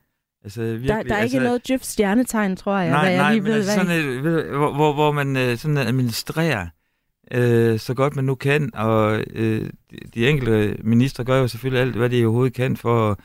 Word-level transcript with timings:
Altså, 0.43 0.61
virkelig, 0.61 0.87
der, 0.87 1.03
der 1.03 1.15
er 1.15 1.19
altså, 1.19 1.37
ikke 1.37 1.45
noget 1.45 1.67
djøf 1.67 1.81
stjernetegn, 1.83 2.55
tror 2.55 2.77
jeg, 2.77 2.89
nej, 2.89 3.01
hvad 3.01 3.11
jeg 3.11 3.21
nej, 3.21 3.31
lige 3.31 3.41
men 3.41 3.51
ved. 3.51 3.55
Altså 3.55 3.73
sådan 3.73 3.91
et, 3.91 4.21
hvor, 4.23 4.73
hvor, 4.73 4.93
hvor 4.93 5.11
man 5.11 5.37
øh, 5.37 5.57
sådan 5.57 5.77
administrerer 5.77 6.67
øh, 7.31 7.79
så 7.79 7.93
godt 7.93 8.15
man 8.15 8.25
nu 8.25 8.35
kan, 8.35 8.71
og 8.73 9.23
øh, 9.33 9.69
de, 9.91 9.97
de 10.13 10.29
enkelte 10.29 10.77
ministre 10.83 11.23
gør 11.23 11.39
jo 11.39 11.47
selvfølgelig 11.47 11.81
alt, 11.81 11.95
hvad 11.95 12.09
de 12.09 12.25
overhovedet 12.25 12.53
kan 12.53 12.77
for 12.77 13.11
at, 13.11 13.17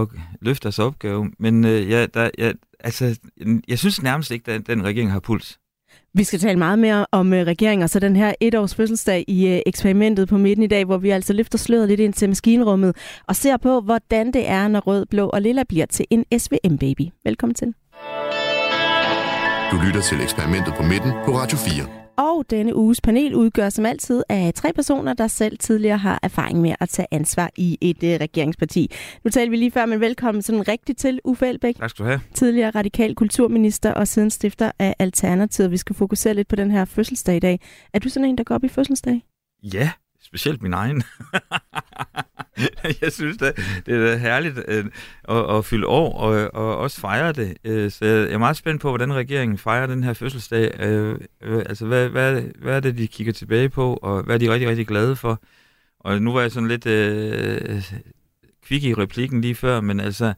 at 0.00 0.08
løfte 0.40 0.62
deres 0.62 0.78
opgave. 0.78 1.32
Men 1.38 1.64
øh, 1.64 1.90
ja, 1.90 2.06
der, 2.06 2.30
ja, 2.38 2.52
altså, 2.80 3.18
jeg 3.68 3.78
synes 3.78 4.02
nærmest 4.02 4.30
ikke, 4.30 4.52
at 4.52 4.66
den 4.66 4.84
regering 4.84 5.12
har 5.12 5.20
puls. 5.20 5.59
Vi 6.14 6.24
skal 6.24 6.38
tale 6.38 6.58
meget 6.58 6.78
mere 6.78 7.06
om 7.12 7.32
øh, 7.32 7.46
regeringen 7.46 7.82
og 7.82 7.90
så 7.90 7.98
den 8.00 8.16
her 8.16 8.32
etårs 8.40 8.74
fødselsdag 8.74 9.24
i 9.28 9.48
øh, 9.48 9.60
eksperimentet 9.66 10.28
på 10.28 10.36
midten 10.38 10.62
i 10.62 10.66
dag, 10.66 10.84
hvor 10.84 10.98
vi 10.98 11.10
altså 11.10 11.32
løfter 11.32 11.58
sløret 11.58 11.88
lidt 11.88 12.00
ind 12.00 12.12
til 12.12 12.28
maskinrummet 12.28 12.96
og 13.28 13.36
ser 13.36 13.56
på, 13.56 13.80
hvordan 13.80 14.32
det 14.32 14.48
er, 14.48 14.68
når 14.68 14.80
rød, 14.80 15.06
blå 15.06 15.28
og 15.28 15.42
lilla 15.42 15.62
bliver 15.68 15.86
til 15.86 16.06
en 16.10 16.24
SVM-baby. 16.38 17.06
Velkommen 17.24 17.54
til. 17.54 17.74
Du 19.70 19.76
lytter 19.86 20.00
til 20.00 20.20
eksperimentet 20.22 20.74
på 20.74 20.82
midten 20.82 21.12
på 21.24 21.30
Radio 21.30 21.58
4. 21.58 22.09
Og 22.20 22.44
denne 22.50 22.76
uges 22.76 23.00
panel 23.00 23.34
udgør 23.34 23.68
som 23.68 23.86
altid 23.86 24.22
af 24.28 24.54
tre 24.54 24.72
personer, 24.72 25.14
der 25.14 25.26
selv 25.26 25.58
tidligere 25.58 25.98
har 25.98 26.18
erfaring 26.22 26.60
med 26.60 26.74
at 26.80 26.88
tage 26.88 27.06
ansvar 27.10 27.50
i 27.56 27.78
et 27.80 28.02
uh, 28.02 28.08
regeringsparti. 28.08 28.90
Nu 29.24 29.30
taler 29.30 29.50
vi 29.50 29.56
lige 29.56 29.70
før, 29.70 29.86
men 29.86 30.00
velkommen 30.00 30.42
sådan 30.42 30.68
rigtigt 30.68 30.98
til 30.98 31.20
Uffe 31.24 31.46
Elbæk. 31.46 31.76
Tak 31.76 31.90
skal 31.90 32.04
du 32.04 32.08
have. 32.08 32.20
Tidligere 32.34 32.70
radikal 32.70 33.14
kulturminister 33.14 33.92
og 33.92 34.08
siden 34.08 34.30
stifter 34.30 34.72
af 34.78 34.94
Alternativet. 34.98 35.70
Vi 35.70 35.76
skal 35.76 35.96
fokusere 35.96 36.34
lidt 36.34 36.48
på 36.48 36.56
den 36.56 36.70
her 36.70 36.84
fødselsdag 36.84 37.36
i 37.36 37.40
dag. 37.40 37.60
Er 37.94 37.98
du 37.98 38.08
sådan 38.08 38.28
en, 38.28 38.38
der 38.38 38.44
går 38.44 38.54
op 38.54 38.64
i 38.64 38.68
fødselsdag? 38.68 39.24
Ja, 39.62 39.90
specielt 40.22 40.62
min 40.62 40.72
egen. 40.72 41.02
jeg 43.02 43.12
synes, 43.12 43.36
det, 43.36 43.56
det 43.86 44.12
er 44.12 44.16
herligt 44.16 44.58
øh, 44.68 44.84
at, 45.28 45.56
at 45.56 45.64
fylde 45.64 45.86
år 45.86 46.18
og, 46.18 46.54
og 46.54 46.76
også 46.78 47.00
fejre 47.00 47.32
det. 47.32 47.56
Øh, 47.64 47.90
så 47.90 48.04
jeg 48.04 48.32
er 48.32 48.38
meget 48.38 48.56
spændt 48.56 48.82
på, 48.82 48.88
hvordan 48.88 49.14
regeringen 49.14 49.58
fejrer 49.58 49.86
den 49.86 50.04
her 50.04 50.12
fødselsdag. 50.12 50.80
Øh, 50.80 51.18
øh, 51.42 51.58
altså, 51.58 51.86
hvad, 51.86 52.08
hvad, 52.08 52.42
hvad 52.62 52.76
er 52.76 52.80
det, 52.80 52.98
de 52.98 53.06
kigger 53.06 53.32
tilbage 53.32 53.68
på, 53.68 53.98
og 54.02 54.22
hvad 54.22 54.34
er 54.34 54.38
de 54.38 54.52
rigtig, 54.52 54.68
rigtig 54.68 54.86
glade 54.86 55.16
for? 55.16 55.42
Og 56.00 56.22
nu 56.22 56.32
var 56.32 56.40
jeg 56.40 56.52
sådan 56.52 56.68
lidt 56.68 56.86
øh, 56.86 57.82
kvik 58.66 58.84
i 58.84 58.94
replikken 58.94 59.40
lige 59.40 59.54
før, 59.54 59.80
men 59.80 60.00
altså, 60.00 60.32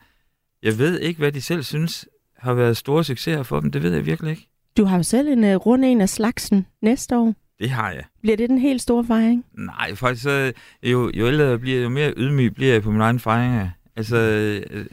jeg 0.63 0.79
ved 0.79 1.01
ikke, 1.01 1.19
hvad 1.19 1.33
de 1.33 1.41
selv 1.41 1.63
synes 1.63 2.09
har 2.39 2.55
været 2.55 2.77
store 2.77 3.05
succeser 3.05 3.43
for 3.43 3.61
dem. 3.61 3.71
Det 3.71 3.83
ved 3.83 3.95
jeg 3.95 4.07
virkelig 4.07 4.31
ikke. 4.31 4.49
Du 4.77 4.85
har 4.85 4.97
jo 4.97 5.03
selv 5.03 5.29
en 5.29 5.45
øh, 5.45 5.57
uh, 5.57 5.67
rund 5.67 5.85
en 5.85 6.01
af 6.01 6.09
slagsen 6.09 6.67
næste 6.83 7.17
år. 7.17 7.35
Det 7.59 7.71
har 7.71 7.91
jeg. 7.91 8.05
Bliver 8.23 8.37
det 8.37 8.51
den 8.51 8.59
helt 8.59 8.83
store 8.83 9.05
fejring? 9.05 9.45
Nej, 9.55 9.95
faktisk 9.95 10.23
så, 10.23 10.53
jo, 10.83 11.11
jo 11.15 11.27
ældre 11.27 11.45
jeg 11.45 11.61
bliver, 11.61 11.83
jo 11.83 11.89
mere 11.89 12.13
ydmyg 12.17 12.55
bliver 12.55 12.73
jeg 12.73 12.83
på 12.83 12.91
min 12.91 13.01
egen 13.01 13.21
fejring. 13.21 13.71
Altså, 13.97 14.17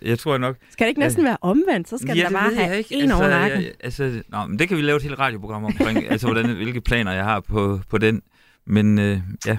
jeg 0.02 0.20
tror 0.20 0.38
nok... 0.38 0.58
Skal 0.70 0.86
det 0.86 0.90
ikke 0.90 1.00
næsten 1.00 1.24
være 1.24 1.38
omvendt? 1.42 1.90
Så 1.90 1.98
skal 1.98 2.18
ja, 2.18 2.24
der 2.24 2.32
bare 2.32 2.54
have 2.56 2.78
ikke. 2.78 2.96
en 2.96 3.02
altså, 3.02 3.18
over 3.18 3.28
nakken. 3.30 3.62
Jeg, 3.62 3.72
altså, 3.80 4.22
nå, 4.30 4.46
men 4.46 4.60
det 4.60 4.68
kan 4.68 4.78
vi 4.78 4.82
lave 4.82 4.98
et 4.98 5.04
helt 5.04 5.20
radioprogram 5.20 5.64
omkring, 5.64 6.12
altså 6.12 6.28
hvordan, 6.28 6.56
hvilke 6.64 6.82
planer 6.82 7.12
jeg 7.12 7.24
har 7.24 7.40
på, 7.40 7.80
på 7.90 7.98
den. 7.98 8.22
Men 8.68 9.00
øh, 9.00 9.20
ja. 9.48 9.58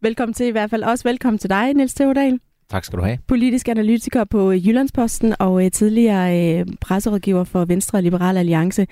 Velkommen 0.00 0.34
til 0.34 0.46
i 0.46 0.50
hvert 0.50 0.70
fald. 0.70 0.82
Også 0.82 1.08
velkommen 1.08 1.38
til 1.38 1.50
dig, 1.50 1.74
Niels 1.74 1.94
Theodal. 1.94 2.40
Tak 2.70 2.84
skal 2.84 2.98
du 2.98 3.04
have. 3.04 3.18
Politisk 3.26 3.68
analytiker 3.68 4.24
på 4.24 4.52
Jyllandsposten 4.52 5.34
og 5.38 5.64
øh, 5.64 5.70
tidligere 5.70 6.58
øh, 6.60 6.66
presserådgiver 6.80 7.44
for 7.44 7.64
Venstre 7.64 7.98
og 7.98 8.02
Liberal 8.02 8.36
Alliance. 8.36 8.86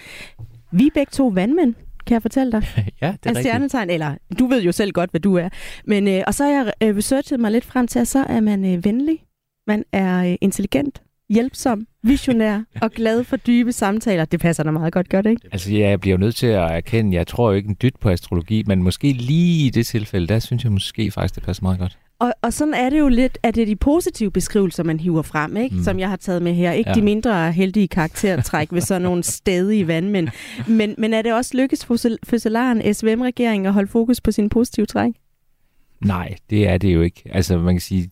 Vi 0.73 0.87
er 0.87 0.91
begge 0.95 1.11
to 1.11 1.27
vandmænd 1.27 1.75
kan 2.06 2.15
jeg 2.15 2.22
fortælle 2.22 2.53
dig? 2.53 2.62
ja, 3.03 3.15
det 3.22 3.31
er 3.31 3.37
af 3.37 3.43
stjernetegn, 3.43 3.91
eller 3.91 4.15
du 4.39 4.47
ved 4.47 4.62
jo 4.62 4.72
selv 4.72 4.93
godt, 4.93 5.11
hvad 5.11 5.21
du 5.21 5.34
er. 5.34 5.49
Men, 5.84 6.09
øh, 6.09 6.22
og 6.27 6.34
så 6.34 6.44
har 6.44 6.50
jeg 6.50 6.72
øh, 6.83 6.97
researchet 6.97 7.41
mig 7.41 7.53
lidt 7.53 7.65
frem 7.65 7.87
til, 7.87 7.99
at 7.99 8.09
så 8.09 8.25
er 8.28 8.41
man 8.41 8.65
øh, 8.65 8.84
venlig, 8.84 9.19
man 9.67 9.84
er 9.93 10.31
øh, 10.31 10.37
intelligent, 10.41 11.03
hjælpsom, 11.28 11.87
visionær 12.03 12.62
og 12.83 12.91
glad 12.91 13.25
for 13.25 13.37
dybe 13.37 13.72
samtaler. 13.72 14.25
Det 14.25 14.41
passer 14.41 14.62
da 14.62 14.71
meget 14.71 14.93
godt, 14.93 15.09
gør 15.09 15.22
det 15.22 15.31
ikke? 15.31 15.49
Altså, 15.53 15.75
jeg 15.75 16.00
bliver 16.00 16.15
jo 16.16 16.21
nødt 16.21 16.37
til 16.37 16.47
at 16.47 16.62
erkende, 16.62 17.16
jeg 17.16 17.27
tror 17.27 17.50
jo 17.50 17.56
ikke 17.56 17.69
en 17.69 17.77
dyt 17.83 17.97
på 18.00 18.09
astrologi, 18.09 18.62
men 18.66 18.83
måske 18.83 19.12
lige 19.12 19.66
i 19.66 19.71
det 19.71 19.87
tilfælde, 19.87 20.27
der 20.27 20.39
synes 20.39 20.65
jeg 20.65 20.72
måske 20.72 21.11
faktisk, 21.11 21.34
det 21.34 21.43
passer 21.43 21.62
meget 21.62 21.78
godt. 21.78 21.99
Og, 22.19 22.32
og 22.43 22.53
sådan 22.53 22.75
er 22.75 22.91
det 22.91 22.99
jo 22.99 23.09
lidt, 23.09 23.38
at 23.43 23.54
det 23.54 23.62
er 23.62 23.66
de 23.66 23.77
positive 23.77 24.31
beskrivelser, 24.31 24.82
man 24.82 25.00
hiver 25.00 25.22
frem, 25.22 25.56
ikke? 25.56 25.77
Mm. 25.77 25.82
som 25.82 25.99
jeg 25.99 26.09
har 26.09 26.16
taget 26.16 26.43
med 26.43 26.54
her. 26.54 26.72
Ikke 26.72 26.91
ja. 26.91 26.94
de 26.94 27.03
mindre 27.03 27.53
heldige 27.53 27.88
karaktertræk 27.88 28.72
ved 28.72 28.81
sådan 28.81 29.03
nogle 29.03 29.22
stedige 29.22 29.87
vandmænd. 29.87 30.28
Men, 30.69 30.94
men 30.99 31.15
er 31.15 31.22
det 31.22 31.34
også 31.34 31.56
lykkes 31.56 31.84
for 31.84 31.97
fødselaren 32.25 32.94
SVM-regeringen 32.94 33.66
at 33.66 33.72
holde 33.72 33.88
fokus 33.88 34.21
på 34.21 34.31
sine 34.31 34.49
positive 34.49 34.87
træk? 34.87 35.12
Nej, 36.00 36.37
det 36.50 36.69
er 36.69 36.78
det 36.78 36.94
jo 36.94 37.00
ikke. 37.00 37.22
Altså 37.32 37.59
man 37.59 37.75
kan 37.75 37.81
sige, 37.81 38.10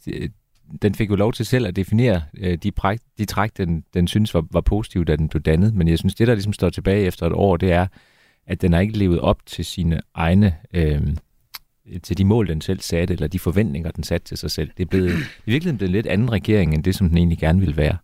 den 0.83 0.95
fik 0.95 1.11
jo 1.11 1.17
lov 1.17 1.33
til 1.33 1.47
selv 1.47 1.67
at 1.67 1.77
definere 1.77 2.23
øh, 2.39 2.59
de, 2.59 2.73
præk, 2.73 3.01
de 3.19 3.25
træk, 3.25 3.57
den, 3.57 3.85
den 3.95 4.09
synes 4.09 4.35
var, 4.35 4.47
var 4.51 4.61
positive, 4.61 5.05
da 5.05 5.17
den 5.17 5.29
blev 5.29 5.43
dannet. 5.43 5.75
Men 5.75 5.89
jeg 5.89 5.99
synes, 5.99 6.15
det 6.15 6.27
der 6.27 6.35
ligesom 6.35 6.53
står 6.53 6.71
tilbage 6.71 7.07
efter 7.07 7.27
et 7.27 7.33
år, 7.33 7.57
det 7.57 7.73
er, 7.73 7.87
at 8.47 8.63
den 8.63 8.73
har 8.73 8.81
ikke 8.81 8.99
levet 8.99 9.21
op 9.21 9.47
til 9.47 9.65
sine 9.65 10.01
egne... 10.15 10.55
Øh, 10.75 11.01
til 12.03 12.19
de 12.19 12.25
mål, 12.25 12.49
den 12.49 12.61
selv 12.61 12.81
satte, 12.81 13.15
eller 13.15 13.27
de 13.27 13.39
forventninger, 13.39 13.91
den 13.91 14.05
satte 14.05 14.27
til 14.27 14.39
sig 14.39 14.51
selv. 14.51 14.71
Det 14.77 14.83
er 14.83 14.89
blevet, 14.89 15.11
i 15.47 15.51
virkeligheden 15.51 15.79
blevet 15.79 15.89
en 15.89 15.93
lidt 15.93 16.07
anden 16.07 16.33
regering, 16.33 16.75
end 16.75 16.85
det, 16.85 16.95
som 16.95 17.09
den 17.09 17.19
egentlig 17.19 17.39
gerne 17.39 17.61
ville 17.61 17.77
være. 17.77 17.97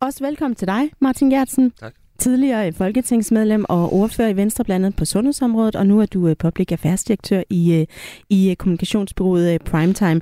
Også 0.00 0.24
velkommen 0.24 0.54
til 0.54 0.68
dig, 0.68 0.90
Martin 1.00 1.30
Gertsen. 1.30 1.70
Tak. 1.70 1.94
Tidligere 2.18 2.72
folketingsmedlem 2.72 3.64
og 3.68 3.92
ordfører 3.92 4.28
i 4.28 4.36
Venstre 4.36 4.64
blandt 4.64 4.86
andet 4.86 4.98
på 4.98 5.04
sundhedsområdet, 5.04 5.76
og 5.76 5.86
nu 5.86 6.00
er 6.00 6.06
du 6.06 6.34
public 6.34 6.72
affairs 6.72 7.04
direktør 7.04 7.42
i, 7.50 7.86
i 8.30 8.54
kommunikationsbyrået 8.58 9.62
Primetime. 9.62 10.20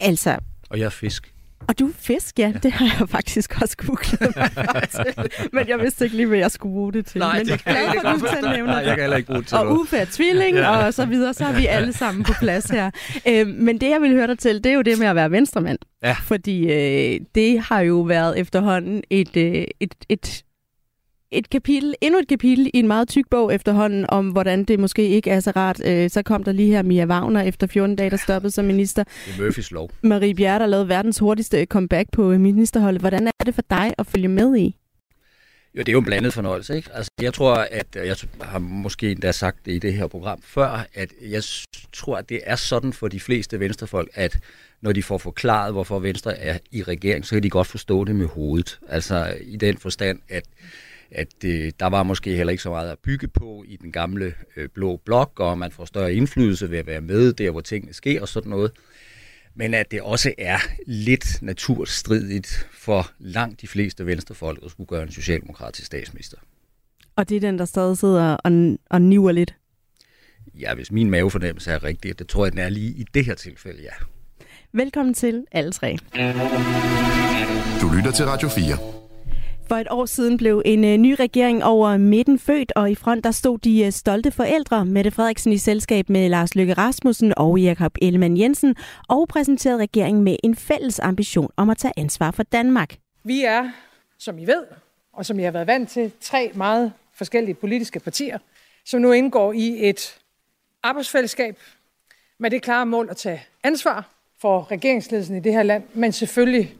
Altså... 0.00 0.38
Og 0.70 0.78
jeg 0.78 0.84
er 0.84 0.90
fisk. 0.90 1.33
Og 1.68 1.78
du 1.78 1.90
fisk, 1.98 2.38
ja. 2.38 2.46
ja. 2.54 2.58
Det 2.62 2.72
har 2.72 2.96
jeg 2.98 3.08
faktisk 3.08 3.62
også 3.62 3.76
googlet 3.76 4.34
til. 4.90 5.24
Men 5.52 5.68
jeg 5.68 5.80
vidste 5.80 6.04
ikke 6.04 6.16
lige, 6.16 6.26
hvad 6.26 6.38
jeg 6.38 6.50
skulle 6.50 6.72
bruge 6.72 6.92
det 6.92 7.06
til. 7.06 7.18
Nej, 7.18 7.38
Men 7.38 7.48
jeg 7.48 7.58
er 7.64 7.70
glad 7.70 8.00
for, 8.00 8.08
at 8.08 8.20
du 8.20 8.26
selv 8.34 8.50
nævner 8.50 8.72
Nej, 8.72 8.82
jeg 8.82 8.94
kan 8.94 9.00
heller 9.00 9.16
ikke 9.16 9.26
bruge 9.26 9.38
det 9.40 9.48
til 9.48 9.58
Og 9.58 9.80
Uffe 9.80 9.96
er 9.96 10.06
tvilling, 10.12 10.56
ja. 10.56 10.86
og 10.86 10.94
så 10.94 11.04
videre. 11.06 11.34
Så 11.34 11.44
er 11.44 11.52
vi 11.52 11.66
alle 11.66 11.92
sammen 11.92 12.24
på 12.24 12.32
plads 12.40 12.64
her. 12.70 12.90
Øh, 13.28 13.46
men 13.46 13.80
det, 13.80 13.90
jeg 13.90 14.00
vil 14.00 14.12
høre 14.12 14.26
dig 14.26 14.38
til, 14.38 14.64
det 14.64 14.70
er 14.70 14.74
jo 14.74 14.82
det 14.82 14.98
med 14.98 15.06
at 15.06 15.16
være 15.16 15.30
venstremand. 15.30 15.78
Ja. 16.02 16.12
Fordi 16.12 16.72
øh, 16.72 17.20
det 17.34 17.60
har 17.60 17.80
jo 17.80 18.00
været 18.00 18.38
efterhånden 18.38 19.02
et, 19.10 19.36
øh, 19.36 19.64
et, 19.80 19.94
et 20.08 20.44
et 21.34 21.50
kapitel, 21.50 21.94
endnu 22.00 22.18
et 22.18 22.28
kapitel 22.28 22.66
i 22.66 22.78
en 22.78 22.86
meget 22.86 23.08
tyk 23.08 23.24
bog 23.30 23.54
efterhånden, 23.54 24.06
om 24.08 24.28
hvordan 24.28 24.64
det 24.64 24.80
måske 24.80 25.08
ikke 25.08 25.30
er 25.30 25.40
så 25.40 25.52
rart. 25.56 25.80
Øh, 25.86 26.10
så 26.10 26.22
kom 26.22 26.44
der 26.44 26.52
lige 26.52 26.68
her 26.68 26.82
Mia 26.82 27.06
Wagner 27.06 27.42
efter 27.42 27.66
14 27.66 27.96
dage, 27.96 28.10
der 28.10 28.16
stoppede 28.16 28.50
som 28.50 28.64
minister. 28.64 29.04
Det 29.04 29.38
er 29.38 29.42
Murphys 29.42 29.70
lov. 29.70 29.90
Marie 30.02 30.34
Bjerre, 30.34 30.58
der 30.58 30.66
lavede 30.66 30.88
verdens 30.88 31.18
hurtigste 31.18 31.64
comeback 31.64 32.08
på 32.12 32.22
ministerholdet. 32.38 33.00
Hvordan 33.00 33.26
er 33.26 33.44
det 33.46 33.54
for 33.54 33.64
dig 33.70 33.94
at 33.98 34.06
følge 34.06 34.28
med 34.28 34.56
i? 34.56 34.76
Jo, 35.74 35.78
det 35.78 35.88
er 35.88 35.92
jo 35.92 35.98
en 35.98 36.04
blandet 36.04 36.32
fornøjelse, 36.32 36.76
ikke? 36.76 36.90
Altså, 36.92 37.10
jeg 37.22 37.34
tror, 37.34 37.54
at 37.54 37.86
jeg 37.94 38.16
har 38.40 38.58
måske 38.58 39.10
endda 39.10 39.32
sagt 39.32 39.66
det 39.66 39.72
i 39.72 39.78
det 39.78 39.94
her 39.94 40.06
program 40.06 40.42
før, 40.42 40.86
at 40.94 41.12
jeg 41.20 41.42
tror, 41.92 42.16
at 42.16 42.28
det 42.28 42.40
er 42.44 42.56
sådan 42.56 42.92
for 42.92 43.08
de 43.08 43.20
fleste 43.20 43.60
venstrefolk, 43.60 44.08
at 44.14 44.38
når 44.80 44.92
de 44.92 45.02
får 45.02 45.18
forklaret, 45.18 45.72
hvorfor 45.72 45.98
Venstre 45.98 46.38
er 46.38 46.58
i 46.72 46.82
regering, 46.82 47.26
så 47.26 47.34
kan 47.34 47.42
de 47.42 47.50
godt 47.50 47.66
forstå 47.66 48.04
det 48.04 48.16
med 48.16 48.26
hovedet. 48.26 48.78
Altså 48.88 49.36
i 49.40 49.56
den 49.56 49.78
forstand, 49.78 50.18
at 50.28 50.44
at 51.14 51.44
øh, 51.44 51.72
der 51.80 51.86
var 51.86 52.02
måske 52.02 52.36
heller 52.36 52.50
ikke 52.50 52.62
så 52.62 52.70
meget 52.70 52.90
at 52.90 52.98
bygge 52.98 53.28
på 53.28 53.64
i 53.66 53.76
den 53.76 53.92
gamle 53.92 54.34
øh, 54.56 54.68
blå 54.68 54.96
blok, 55.04 55.40
og 55.40 55.58
man 55.58 55.72
får 55.72 55.84
større 55.84 56.14
indflydelse 56.14 56.70
ved 56.70 56.78
at 56.78 56.86
være 56.86 57.00
med 57.00 57.32
der, 57.32 57.50
hvor 57.50 57.60
tingene 57.60 57.92
sker 57.92 58.20
og 58.20 58.28
sådan 58.28 58.50
noget. 58.50 58.72
Men 59.54 59.74
at 59.74 59.90
det 59.90 60.02
også 60.02 60.34
er 60.38 60.58
lidt 60.86 61.42
naturstridigt 61.42 62.68
for 62.72 63.10
langt 63.18 63.60
de 63.60 63.66
fleste 63.66 64.06
venstrefolk 64.06 64.58
at 64.64 64.70
skulle 64.70 64.88
gøre 64.88 65.02
en 65.02 65.12
socialdemokratisk 65.12 65.86
statsminister. 65.86 66.36
Og 67.16 67.28
det 67.28 67.36
er 67.36 67.40
den, 67.40 67.58
der 67.58 67.64
stadig 67.64 67.98
sidder 67.98 68.34
og, 68.34 68.78
og 68.90 69.02
niver 69.02 69.32
lidt? 69.32 69.54
Ja, 70.54 70.74
hvis 70.74 70.92
min 70.92 71.10
mavefornemmelse 71.10 71.70
er 71.70 71.84
rigtig, 71.84 72.18
det 72.18 72.28
tror 72.28 72.44
jeg, 72.44 72.52
den 72.52 72.60
er 72.60 72.68
lige 72.68 72.90
i 72.90 73.04
det 73.14 73.24
her 73.24 73.34
tilfælde, 73.34 73.82
ja. 73.82 74.04
Velkommen 74.72 75.14
til 75.14 75.44
alle 75.52 75.72
tre. 75.72 75.96
Du 77.80 77.88
lytter 77.96 78.12
til 78.14 78.24
Radio 78.24 78.48
4. 78.48 79.03
For 79.68 79.74
et 79.74 79.86
år 79.90 80.06
siden 80.06 80.36
blev 80.36 80.62
en 80.64 80.84
øh, 80.84 80.96
ny 80.96 81.16
regering 81.20 81.64
over 81.64 81.96
midten 81.96 82.38
født, 82.38 82.72
og 82.76 82.90
i 82.90 82.94
front 82.94 83.24
der 83.24 83.30
stod 83.30 83.58
de 83.58 83.84
øh, 83.84 83.92
stolte 83.92 84.30
forældre, 84.30 84.84
Mette 84.84 85.10
Frederiksen 85.10 85.52
i 85.52 85.58
selskab 85.58 86.08
med 86.08 86.28
Lars 86.28 86.54
Løkke 86.54 86.72
Rasmussen 86.72 87.32
og 87.36 87.58
Jakob 87.58 87.94
Ellemann 88.02 88.38
Jensen, 88.38 88.76
og 89.08 89.28
præsenterede 89.28 89.78
regeringen 89.78 90.24
med 90.24 90.36
en 90.44 90.56
fælles 90.56 91.00
ambition 91.00 91.50
om 91.56 91.70
at 91.70 91.78
tage 91.78 91.92
ansvar 91.96 92.30
for 92.30 92.42
Danmark. 92.42 92.96
Vi 93.24 93.44
er, 93.44 93.70
som 94.18 94.38
I 94.38 94.46
ved, 94.46 94.64
og 95.12 95.26
som 95.26 95.38
I 95.38 95.42
har 95.42 95.50
været 95.50 95.66
vant 95.66 95.90
til, 95.90 96.12
tre 96.20 96.50
meget 96.54 96.92
forskellige 97.14 97.54
politiske 97.54 98.00
partier, 98.00 98.38
som 98.84 99.00
nu 99.00 99.12
indgår 99.12 99.52
i 99.52 99.88
et 99.88 100.18
arbejdsfællesskab 100.82 101.58
med 102.38 102.50
det 102.50 102.62
klare 102.62 102.86
mål 102.86 103.08
at 103.10 103.16
tage 103.16 103.42
ansvar 103.62 104.10
for 104.40 104.70
regeringsledelsen 104.70 105.36
i 105.36 105.40
det 105.40 105.52
her 105.52 105.62
land, 105.62 105.82
men 105.94 106.12
selvfølgelig 106.12 106.74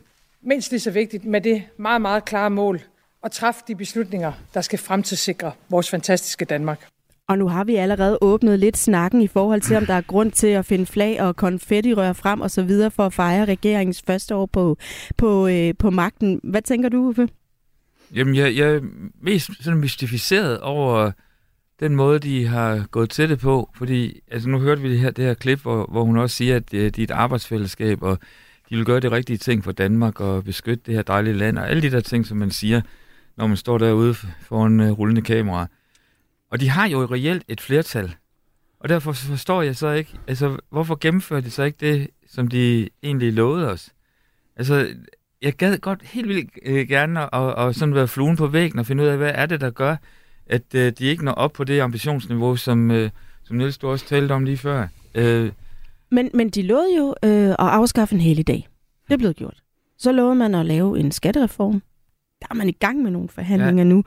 mindst 0.44 0.70
lige 0.70 0.80
så 0.80 0.90
vigtigt 0.90 1.24
med 1.24 1.40
det 1.40 1.62
meget, 1.76 2.02
meget 2.02 2.24
klare 2.24 2.50
mål 2.50 2.80
at 3.24 3.32
træffe 3.32 3.60
de 3.68 3.76
beslutninger, 3.76 4.32
der 4.54 4.60
skal 4.60 4.78
fremtidssikre 4.78 5.52
vores 5.70 5.90
fantastiske 5.90 6.44
Danmark. 6.44 6.86
Og 7.28 7.38
nu 7.38 7.48
har 7.48 7.64
vi 7.64 7.76
allerede 7.76 8.18
åbnet 8.20 8.58
lidt 8.58 8.76
snakken 8.76 9.22
i 9.22 9.26
forhold 9.26 9.60
til, 9.60 9.76
om 9.76 9.86
der 9.86 9.94
er 9.94 10.00
grund 10.00 10.32
til 10.32 10.46
at 10.46 10.66
finde 10.66 10.86
flag 10.86 11.22
og 11.22 11.36
konfettirør 11.36 12.12
frem 12.12 12.40
og 12.40 12.50
så 12.50 12.62
videre 12.62 12.90
for 12.90 13.06
at 13.06 13.12
fejre 13.12 13.44
regeringens 13.44 14.02
første 14.06 14.34
år 14.34 14.46
på, 14.46 14.76
på, 15.16 15.48
øh, 15.48 15.74
på 15.78 15.90
magten. 15.90 16.40
Hvad 16.42 16.62
tænker 16.62 16.88
du, 16.88 16.96
Uffe? 16.96 17.28
Jamen, 18.14 18.34
jeg, 18.36 18.56
jeg 18.56 18.74
er 18.74 18.80
mest 19.22 19.50
sådan 19.60 19.80
mystificeret 19.80 20.60
over 20.60 21.10
den 21.80 21.96
måde, 21.96 22.18
de 22.18 22.46
har 22.46 22.86
gået 22.90 23.10
til 23.10 23.28
det 23.28 23.38
på, 23.38 23.70
fordi 23.76 24.20
altså, 24.30 24.48
nu 24.48 24.58
hørte 24.58 24.82
vi 24.82 24.90
det 24.90 24.98
her, 24.98 25.10
det 25.10 25.24
her 25.24 25.34
klip, 25.34 25.60
hvor, 25.62 25.88
hvor 25.90 26.04
hun 26.04 26.18
også 26.18 26.36
siger, 26.36 26.56
at 26.56 26.70
det, 26.70 26.96
det 26.96 27.02
er 27.02 27.06
et 27.06 27.10
arbejdsfællesskab, 27.10 28.02
og 28.02 28.18
de 28.70 28.76
vil 28.76 28.84
gøre 28.84 29.00
det 29.00 29.12
rigtige 29.12 29.36
ting 29.36 29.64
for 29.64 29.72
Danmark 29.72 30.20
og 30.20 30.44
beskytte 30.44 30.82
det 30.86 30.94
her 30.94 31.02
dejlige 31.02 31.34
land, 31.34 31.58
og 31.58 31.70
alle 31.70 31.82
de 31.82 31.90
der 31.90 32.00
ting, 32.00 32.26
som 32.26 32.36
man 32.36 32.50
siger, 32.50 32.80
når 33.36 33.46
man 33.46 33.56
står 33.56 33.78
derude 33.78 34.14
foran 34.14 34.80
uh, 34.80 34.98
rullende 34.98 35.22
kamera. 35.22 35.66
Og 36.50 36.60
de 36.60 36.68
har 36.68 36.88
jo 36.88 37.04
reelt 37.04 37.44
et 37.48 37.60
flertal. 37.60 38.14
Og 38.80 38.88
derfor 38.88 39.12
forstår 39.12 39.62
jeg 39.62 39.76
så 39.76 39.90
ikke, 39.90 40.10
altså 40.26 40.56
hvorfor 40.70 40.98
gennemfører 41.00 41.40
de 41.40 41.50
så 41.50 41.62
ikke 41.62 41.78
det, 41.80 42.08
som 42.28 42.48
de 42.48 42.88
egentlig 43.02 43.32
lovede 43.32 43.70
os? 43.70 43.90
Altså, 44.56 44.94
jeg 45.42 45.52
gad 45.52 45.78
godt 45.78 46.02
helt 46.02 46.28
vildt 46.28 46.50
øh, 46.62 46.88
gerne 46.88 47.34
at, 47.34 47.58
at, 47.58 47.68
at 47.68 47.76
sådan 47.76 47.94
være 47.94 48.08
fluen 48.08 48.36
på 48.36 48.46
væggen 48.46 48.78
og 48.78 48.86
finde 48.86 49.02
ud 49.02 49.08
af, 49.08 49.16
hvad 49.16 49.32
er 49.34 49.46
det, 49.46 49.60
der 49.60 49.70
gør, 49.70 49.96
at 50.46 50.74
øh, 50.74 50.92
de 50.98 51.04
ikke 51.04 51.24
når 51.24 51.32
op 51.32 51.52
på 51.52 51.64
det 51.64 51.80
ambitionsniveau, 51.80 52.56
som, 52.56 52.90
øh, 52.90 53.10
som 53.44 53.56
Niels 53.56 53.78
du 53.78 53.88
også 53.88 54.06
talte 54.06 54.32
om 54.32 54.44
lige 54.44 54.56
før. 54.56 54.88
Øh, 55.14 55.52
men, 56.14 56.30
men 56.34 56.50
de 56.50 56.62
lovede 56.62 56.96
jo 56.96 57.14
øh, 57.24 57.48
at 57.48 57.56
afskaffe 57.58 58.14
en 58.14 58.20
hel 58.20 58.42
dag. 58.42 58.68
Det 59.08 59.14
er 59.14 59.18
blevet 59.18 59.36
gjort. 59.36 59.62
Så 59.98 60.12
lovede 60.12 60.34
man 60.34 60.54
at 60.54 60.66
lave 60.66 60.98
en 60.98 61.12
skattereform. 61.12 61.82
Der 62.40 62.46
er 62.50 62.54
man 62.54 62.68
i 62.68 62.72
gang 62.72 63.02
med 63.02 63.10
nogle 63.10 63.28
forhandlinger 63.28 63.84
ja. 63.84 63.88
nu. 63.88 64.04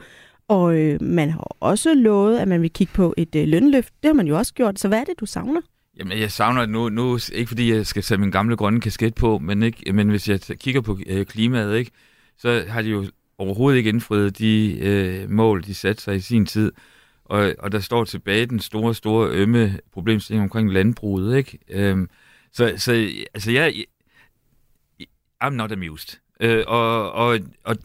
Og 0.47 0.79
øh, 0.79 1.01
man 1.01 1.29
har 1.29 1.55
også 1.59 1.93
lovet, 1.93 2.37
at 2.39 2.47
man 2.47 2.61
vil 2.61 2.73
kigge 2.73 2.93
på 2.93 3.13
et 3.17 3.35
øh, 3.35 3.47
lønløft. 3.47 3.93
Det 4.03 4.09
har 4.09 4.13
man 4.13 4.27
jo 4.27 4.37
også 4.37 4.53
gjort. 4.53 4.79
Så 4.79 4.87
hvad 4.87 4.99
er 4.99 5.03
det, 5.03 5.19
du 5.19 5.25
savner? 5.25 5.61
Jamen, 5.99 6.19
jeg 6.19 6.31
savner 6.31 6.65
nu, 6.65 6.89
nu 6.89 7.19
ikke 7.33 7.47
fordi 7.47 7.73
jeg 7.73 7.85
skal 7.85 8.03
tage 8.03 8.17
min 8.17 8.31
gamle 8.31 8.55
grønne 8.55 8.81
kasket 8.81 9.15
på, 9.15 9.37
men, 9.37 9.63
ikke, 9.63 9.93
men 9.93 10.09
hvis 10.09 10.29
jeg 10.29 10.39
kigger 10.39 10.81
på 10.81 10.99
øh, 11.07 11.25
klimaet, 11.25 11.77
ikke, 11.77 11.91
så 12.37 12.63
har 12.67 12.81
de 12.81 12.89
jo 12.89 13.05
overhovedet 13.37 13.77
ikke 13.77 13.89
indfriet 13.89 14.39
de 14.39 14.79
øh, 14.79 15.29
mål, 15.29 15.63
de 15.63 15.73
satte 15.73 16.03
sig 16.03 16.15
i 16.15 16.19
sin 16.19 16.45
tid. 16.45 16.71
Og, 17.29 17.55
og 17.59 17.71
der 17.71 17.79
står 17.79 18.03
tilbage 18.03 18.45
den 18.45 18.59
store, 18.59 18.95
store 18.95 19.29
ømme 19.29 19.79
problemstilling 19.91 20.43
omkring 20.43 20.73
landbruget. 20.73 21.37
Ikke? 21.37 21.59
Øhm, 21.69 22.09
så, 22.51 22.73
så 22.77 23.09
altså, 23.33 23.51
jeg, 23.51 23.85
I'm 25.43 25.49
not 25.49 25.71
amused. 25.71 26.19
Øh, 26.39 26.63
og 26.67 27.11
og, 27.11 27.39
og 27.63 27.77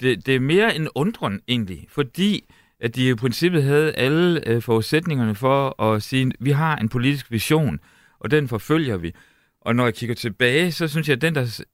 det, 0.00 0.26
det 0.26 0.34
er 0.36 0.40
mere 0.40 0.76
en 0.76 0.88
undren 0.94 1.40
egentlig, 1.48 1.86
fordi 1.88 2.44
at 2.80 2.96
de 2.96 3.08
i 3.08 3.14
princippet 3.14 3.62
havde 3.62 3.92
alle 3.92 4.48
øh, 4.48 4.62
forudsætningerne 4.62 5.34
for 5.34 5.82
at 5.82 6.02
sige, 6.02 6.32
vi 6.40 6.50
har 6.50 6.76
en 6.76 6.88
politisk 6.88 7.30
vision, 7.30 7.80
og 8.18 8.30
den 8.30 8.48
forfølger 8.48 8.96
vi. 8.96 9.12
Og 9.60 9.76
når 9.76 9.84
jeg 9.84 9.94
kigger 9.94 10.14
tilbage, 10.14 10.72
så 10.72 10.88
synes 10.88 11.08
jeg, 11.08 11.14
at 11.14 11.22
den, 11.22 11.34
der, 11.34 11.64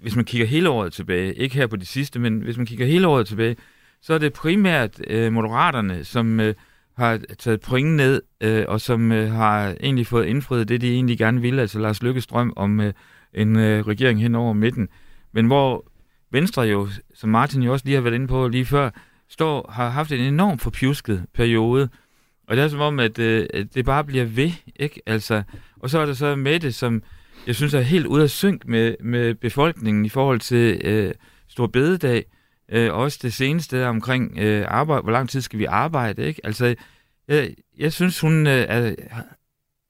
hvis 0.00 0.16
man 0.16 0.24
kigger 0.24 0.46
hele 0.46 0.68
året 0.68 0.92
tilbage, 0.92 1.34
ikke 1.34 1.54
her 1.56 1.66
på 1.66 1.76
det 1.76 1.88
sidste, 1.88 2.18
men 2.18 2.40
hvis 2.40 2.56
man 2.56 2.66
kigger 2.66 2.86
hele 2.86 3.08
året 3.08 3.26
tilbage, 3.26 3.56
så 4.06 4.14
er 4.14 4.18
det 4.18 4.32
primært 4.32 5.00
øh, 5.06 5.32
moderaterne, 5.32 6.04
som 6.04 6.40
øh, 6.40 6.54
har 6.96 7.20
taget 7.38 7.60
point 7.60 7.96
ned, 7.96 8.22
øh, 8.40 8.64
og 8.68 8.80
som 8.80 9.12
øh, 9.12 9.32
har 9.32 9.76
egentlig 9.80 10.06
fået 10.06 10.26
indfriet 10.26 10.68
det, 10.68 10.80
de 10.80 10.92
egentlig 10.92 11.18
gerne 11.18 11.40
ville, 11.40 11.60
altså 11.60 11.78
Lars 11.78 12.02
Lykkes 12.02 12.26
drøm 12.26 12.52
om 12.56 12.80
øh, 12.80 12.92
en 13.34 13.56
øh, 13.56 13.86
regering 13.86 14.20
hen 14.20 14.34
over 14.34 14.52
midten. 14.52 14.88
Men 15.32 15.46
hvor 15.46 15.86
Venstre 16.30 16.62
jo, 16.62 16.88
som 17.14 17.30
Martin 17.30 17.62
jo 17.62 17.72
også 17.72 17.84
lige 17.84 17.94
har 17.94 18.02
været 18.02 18.14
inde 18.14 18.26
på 18.26 18.48
lige 18.48 18.64
før, 18.64 18.90
står, 19.28 19.70
har 19.72 19.88
haft 19.88 20.12
en 20.12 20.20
enorm 20.20 20.58
forpjusket 20.58 21.24
periode, 21.34 21.88
og 22.48 22.56
det 22.56 22.64
er 22.64 22.68
som 22.68 22.80
om, 22.80 23.00
at, 23.00 23.18
øh, 23.18 23.46
det 23.74 23.84
bare 23.84 24.04
bliver 24.04 24.24
ved, 24.24 24.50
ikke? 24.76 25.00
Altså, 25.06 25.42
og 25.80 25.90
så 25.90 25.98
er 25.98 26.06
der 26.06 26.14
så 26.14 26.36
Mette, 26.36 26.72
som 26.72 27.02
jeg 27.46 27.54
synes 27.54 27.74
er 27.74 27.80
helt 27.80 28.06
ude 28.06 28.22
af 28.22 28.30
synk 28.30 28.66
med, 28.66 28.94
med 29.00 29.34
befolkningen 29.34 30.04
i 30.04 30.08
forhold 30.08 30.40
til 30.40 30.80
øh, 30.84 31.14
Stor 31.48 31.66
Bededag, 31.66 32.24
øh, 32.68 32.94
også 32.94 33.18
det 33.22 33.32
seneste 33.32 33.86
omkring 33.86 34.38
øh, 34.38 34.64
arbejde, 34.68 35.02
hvor 35.02 35.12
lang 35.12 35.28
tid 35.28 35.40
skal 35.40 35.58
vi 35.58 35.64
arbejde, 35.64 36.26
ikke? 36.26 36.40
Altså, 36.44 36.74
jeg, 37.28 37.54
jeg 37.78 37.92
synes, 37.92 38.20
hun 38.20 38.46
øh, 38.46 38.66
er, 38.68 38.94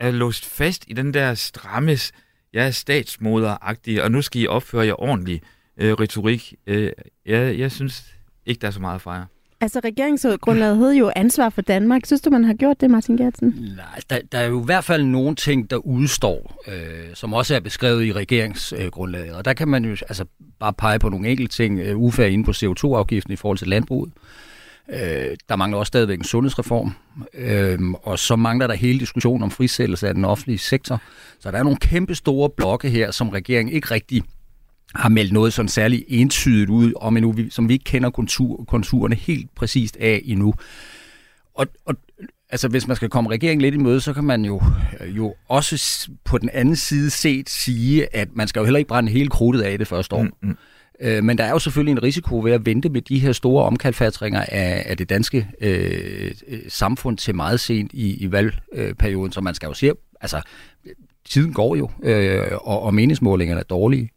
er 0.00 0.10
låst 0.10 0.46
fast 0.46 0.84
i 0.88 0.92
den 0.92 1.14
der 1.14 1.34
strammes, 1.34 2.12
jeg 2.52 2.66
er 2.66 2.70
statsmoderagtig, 2.70 4.02
og 4.02 4.10
nu 4.10 4.22
skal 4.22 4.40
I 4.40 4.46
opføre 4.46 4.86
jer 4.86 5.02
ordentligt 5.02 5.44
øh, 5.76 5.92
retorik. 5.92 6.54
Øh, 6.66 6.92
jeg, 7.26 7.58
jeg 7.58 7.72
synes 7.72 8.14
ikke, 8.46 8.60
der 8.60 8.66
er 8.66 8.70
så 8.70 8.80
meget 8.80 8.94
at 8.94 9.02
fejre. 9.02 9.26
Altså, 9.60 9.80
regeringsgrundlaget 9.84 10.76
hed 10.76 10.94
jo 10.94 11.10
ansvar 11.16 11.48
for 11.48 11.62
Danmark. 11.62 12.06
Synes 12.06 12.20
du, 12.20 12.30
man 12.30 12.44
har 12.44 12.54
gjort 12.54 12.80
det, 12.80 12.90
Martin 12.90 13.16
Gertsen? 13.16 13.74
Nej, 13.76 14.00
der, 14.10 14.18
der 14.32 14.38
er 14.38 14.46
jo 14.46 14.62
i 14.62 14.64
hvert 14.64 14.84
fald 14.84 15.04
nogle 15.04 15.34
ting, 15.34 15.70
der 15.70 15.76
udstår, 15.76 16.62
øh, 16.68 17.14
som 17.14 17.32
også 17.32 17.54
er 17.54 17.60
beskrevet 17.60 18.04
i 18.04 18.12
regeringsgrundlaget. 18.12 19.34
Og 19.34 19.44
der 19.44 19.52
kan 19.52 19.68
man 19.68 19.84
jo 19.84 19.90
altså, 19.90 20.24
bare 20.60 20.72
pege 20.72 20.98
på 20.98 21.08
nogle 21.08 21.28
enkelte 21.28 21.56
ting. 21.56 21.80
Øh, 21.80 21.96
Uffe 21.96 22.30
inde 22.30 22.44
på 22.44 22.50
CO2-afgiften 22.50 23.32
i 23.32 23.36
forhold 23.36 23.58
til 23.58 23.68
landbruget. 23.68 24.12
Øh, 24.88 25.36
der 25.48 25.56
mangler 25.56 25.78
også 25.78 25.88
stadigvæk 25.88 26.18
en 26.18 26.24
sundhedsreform, 26.24 26.92
øh, 27.34 27.78
og 28.02 28.18
så 28.18 28.36
mangler 28.36 28.66
der 28.66 28.74
hele 28.74 29.00
diskussionen 29.00 29.42
om 29.42 29.50
frisættelse 29.50 30.08
af 30.08 30.14
den 30.14 30.24
offentlige 30.24 30.58
sektor. 30.58 31.02
Så 31.40 31.50
der 31.50 31.58
er 31.58 31.62
nogle 31.62 31.78
kæmpe 31.78 32.14
store 32.14 32.50
blokke 32.50 32.90
her, 32.90 33.10
som 33.10 33.28
regeringen 33.28 33.74
ikke 33.74 33.90
rigtig 33.90 34.22
har 34.94 35.08
meldt 35.08 35.32
noget 35.32 35.52
sådan 35.52 35.68
særligt 35.68 36.04
entydigt 36.08 36.70
ud 36.70 36.92
om 36.96 37.16
endnu, 37.16 37.34
som 37.50 37.68
vi 37.68 37.72
ikke 37.72 37.84
kender 37.84 38.10
kontur, 38.10 38.64
konturerne 38.64 39.14
helt 39.14 39.54
præcist 39.54 39.96
af 39.96 40.22
endnu. 40.24 40.54
Og, 41.54 41.66
og 41.84 41.94
altså, 42.50 42.68
hvis 42.68 42.86
man 42.86 42.96
skal 42.96 43.08
komme 43.08 43.30
regeringen 43.30 43.60
lidt 43.60 43.74
i 43.74 43.78
møde, 43.78 44.00
så 44.00 44.12
kan 44.12 44.24
man 44.24 44.44
jo, 44.44 44.62
jo 45.06 45.34
også 45.48 46.08
på 46.24 46.38
den 46.38 46.50
anden 46.52 46.76
side 46.76 47.10
set 47.10 47.50
sige, 47.50 48.16
at 48.16 48.28
man 48.34 48.48
skal 48.48 48.60
jo 48.60 48.64
heller 48.64 48.78
ikke 48.78 48.88
brænde 48.88 49.12
hele 49.12 49.28
krudtet 49.28 49.62
af 49.62 49.78
det 49.78 49.86
første 49.86 50.14
år. 50.16 50.22
Mm, 50.22 50.32
mm. 50.42 50.56
Øh, 51.00 51.24
men 51.24 51.38
der 51.38 51.44
er 51.44 51.50
jo 51.50 51.58
selvfølgelig 51.58 51.92
en 51.92 52.02
risiko 52.02 52.40
ved 52.40 52.52
at 52.52 52.66
vente 52.66 52.88
med 52.88 53.02
de 53.02 53.18
her 53.18 53.32
store 53.32 53.64
omkalfatringer 53.64 54.40
af, 54.40 54.82
af 54.86 54.96
det 54.96 55.08
danske 55.08 55.48
øh, 55.60 56.30
samfund 56.68 57.18
til 57.18 57.34
meget 57.34 57.60
sent 57.60 57.92
i, 57.92 58.14
i 58.14 58.32
valgperioden, 58.32 59.32
så 59.32 59.40
man 59.40 59.54
skal 59.54 59.66
jo 59.66 59.74
se, 59.74 59.90
altså 60.20 60.40
tiden 61.24 61.52
går 61.52 61.76
jo, 61.76 61.90
øh, 62.02 62.42
og, 62.52 62.82
og 62.82 62.94
meningsmålingerne 62.94 63.60
er 63.60 63.64
dårlige. 63.64 64.10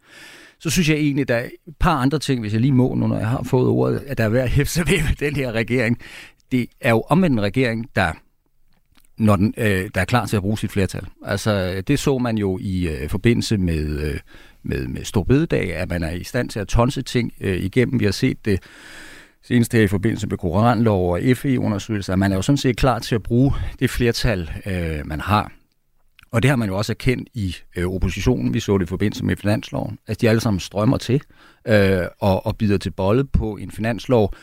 Så 0.60 0.70
synes 0.70 0.90
jeg 0.90 0.98
egentlig, 0.98 1.28
der 1.28 1.36
er 1.36 1.44
et 1.44 1.76
par 1.80 1.98
andre 1.98 2.20
ting, 2.20 2.42
hvis 2.42 2.54
jeg 2.54 2.62
lige 2.62 2.72
må, 2.72 2.96
nu 2.96 3.08
når 3.08 3.18
jeg 3.18 3.28
har 3.28 3.44
fået 3.44 3.68
ordet, 3.68 4.04
at 4.08 4.18
der 4.18 4.24
er 4.24 4.30
værd 4.30 4.44
at 4.44 4.50
hæfte 4.50 4.74
sig 4.74 4.88
ved 4.88 4.98
med 4.98 5.16
den 5.16 5.36
her 5.36 5.52
regering. 5.52 6.00
Det 6.52 6.68
er 6.82 6.90
jo 6.90 7.04
omvendt 7.10 7.34
en 7.34 7.42
regering, 7.42 7.86
der 7.96 8.14
når 9.18 9.36
den, 9.36 9.54
øh, 9.58 9.90
der 9.96 10.02
er 10.02 10.06
klar 10.06 10.26
til 10.26 10.36
at 10.36 10.42
bruge 10.42 10.58
sit 10.58 10.72
flertal. 10.72 11.06
Altså, 11.26 11.84
det 11.88 12.00
så 12.00 12.18
man 12.18 12.38
jo 12.38 12.60
i 12.62 12.88
øh, 12.88 13.10
forbindelse 13.10 13.58
med, 13.58 14.00
øh, 14.00 14.20
med, 14.64 14.88
med 14.88 15.04
Storbededag, 15.04 15.76
at 15.76 15.90
man 15.90 16.04
er 16.04 16.12
i 16.12 16.24
stand 16.24 16.50
til 16.50 16.60
at 16.60 16.68
tonse 16.68 17.02
ting 17.02 17.34
øh, 17.42 17.58
igennem. 17.58 18.00
Vi 18.00 18.06
har 18.06 18.12
set 18.12 18.46
det 18.46 18.60
senest 19.44 19.74
her 19.74 19.82
i 19.82 19.88
forbindelse 19.88 20.28
med 20.28 20.38
koranlov 20.38 21.12
og 21.12 21.22
FE-undersøgelser, 21.36 22.14
at 22.14 22.20
man 22.20 22.32
er 22.32 22.36
jo 22.36 22.42
sådan 22.42 22.58
set 22.58 22.78
klar 22.78 23.00
til 23.00 23.16
at 23.16 23.24
bruge 23.24 23.54
det 23.80 23.90
flertal, 23.90 24.52
øh, 24.66 25.08
man 25.08 25.20
har. 25.20 25.52
Og 26.32 26.42
det 26.44 26.50
har 26.50 26.56
man 26.56 26.70
jo 26.70 26.78
også 26.78 26.92
erkendt 26.92 27.30
i 27.34 27.56
øh, 27.76 27.86
oppositionen. 27.86 28.54
Vi 28.54 28.60
så 28.60 28.78
det 28.78 28.86
i 28.86 28.88
forbindelse 28.88 29.26
med 29.26 29.36
finansloven. 29.36 30.00
Altså, 30.08 30.22
de 30.22 30.30
alle 30.30 30.42
sammen 30.42 30.60
strømmer 30.60 30.98
til 30.98 31.22
øh, 31.68 32.02
og, 32.20 32.46
og 32.46 32.58
bider 32.58 32.78
til 32.78 32.92
bolle 32.92 33.24
på 33.24 33.58
en 33.58 33.72
finanslov, 33.72 34.34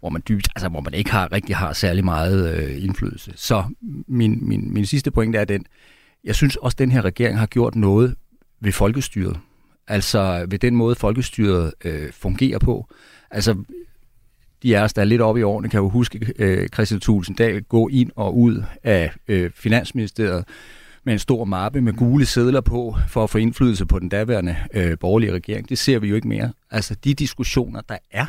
hvor 0.00 0.08
man 0.08 0.22
dybt, 0.28 0.48
altså 0.56 0.68
hvor 0.68 0.80
man 0.80 0.94
ikke 0.94 1.10
har 1.10 1.32
rigtig 1.32 1.56
har 1.56 1.72
særlig 1.72 2.04
meget 2.04 2.54
øh, 2.54 2.84
indflydelse. 2.84 3.32
Så 3.36 3.64
min, 4.08 4.48
min, 4.48 4.74
min 4.74 4.86
sidste 4.86 5.10
pointe 5.10 5.38
er 5.38 5.44
den, 5.44 5.66
jeg 6.24 6.34
synes 6.34 6.56
også, 6.56 6.74
at 6.74 6.78
den 6.78 6.92
her 6.92 7.04
regering 7.04 7.38
har 7.38 7.46
gjort 7.46 7.74
noget 7.74 8.14
ved 8.60 8.72
folkestyret. 8.72 9.38
Altså 9.88 10.46
ved 10.48 10.58
den 10.58 10.76
måde, 10.76 10.94
folkestyret 10.94 11.72
øh, 11.84 12.12
fungerer 12.12 12.58
på. 12.58 12.86
Altså 13.30 13.64
de 14.62 14.74
er 14.74 14.86
der 14.86 15.00
er 15.00 15.06
lidt 15.06 15.20
oppe 15.20 15.40
i 15.40 15.42
årene, 15.42 15.68
kan 15.68 15.80
jo 15.80 15.88
huske 15.88 16.32
øh, 16.38 16.68
Christian 16.68 17.00
Thulsen 17.00 17.34
Dahl 17.34 17.62
gå 17.62 17.88
ind 17.88 18.10
og 18.16 18.38
ud 18.38 18.62
af 18.82 19.12
øh, 19.28 19.50
Finansministeriet 19.54 20.44
med 21.04 21.12
en 21.12 21.18
stor 21.18 21.44
mappe 21.44 21.80
med 21.80 21.92
gule 21.92 22.26
sædler 22.26 22.60
på, 22.60 22.96
for 23.08 23.24
at 23.24 23.30
få 23.30 23.38
indflydelse 23.38 23.86
på 23.86 23.98
den 23.98 24.08
daværende 24.08 24.56
øh, 24.74 24.98
borgerlige 24.98 25.32
regering. 25.32 25.68
Det 25.68 25.78
ser 25.78 25.98
vi 25.98 26.08
jo 26.08 26.14
ikke 26.14 26.28
mere. 26.28 26.52
Altså 26.70 26.94
de 26.94 27.14
diskussioner, 27.14 27.80
der 27.80 27.96
er, 28.10 28.26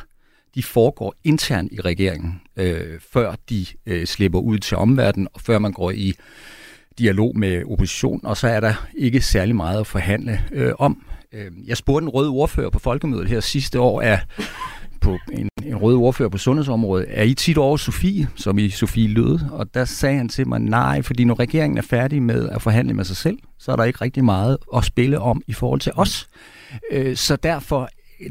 de 0.56 0.64
foregår 0.64 1.16
internt 1.24 1.72
i 1.72 1.82
regeringen, 1.82 2.42
øh, 2.58 3.00
før 3.14 3.36
de 3.50 3.66
øh, 3.86 4.06
slipper 4.06 4.40
ud 4.40 4.58
til 4.58 4.78
omverdenen, 4.78 5.28
og 5.34 5.42
før 5.42 5.60
man 5.60 5.72
går 5.72 5.92
i 5.92 6.14
dialog 6.98 7.38
med 7.38 7.64
oppositionen, 7.66 8.26
og 8.26 8.38
så 8.38 8.48
er 8.48 8.60
der 8.60 8.88
ikke 8.98 9.22
særlig 9.22 9.56
meget 9.56 9.80
at 9.80 9.88
forhandle 9.88 10.42
øh, 10.52 10.74
om. 10.80 11.06
Øh, 11.34 11.52
jeg 11.66 11.78
spurgte 11.78 12.04
en 12.04 12.10
rød 12.10 12.28
ordfører 12.28 12.70
på 12.70 12.80
folkemødet 12.80 13.28
her 13.28 13.40
sidste 13.40 13.80
år, 13.80 14.02
er 14.02 14.18
på 15.04 15.18
en, 15.32 15.50
en 15.64 15.76
rød 15.76 15.96
ordfører 15.96 16.30
på 16.30 16.38
sundhedsområdet, 16.38 17.06
er 17.10 17.24
I 17.24 17.34
tit 17.34 17.58
over 17.58 17.78
Sofie, 17.78 18.28
som 18.36 18.58
i 18.58 18.70
Sofie 18.70 19.08
lød? 19.08 19.40
Og 19.52 19.74
der 19.74 19.86
sagde 19.86 20.18
han 20.18 20.30
til 20.30 20.48
mig, 20.48 20.60
nej, 20.60 21.02
fordi 21.02 21.24
når 21.24 21.40
regeringen 21.40 21.78
er 21.78 21.82
færdig 21.82 22.22
med 22.22 22.50
at 22.50 22.62
forhandle 22.62 22.94
med 22.94 23.04
sig 23.04 23.18
selv, 23.18 23.38
så 23.60 23.72
er 23.72 23.76
der 23.76 23.84
ikke 23.84 24.02
rigtig 24.02 24.26
meget 24.26 24.58
at 24.76 24.86
spille 24.86 25.20
om 25.20 25.42
i 25.48 25.54
forhold 25.54 25.80
til 25.80 25.92
os. 25.96 26.30
Øh, 26.92 27.16
så 27.16 27.36
derfor 27.36 27.90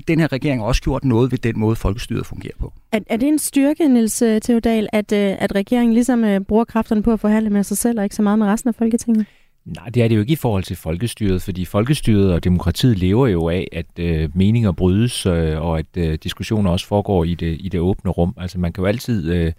den 0.09 0.21
her 0.21 0.33
regering 0.33 0.61
har 0.61 0.67
også 0.67 0.83
gjort 0.83 1.05
noget 1.05 1.33
ved 1.33 1.39
den 1.39 1.59
måde, 1.59 1.77
folkestyret 1.77 2.27
fungerer 2.27 2.55
på. 2.59 2.73
Er, 2.93 3.01
er 3.07 3.17
det 3.17 3.29
en 3.29 3.39
styrke, 3.39 3.89
Niels 3.89 4.23
øh, 4.23 4.41
Theodal, 4.41 4.89
at, 4.93 5.13
øh, 5.13 5.37
at 5.39 5.55
regeringen 5.55 5.95
ligesom 5.95 6.25
øh, 6.25 6.41
bruger 6.41 6.65
kræfterne 6.65 7.03
på 7.03 7.13
at 7.13 7.21
forhandle 7.21 7.51
med 7.51 7.63
sig 7.63 7.79
selv, 7.79 7.99
og 7.99 8.05
ikke 8.05 8.17
så 8.17 8.23
meget 8.23 8.39
med 8.39 8.47
resten 8.47 8.69
af 8.69 8.75
Folketinget? 8.75 9.27
Nej, 9.65 9.89
det 9.89 10.03
er 10.03 10.09
det 10.09 10.15
jo 10.17 10.21
ikke 10.21 10.33
i 10.33 10.37
forhold 10.37 10.65
til 10.65 10.77
folkestyret, 10.77 11.43
fordi 11.43 11.65
folkestyret 11.65 12.33
og 12.33 12.45
demokratiet 12.45 12.99
lever 12.99 13.27
jo 13.27 13.49
af, 13.49 13.69
at 13.73 13.99
øh, 13.99 14.37
meninger 14.37 14.73
brydes, 14.73 15.27
øh, 15.27 15.61
og 15.61 15.79
at 15.79 15.97
øh, 15.97 16.19
diskussioner 16.23 16.71
også 16.71 16.87
foregår 16.87 17.25
i 17.25 17.35
det, 17.35 17.57
i 17.61 17.69
det 17.69 17.81
åbne 17.81 18.11
rum. 18.11 18.35
Altså 18.37 18.59
man 18.59 18.73
kan 18.73 18.83
jo 18.83 18.89
altid... 18.89 19.33
Øh, 19.33 19.53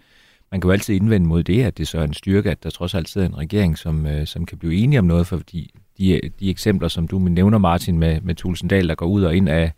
man 0.52 0.62
kan 0.62 0.68
jo 0.68 0.72
altid 0.72 0.96
indvende 0.96 1.28
mod 1.28 1.44
det, 1.44 1.64
at 1.64 1.78
det 1.78 1.88
så 1.88 1.98
er 1.98 2.04
en 2.04 2.14
styrke, 2.14 2.52
at 2.52 2.64
der 2.64 2.70
trods 2.70 2.94
alt 2.94 3.10
sidder 3.10 3.28
en 3.28 3.38
regering, 3.38 3.78
som, 3.78 4.06
øh, 4.06 4.28
som 4.28 4.46
kan 4.46 4.58
blive 4.58 4.76
enige 4.76 5.00
om 5.00 5.06
noget, 5.06 5.28
fordi 5.28 5.72
de, 5.98 6.22
de 6.40 6.50
eksempler, 6.50 6.88
som 6.88 7.08
du 7.08 7.20
nævner, 7.20 7.58
Martin, 7.58 8.00
med, 8.00 8.22
med 8.22 8.36
Tulsendal, 8.36 8.90
der 8.90 8.96
går 8.96 9.06
ud 9.06 9.24
og 9.24 9.36
ind 9.36 9.50
af, 9.50 9.72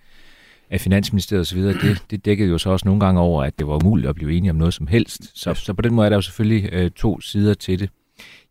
af 0.70 0.82
Finansministeriet 0.82 1.41
osv., 1.41 1.62
det, 1.62 2.03
det 2.12 2.25
dækkede 2.25 2.50
jo 2.50 2.58
så 2.58 2.70
også 2.70 2.88
nogle 2.88 3.00
gange 3.00 3.22
over, 3.22 3.44
at 3.44 3.60
det 3.60 3.67
var 3.67 3.75
umuligt 3.75 4.10
at 4.10 4.15
blive 4.15 4.34
enige 4.34 4.51
om 4.51 4.55
noget 4.55 4.74
som 4.74 4.88
helst. 4.88 5.39
Så, 5.39 5.53
så 5.53 5.74
på 5.74 5.82
den 5.82 5.94
måde 5.94 6.05
er 6.05 6.10
der 6.10 6.17
jo 6.17 6.22
selvfølgelig 6.22 6.70
øh, 6.74 6.91
to 6.91 7.22
sider 7.22 7.53
til 7.53 7.79
det. 7.79 7.89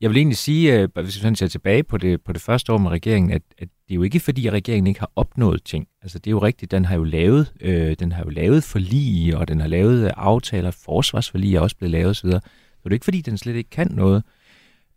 Jeg 0.01 0.11
vil 0.11 0.17
egentlig 0.17 0.37
sige, 0.37 0.81
øh, 0.81 0.89
hvis 0.95 1.25
vi 1.25 1.35
ser 1.35 1.47
tilbage 1.47 1.83
på 1.83 1.99
det, 1.99 2.23
på 2.23 2.33
det 2.33 2.43
første 2.43 2.73
år 2.73 2.79
med 2.79 2.91
regeringen, 2.91 3.33
at, 3.33 3.43
at 3.59 3.69
det 3.89 3.91
er 3.91 3.95
jo 3.95 4.03
ikke 4.03 4.21
fordi, 4.21 4.47
at 4.47 4.53
regeringen 4.53 4.87
ikke 4.87 5.01
har 5.01 5.11
opnået 5.17 5.65
ting. 5.65 5.89
Altså 6.03 6.19
det 6.19 6.27
er 6.27 6.31
jo 6.31 6.39
rigtigt, 6.39 6.71
den 6.71 6.85
har 6.85 6.97
jo 6.97 7.05
lavet, 7.05 7.53
øh, 7.61 7.97
den 7.99 8.13
har 8.13 8.25
jo 8.25 8.31
lavet 8.31 8.65
forlig, 8.65 9.37
og 9.37 9.49
den 9.49 9.61
har 9.61 9.69
lavet 9.69 10.13
aftaler, 10.17 10.71
forsvarsforlig 10.71 11.55
er 11.55 11.61
også 11.61 11.77
blevet 11.77 11.91
lavet 11.91 12.11
osv. 12.11 12.31
Så 12.31 12.37
det 12.37 12.43
er 12.85 12.91
jo 12.91 12.95
ikke 12.95 13.05
fordi, 13.05 13.21
den 13.21 13.39
slet 13.39 13.57
ikke 13.57 13.71
kan 13.71 13.89
noget. 13.91 14.23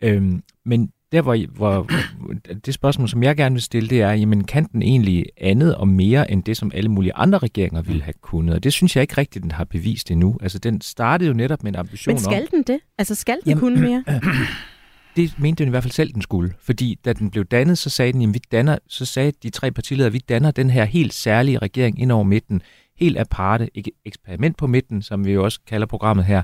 Øhm, 0.02 0.44
men 0.66 0.92
der, 1.12 1.22
hvor, 1.22 1.48
hvor 1.48 1.90
det 2.66 2.74
spørgsmål, 2.74 3.10
som 3.10 3.24
jeg 3.24 3.38
gerne 3.38 3.56
vil 3.56 3.62
stille, 3.62 3.90
det 3.90 4.02
er, 4.02 4.12
jamen 4.12 4.44
kan 4.44 4.64
den 4.64 4.82
egentlig 4.82 5.26
andet 5.38 5.76
og 5.76 5.88
mere 5.88 6.32
end 6.32 6.44
det, 6.44 6.58
som 6.58 6.72
alle 6.74 6.90
mulige 6.90 7.14
andre 7.16 7.38
regeringer 7.38 7.82
ville 7.82 8.02
have 8.02 8.14
kunnet? 8.22 8.56
Og 8.56 8.64
det 8.64 8.74
synes 8.74 8.96
jeg 8.96 9.02
ikke 9.02 9.18
rigtigt, 9.18 9.44
den 9.44 9.52
har 9.52 9.64
bevist 9.64 10.12
endnu. 10.12 10.38
Altså, 10.42 10.60
den 10.60 10.82
startede 10.82 11.28
jo 11.28 11.34
netop 11.34 11.64
med 11.64 11.72
en 11.72 11.76
ambition 11.76 12.14
Men 12.14 12.20
skal 12.20 12.42
om, 12.42 12.48
den 12.52 12.64
det? 12.64 12.80
Altså, 12.98 13.16
skal 13.16 13.36
den 13.36 13.50
jamen, 13.50 13.60
kunne 13.60 13.82
mere? 13.82 14.04
det 15.18 15.40
mente 15.40 15.64
den 15.64 15.70
i 15.70 15.72
hvert 15.72 15.84
fald 15.84 15.92
selv, 15.92 16.14
den 16.14 16.22
skulle. 16.22 16.54
Fordi 16.60 17.00
da 17.06 17.14
den 17.14 17.32
blev 17.32 17.46
dannet, 17.46 17.78
så 17.78 17.90
sagde 17.90 18.14
den, 18.14 18.22
jamen, 18.22 18.34
vi 18.34 18.42
danner, 18.52 18.78
så 18.88 19.06
sagde 19.06 19.32
de 19.44 19.50
tre 19.50 19.72
partiledere, 19.72 20.12
vi 20.12 20.20
danner 20.30 20.52
den 20.52 20.70
her 20.70 20.86
helt 20.86 21.14
særlige 21.14 21.58
regering 21.58 22.02
ind 22.02 22.12
over 22.12 22.24
midten, 22.24 22.62
helt 22.98 23.18
aparte, 23.18 23.70
et 23.74 23.88
eksperiment 24.06 24.58
på 24.58 24.68
midten, 24.68 25.02
som 25.02 25.26
vi 25.26 25.32
jo 25.32 25.44
også 25.44 25.60
kalder 25.68 25.88
programmet 25.88 26.26
her, 26.26 26.44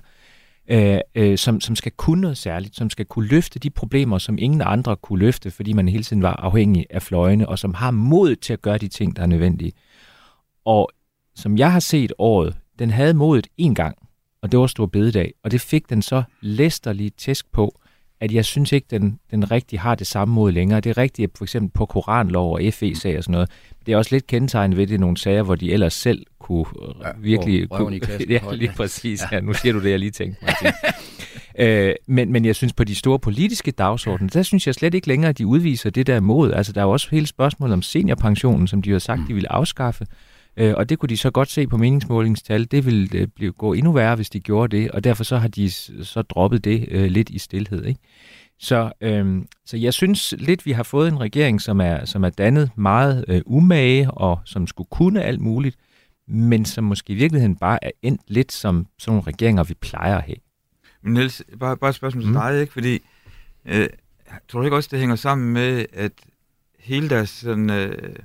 øh, 0.68 1.00
øh, 1.16 1.38
som, 1.38 1.62
som 1.62 1.76
skal 1.76 1.92
kunne 1.92 2.22
noget 2.22 2.38
særligt, 2.38 2.76
som 2.76 2.90
skal 2.90 3.06
kunne 3.06 3.28
løfte 3.28 3.60
de 3.60 3.70
problemer, 3.70 4.18
som 4.18 4.38
ingen 4.40 4.62
andre 4.62 4.96
kunne 4.96 5.20
løfte, 5.20 5.52
fordi 5.52 5.74
man 5.74 5.90
hele 5.90 6.04
tiden 6.04 6.22
var 6.22 6.34
afhængig 6.34 6.86
af 6.90 7.02
fløjene, 7.02 7.50
og 7.50 7.60
som 7.60 7.74
har 7.74 7.92
mod 7.92 8.36
til 8.36 8.54
at 8.54 8.62
gøre 8.62 8.78
de 8.78 8.88
ting, 8.88 9.16
der 9.16 9.22
er 9.22 9.28
nødvendige. 9.28 9.72
Og 10.66 10.90
som 11.36 11.58
jeg 11.58 11.72
har 11.72 11.80
set 11.80 12.14
året, 12.18 12.58
den 12.80 12.90
havde 12.90 13.14
modet 13.14 13.48
en 13.58 13.76
gang, 13.76 13.98
og 14.42 14.52
det 14.52 14.60
var 14.60 14.68
Stor 14.68 14.86
Bededag, 14.86 15.34
og 15.44 15.52
det 15.52 15.62
fik 15.62 15.90
den 15.90 16.02
så 16.02 16.24
læsterlige 16.42 17.10
tæsk 17.10 17.52
på, 17.52 17.80
at 18.24 18.32
jeg 18.32 18.46
synes 18.46 18.72
ikke, 18.72 18.88
den, 18.92 19.20
den 19.32 19.52
rigtig 19.52 19.80
har 19.80 19.96
det 19.96 20.08
samme 20.08 20.34
mod 20.34 20.52
længere. 20.52 20.80
Det 20.80 20.90
er 20.90 20.98
rigtigt, 20.98 21.38
for 21.38 21.46
eksempel 21.46 21.72
på 21.72 21.86
koranlov 21.86 22.54
og 22.54 22.62
FE-sager 22.74 23.18
og 23.18 23.24
sådan 23.24 23.32
noget. 23.32 23.50
Det 23.86 23.92
er 23.92 23.98
også 23.98 24.16
lidt 24.16 24.28
kendetegnet 24.28 24.78
ved 24.78 24.88
det 24.88 25.00
nogle 25.00 25.18
sager, 25.18 25.44
hvor 25.44 25.56
de 25.56 25.72
ellers 25.72 25.94
selv 25.94 26.26
kunne 26.40 26.66
ja, 27.04 27.10
virkelig... 27.20 27.70
Kunne, 27.70 28.00
ja, 28.30 28.40
lige 28.52 28.72
præcis. 28.78 29.22
Ja. 29.22 29.36
ja. 29.36 29.42
nu 29.42 29.54
siger 29.54 29.74
du 29.74 29.84
det, 29.84 29.92
jeg 29.92 30.00
lige 30.00 30.12
tænkte 30.12 30.40
mig 30.46 30.74
øh, 31.60 31.96
men, 32.08 32.32
men 32.32 32.46
jeg 32.46 32.56
synes, 32.56 32.74
på 32.74 32.84
de 32.84 32.96
store 32.96 33.20
politiske 33.20 33.72
dagsordner, 33.72 34.28
der 34.28 34.44
synes 34.44 34.68
jeg 34.68 34.76
slet 34.76 34.94
ikke 34.94 35.08
længere, 35.08 35.30
at 35.30 35.38
de 35.38 35.48
udviser 35.48 35.90
det 35.90 36.08
der 36.08 36.20
mod. 36.20 36.52
Altså, 36.54 36.74
der 36.74 36.82
er 36.82 36.86
jo 36.86 36.92
også 36.92 37.08
hele 37.12 37.28
spørgsmålet 37.28 37.74
om 37.74 37.82
seniorpensionen, 37.82 38.68
som 38.68 38.82
de 38.82 38.92
har 38.92 39.00
sagt, 39.00 39.20
mm. 39.20 39.28
de 39.28 39.34
ville 39.34 39.52
afskaffe. 39.52 40.06
Øh, 40.58 40.74
og 40.78 40.90
det 40.90 41.00
kunne 41.00 41.10
de 41.10 41.18
så 41.18 41.32
godt 41.32 41.50
se 41.50 41.68
på 41.68 41.78
meningsmålingstal. 41.78 42.72
Det 42.72 42.86
ville 42.86 43.10
øh, 43.14 43.28
blive, 43.28 43.52
gå 43.52 43.74
endnu 43.74 43.92
værre, 43.92 44.16
hvis 44.16 44.30
de 44.30 44.40
gjorde 44.40 44.78
det, 44.78 44.92
og 44.92 45.04
derfor 45.04 45.24
så 45.24 45.38
har 45.38 45.48
de 45.48 45.72
så 45.72 46.22
droppet 46.30 46.64
det 46.64 46.86
øh, 46.92 47.06
lidt 47.06 47.30
i 47.30 47.38
stillhed. 47.38 47.86
Ikke? 47.86 48.00
Så, 48.60 48.92
øh, 49.02 49.42
så 49.66 49.78
jeg 49.78 49.94
synes 49.94 50.34
lidt, 50.38 50.66
vi 50.66 50.72
har 50.72 50.84
fået 50.84 51.08
en 51.08 51.20
regering, 51.20 51.62
som 51.62 51.82
er, 51.82 52.06
som 52.06 52.24
er 52.24 52.30
dannet 52.30 52.72
meget 52.76 53.26
øh, 53.28 53.42
umage, 53.46 54.12
og 54.12 54.40
som 54.46 54.68
skulle 54.68 54.88
kunne 54.92 55.24
alt 55.24 55.42
muligt, 55.42 55.78
men 56.28 56.66
som 56.66 56.84
måske 56.84 57.14
i 57.14 57.16
virkeligheden 57.16 57.56
bare 57.56 57.84
er 57.84 57.92
endt 58.02 58.22
lidt 58.28 58.52
som 58.52 58.88
sådan 59.00 59.12
nogle 59.12 59.28
regeringer, 59.28 59.64
vi 59.64 59.74
plejer 59.74 60.18
at 60.18 60.24
have. 60.24 60.38
Men 61.02 61.14
Niels, 61.14 61.44
bare, 61.60 61.78
bare 61.78 61.90
et 61.90 61.96
spørgsmål 61.96 62.24
mm. 62.24 62.32
til 62.32 62.42
dig, 62.42 62.62
ikke? 62.62 62.74
fordi 62.74 63.00
øh, 63.66 63.88
tror 64.48 64.60
du 64.60 64.66
ikke 64.66 64.76
også, 64.76 64.90
det 64.92 65.00
hænger 65.00 65.16
sammen 65.16 65.54
med, 65.54 65.86
at 65.94 66.12
hele 66.80 67.10
deres 67.10 67.30
sådan, 67.30 67.70
øh, 67.70 68.16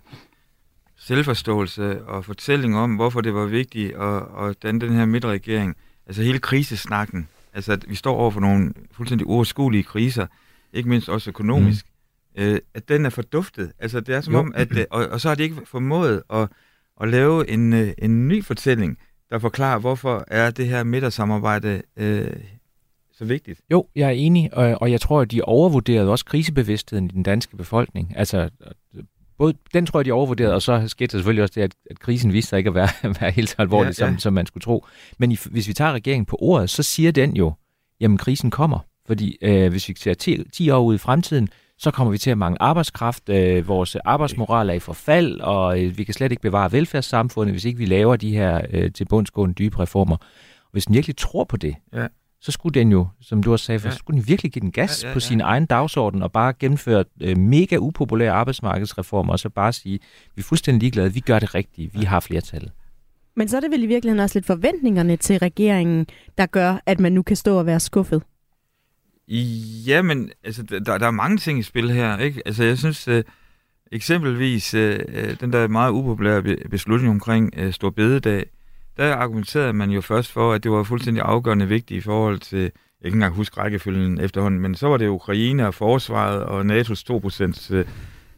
selvforståelse 1.08 2.04
og 2.04 2.24
fortælling 2.24 2.76
om, 2.76 2.94
hvorfor 2.94 3.20
det 3.20 3.34
var 3.34 3.46
vigtigt 3.46 3.94
at, 3.94 4.22
at 4.40 4.62
danne 4.62 4.80
den 4.80 4.92
her 4.92 5.06
midterregering. 5.06 5.76
Altså 6.06 6.22
hele 6.22 6.38
krisesnakken. 6.38 7.28
Altså 7.54 7.72
at 7.72 7.84
vi 7.88 7.94
står 7.94 8.16
over 8.16 8.30
for 8.30 8.40
nogle 8.40 8.72
fuldstændig 8.92 9.26
uoverskuelige 9.26 9.82
kriser, 9.82 10.26
ikke 10.72 10.88
mindst 10.88 11.08
også 11.08 11.30
økonomisk. 11.30 11.86
Mm. 12.36 12.42
Øh, 12.42 12.58
at 12.74 12.88
den 12.88 13.06
er 13.06 13.10
forduftet. 13.10 13.72
Altså 13.78 14.00
det 14.00 14.14
er 14.14 14.20
som 14.20 14.34
jo. 14.34 14.38
om, 14.38 14.52
at, 14.56 14.78
øh, 14.78 14.84
og, 14.90 15.06
og 15.06 15.20
så 15.20 15.28
har 15.28 15.34
de 15.34 15.42
ikke 15.42 15.56
formået 15.64 16.22
at, 16.30 16.48
at 17.00 17.08
lave 17.08 17.50
en, 17.50 17.72
øh, 17.72 17.92
en 17.98 18.28
ny 18.28 18.44
fortælling, 18.44 18.98
der 19.30 19.38
forklarer, 19.38 19.78
hvorfor 19.78 20.24
er 20.26 20.50
det 20.50 20.68
her 20.68 20.84
midtersamarbejde 20.84 21.82
øh, 21.96 22.30
så 23.12 23.24
vigtigt. 23.24 23.60
Jo, 23.70 23.86
jeg 23.96 24.06
er 24.06 24.10
enig, 24.10 24.54
og, 24.54 24.78
og 24.80 24.90
jeg 24.90 25.00
tror, 25.00 25.20
at 25.20 25.30
de 25.30 25.42
overvurderede 25.42 26.10
også 26.10 26.24
krisebevidstheden 26.24 27.06
i 27.06 27.12
den 27.12 27.22
danske 27.22 27.56
befolkning. 27.56 28.12
Altså, 28.16 28.50
både, 29.38 29.54
den 29.74 29.86
tror 29.86 30.00
jeg, 30.00 30.04
de 30.04 30.12
overvurderede, 30.12 30.54
og 30.54 30.62
så 30.62 30.88
skete 30.88 31.12
der 31.12 31.18
selvfølgelig 31.18 31.42
også 31.42 31.52
det, 31.54 31.62
at, 31.62 31.74
at 31.90 31.98
krisen 31.98 32.32
viste 32.32 32.48
sig 32.48 32.58
ikke 32.58 32.68
at 32.68 32.74
være, 32.74 32.88
være 33.20 33.30
helt 33.30 33.48
så 33.48 33.54
alvorlig, 33.58 33.98
ja, 33.98 34.04
ja. 34.04 34.10
Som, 34.10 34.18
som 34.18 34.32
man 34.32 34.46
skulle 34.46 34.62
tro. 34.62 34.86
Men 35.18 35.32
i, 35.32 35.38
hvis 35.50 35.68
vi 35.68 35.72
tager 35.72 35.92
regeringen 35.92 36.26
på 36.26 36.36
ordet, 36.40 36.70
så 36.70 36.82
siger 36.82 37.12
den 37.12 37.36
jo, 37.36 37.52
jamen 38.00 38.18
krisen 38.18 38.50
kommer. 38.50 38.78
Fordi 39.06 39.38
øh, 39.42 39.70
hvis 39.70 39.88
vi 39.88 39.94
ser 39.98 40.14
10, 40.14 40.50
10 40.52 40.70
år 40.70 40.80
ud 40.80 40.94
i 40.94 40.98
fremtiden, 40.98 41.48
så 41.78 41.90
kommer 41.90 42.10
vi 42.10 42.18
til 42.18 42.30
at 42.30 42.38
mangle 42.38 42.62
arbejdskraft, 42.62 43.28
øh, 43.28 43.68
vores 43.68 43.96
arbejdsmoral 43.96 44.70
er 44.70 44.74
i 44.74 44.78
forfald, 44.78 45.40
og 45.40 45.84
øh, 45.84 45.98
vi 45.98 46.04
kan 46.04 46.14
slet 46.14 46.32
ikke 46.32 46.42
bevare 46.42 46.72
velfærdssamfundet, 46.72 47.54
hvis 47.54 47.64
ikke 47.64 47.78
vi 47.78 47.86
laver 47.86 48.16
de 48.16 48.32
her 48.32 48.60
øh, 48.70 48.92
til 48.92 49.04
bundsgående 49.04 49.54
dybe 49.54 49.78
reformer. 49.78 50.16
Og 50.16 50.72
hvis 50.72 50.86
den 50.86 50.94
virkelig 50.94 51.16
tror 51.16 51.44
på 51.44 51.56
det, 51.56 51.74
ja 51.92 52.06
så 52.40 52.52
skulle 52.52 52.74
den 52.74 52.92
jo, 52.92 53.06
som 53.20 53.42
du 53.42 53.52
også 53.52 53.64
sagde, 53.64 53.80
ja. 53.84 53.90
så 53.90 53.96
skulle 53.98 54.20
den 54.20 54.28
virkelig 54.28 54.52
give 54.52 54.60
den 54.60 54.72
gas 54.72 55.02
ja, 55.02 55.06
ja, 55.06 55.10
ja. 55.10 55.14
på 55.14 55.20
sin 55.20 55.40
egen 55.40 55.66
dagsorden 55.66 56.22
og 56.22 56.32
bare 56.32 56.52
gennemføre 56.52 57.04
øh, 57.20 57.38
mega 57.38 57.76
upopulære 57.76 58.32
arbejdsmarkedsreformer 58.32 59.32
og 59.32 59.38
så 59.38 59.48
bare 59.48 59.72
sige, 59.72 59.98
vi 60.34 60.40
er 60.40 60.44
fuldstændig 60.44 60.80
ligeglade, 60.80 61.12
vi 61.12 61.20
gør 61.20 61.38
det 61.38 61.54
rigtigt, 61.54 61.94
vi 61.94 62.04
har 62.04 62.20
flertallet. 62.20 62.72
Men 63.36 63.48
så 63.48 63.56
er 63.56 63.60
det 63.60 63.70
vel 63.70 63.82
i 63.82 63.86
virkeligheden 63.86 64.20
også 64.20 64.38
lidt 64.38 64.46
forventningerne 64.46 65.16
til 65.16 65.38
regeringen, 65.38 66.06
der 66.38 66.46
gør, 66.46 66.82
at 66.86 67.00
man 67.00 67.12
nu 67.12 67.22
kan 67.22 67.36
stå 67.36 67.58
og 67.58 67.66
være 67.66 67.80
skuffet? 67.80 68.22
Ja, 69.86 70.02
men 70.02 70.30
altså, 70.44 70.62
der, 70.62 70.98
der 70.98 71.06
er 71.06 71.10
mange 71.10 71.36
ting 71.36 71.58
i 71.58 71.62
spil 71.62 71.90
her. 71.90 72.18
Ikke? 72.18 72.42
Altså, 72.46 72.64
jeg 72.64 72.78
synes 72.78 73.08
øh, 73.08 73.24
eksempelvis, 73.92 74.74
øh, 74.74 75.00
øh 75.08 75.40
den 75.40 75.52
der 75.52 75.68
meget 75.68 75.90
upopulære 75.92 76.56
beslutning 76.70 77.10
omkring 77.10 77.54
øh, 77.56 77.72
Stor 77.72 77.90
Bededag, 77.90 78.46
der 78.98 79.16
argumenterede 79.16 79.72
man 79.72 79.90
jo 79.90 80.00
først 80.00 80.32
for, 80.32 80.52
at 80.52 80.62
det 80.62 80.70
var 80.70 80.82
fuldstændig 80.82 81.22
afgørende 81.22 81.68
vigtigt 81.68 81.98
i 81.98 82.00
forhold 82.00 82.38
til, 82.38 82.60
jeg 82.60 82.70
kan 82.72 83.06
ikke 83.06 83.16
engang 83.16 83.34
huske 83.34 83.60
rækkefølgen 83.60 84.20
efterhånden, 84.20 84.60
men 84.60 84.74
så 84.74 84.88
var 84.88 84.96
det 84.96 85.08
Ukraine 85.08 85.66
og 85.66 85.74
forsvaret 85.74 86.42
og 86.42 86.60
NATO's 86.60 87.02
2% 87.70 87.74
øh, 87.74 87.84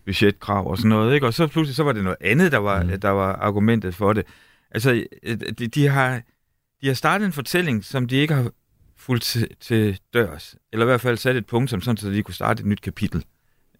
budgetkrav 0.04 0.70
og 0.70 0.76
sådan 0.76 0.88
noget, 0.88 1.14
ikke? 1.14 1.26
Og 1.26 1.34
så 1.34 1.46
pludselig 1.46 1.76
så 1.76 1.82
var 1.82 1.92
det 1.92 2.04
noget 2.04 2.16
andet, 2.20 2.52
der 2.52 2.58
var, 2.58 2.82
mm. 2.82 3.00
der 3.00 3.08
var 3.08 3.32
argumentet 3.32 3.94
for 3.94 4.12
det. 4.12 4.26
Altså, 4.70 5.04
øh, 5.22 5.38
de, 5.58 5.66
de 5.66 5.88
har 5.88 6.20
de 6.80 6.86
har 6.86 6.94
startet 6.94 7.26
en 7.26 7.32
fortælling, 7.32 7.84
som 7.84 8.08
de 8.08 8.16
ikke 8.16 8.34
har 8.34 8.50
fuldt 8.96 9.22
til, 9.22 9.48
til 9.60 10.00
dørs. 10.14 10.56
Eller 10.72 10.86
i 10.86 10.88
hvert 10.88 11.00
fald 11.00 11.16
sat 11.16 11.36
et 11.36 11.46
punkt, 11.46 11.70
som 11.70 11.80
sådan, 11.80 11.96
så 11.96 12.10
de 12.10 12.22
kunne 12.22 12.34
starte 12.34 12.60
et 12.60 12.66
nyt 12.66 12.80
kapitel. 12.80 13.24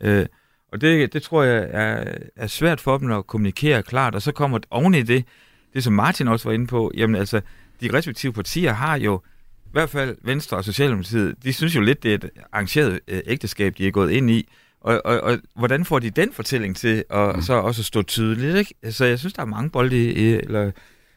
Øh, 0.00 0.26
og 0.72 0.80
det, 0.80 1.12
det 1.12 1.22
tror 1.22 1.42
jeg 1.42 1.68
er, 1.70 2.18
er 2.36 2.46
svært 2.46 2.80
for 2.80 2.98
dem 2.98 3.10
at 3.10 3.26
kommunikere 3.26 3.82
klart. 3.82 4.14
Og 4.14 4.22
så 4.22 4.32
kommer 4.32 4.58
oven 4.70 4.94
i 4.94 5.02
det, 5.02 5.24
det 5.74 5.84
som 5.84 5.92
Martin 5.92 6.28
også 6.28 6.48
var 6.48 6.54
inde 6.54 6.66
på, 6.66 6.92
jamen 6.96 7.16
altså, 7.16 7.40
de 7.80 7.92
respektive 7.92 8.32
partier 8.32 8.72
har 8.72 8.98
jo, 8.98 9.20
i 9.66 9.70
hvert 9.72 9.90
fald 9.90 10.16
Venstre 10.22 10.56
og 10.56 10.64
Socialdemokratiet, 10.64 11.34
de 11.44 11.52
synes 11.52 11.76
jo 11.76 11.80
lidt, 11.80 12.02
det 12.02 12.10
er 12.10 12.14
et 12.14 12.30
arrangeret 12.52 13.00
øh, 13.08 13.20
ægteskab, 13.26 13.78
de 13.78 13.86
er 13.86 13.90
gået 13.90 14.10
ind 14.10 14.30
i. 14.30 14.48
Og, 14.80 15.02
og, 15.04 15.20
og 15.20 15.38
hvordan 15.56 15.84
får 15.84 15.98
de 15.98 16.10
den 16.10 16.32
fortælling 16.32 16.76
til 16.76 17.04
at 17.10 17.36
mm. 17.36 17.42
så 17.42 17.54
også 17.54 17.82
stå 17.82 18.02
tydeligt? 18.02 18.56
Ikke? 18.56 18.74
Så 18.90 19.04
jeg 19.04 19.18
synes, 19.18 19.32
der 19.32 19.42
er 19.42 19.46
mange 19.46 19.70
bolde 19.70 20.12
i, 20.12 20.28
eller 20.28 20.70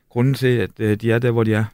grunden 0.10 0.34
til, 0.34 0.58
at 0.58 0.70
øh, 0.80 0.98
de 0.98 1.12
er 1.12 1.20
der, 1.20 1.32
hvor 1.32 1.44
de 1.44 1.54
er. 1.54 1.66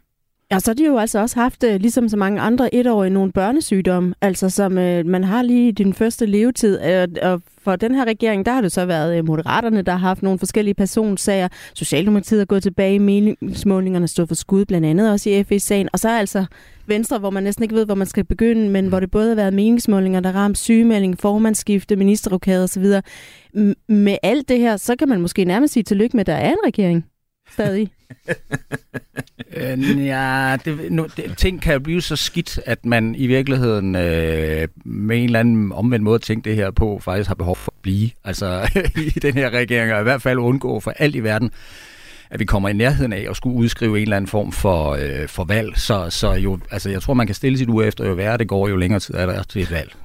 Ja, 0.51 0.59
så 0.59 0.71
har 0.71 0.75
de 0.75 0.85
jo 0.85 0.97
altså 0.97 1.19
også 1.19 1.39
haft, 1.39 1.63
øh, 1.63 1.79
ligesom 1.79 2.09
så 2.09 2.17
mange 2.17 2.41
andre 2.41 2.75
etårige, 2.75 3.09
nogle 3.09 3.31
børnesygdomme, 3.31 4.13
altså 4.21 4.49
som 4.49 4.77
øh, 4.77 5.05
man 5.05 5.23
har 5.23 5.41
lige 5.41 5.67
i 5.67 5.71
din 5.71 5.93
første 5.93 6.25
levetid. 6.25 6.81
Øh, 6.85 7.07
og 7.21 7.41
for 7.63 7.75
den 7.75 7.95
her 7.95 8.05
regering, 8.05 8.45
der 8.45 8.51
har 8.51 8.61
det 8.61 8.71
så 8.71 8.85
været 8.85 9.17
øh, 9.17 9.25
Moderaterne, 9.25 9.81
der 9.81 9.91
har 9.91 9.99
haft 9.99 10.23
nogle 10.23 10.39
forskellige 10.39 10.73
personsager. 10.73 11.47
Socialdemokratiet 11.73 12.41
er 12.41 12.45
gået 12.45 12.63
tilbage 12.63 12.95
i 12.95 12.97
meningsmålingerne, 12.97 14.07
stod 14.07 14.27
for 14.27 14.35
skud, 14.35 14.65
blandt 14.65 14.87
andet 14.87 15.11
også 15.11 15.29
i 15.29 15.43
FE-sagen. 15.43 15.89
Og 15.93 15.99
så 15.99 16.09
er 16.09 16.17
altså 16.17 16.45
Venstre, 16.87 17.19
hvor 17.19 17.29
man 17.29 17.43
næsten 17.43 17.63
ikke 17.63 17.75
ved, 17.75 17.85
hvor 17.85 17.95
man 17.95 18.07
skal 18.07 18.23
begynde, 18.23 18.69
men 18.69 18.87
hvor 18.87 18.99
det 18.99 19.11
både 19.11 19.27
har 19.27 19.35
været 19.35 19.53
meningsmålinger, 19.53 20.19
der 20.19 20.31
ramt 20.31 20.57
sygemelding, 20.57 21.19
formandsskifte, 21.19 21.95
ministerrokade 21.95 22.63
osv. 22.63 22.85
Med 23.87 24.17
alt 24.23 24.49
det 24.49 24.59
her, 24.59 24.77
så 24.77 24.95
kan 24.95 25.09
man 25.09 25.21
måske 25.21 25.45
nærmest 25.45 25.73
sige 25.73 25.83
tillykke 25.83 26.17
med, 26.17 26.21
at 26.21 26.27
der 26.27 26.33
er 26.33 26.51
en 26.51 26.57
regering 26.65 27.05
stadig. 27.51 27.91
øh, 29.53 30.05
ja, 30.05 30.57
det, 30.65 30.91
nu, 30.91 31.07
det, 31.17 31.37
ting 31.37 31.61
kan 31.61 31.73
jo 31.73 31.79
blive 31.79 32.01
så 32.01 32.15
skidt, 32.15 32.59
at 32.65 32.85
man 32.85 33.15
i 33.15 33.27
virkeligheden 33.27 33.95
øh, 33.95 34.67
med 34.85 35.17
en 35.17 35.23
eller 35.23 35.39
anden 35.39 35.71
omvendt 35.71 36.03
måde 36.03 36.15
at 36.15 36.21
tænke 36.21 36.49
det 36.49 36.55
her 36.55 36.71
på, 36.71 36.99
faktisk 36.99 37.27
har 37.27 37.35
behov 37.35 37.55
for 37.55 37.71
at 37.77 37.81
blive 37.81 38.09
altså, 38.23 38.69
i 39.15 39.19
den 39.19 39.33
her 39.33 39.49
regering, 39.49 39.93
og 39.93 39.99
i 39.99 40.03
hvert 40.03 40.21
fald 40.21 40.39
undgå 40.39 40.79
for 40.79 40.91
alt 40.91 41.15
i 41.15 41.23
verden, 41.23 41.51
at 42.29 42.39
vi 42.39 42.45
kommer 42.45 42.69
i 42.69 42.73
nærheden 42.73 43.13
af 43.13 43.25
at 43.29 43.35
skulle 43.35 43.55
udskrive 43.55 43.97
en 43.97 44.01
eller 44.01 44.17
anden 44.17 44.29
form 44.29 44.51
for, 44.51 44.91
øh, 44.91 45.27
for 45.27 45.43
valg. 45.43 45.77
Så, 45.79 46.09
så 46.09 46.31
jo, 46.31 46.59
altså, 46.71 46.89
jeg 46.89 47.01
tror, 47.01 47.13
man 47.13 47.27
kan 47.27 47.35
stille 47.35 47.57
sit 47.57 47.69
uge 47.69 47.85
efter, 47.85 48.07
jo 48.07 48.13
værre 48.13 48.37
det 48.37 48.47
går, 48.47 48.67
jo 48.67 48.75
længere 48.75 48.99
tid 48.99 49.15
er 49.15 49.25
der 49.25 49.43
til 49.43 49.61
et 49.61 49.71
valg. 49.71 49.95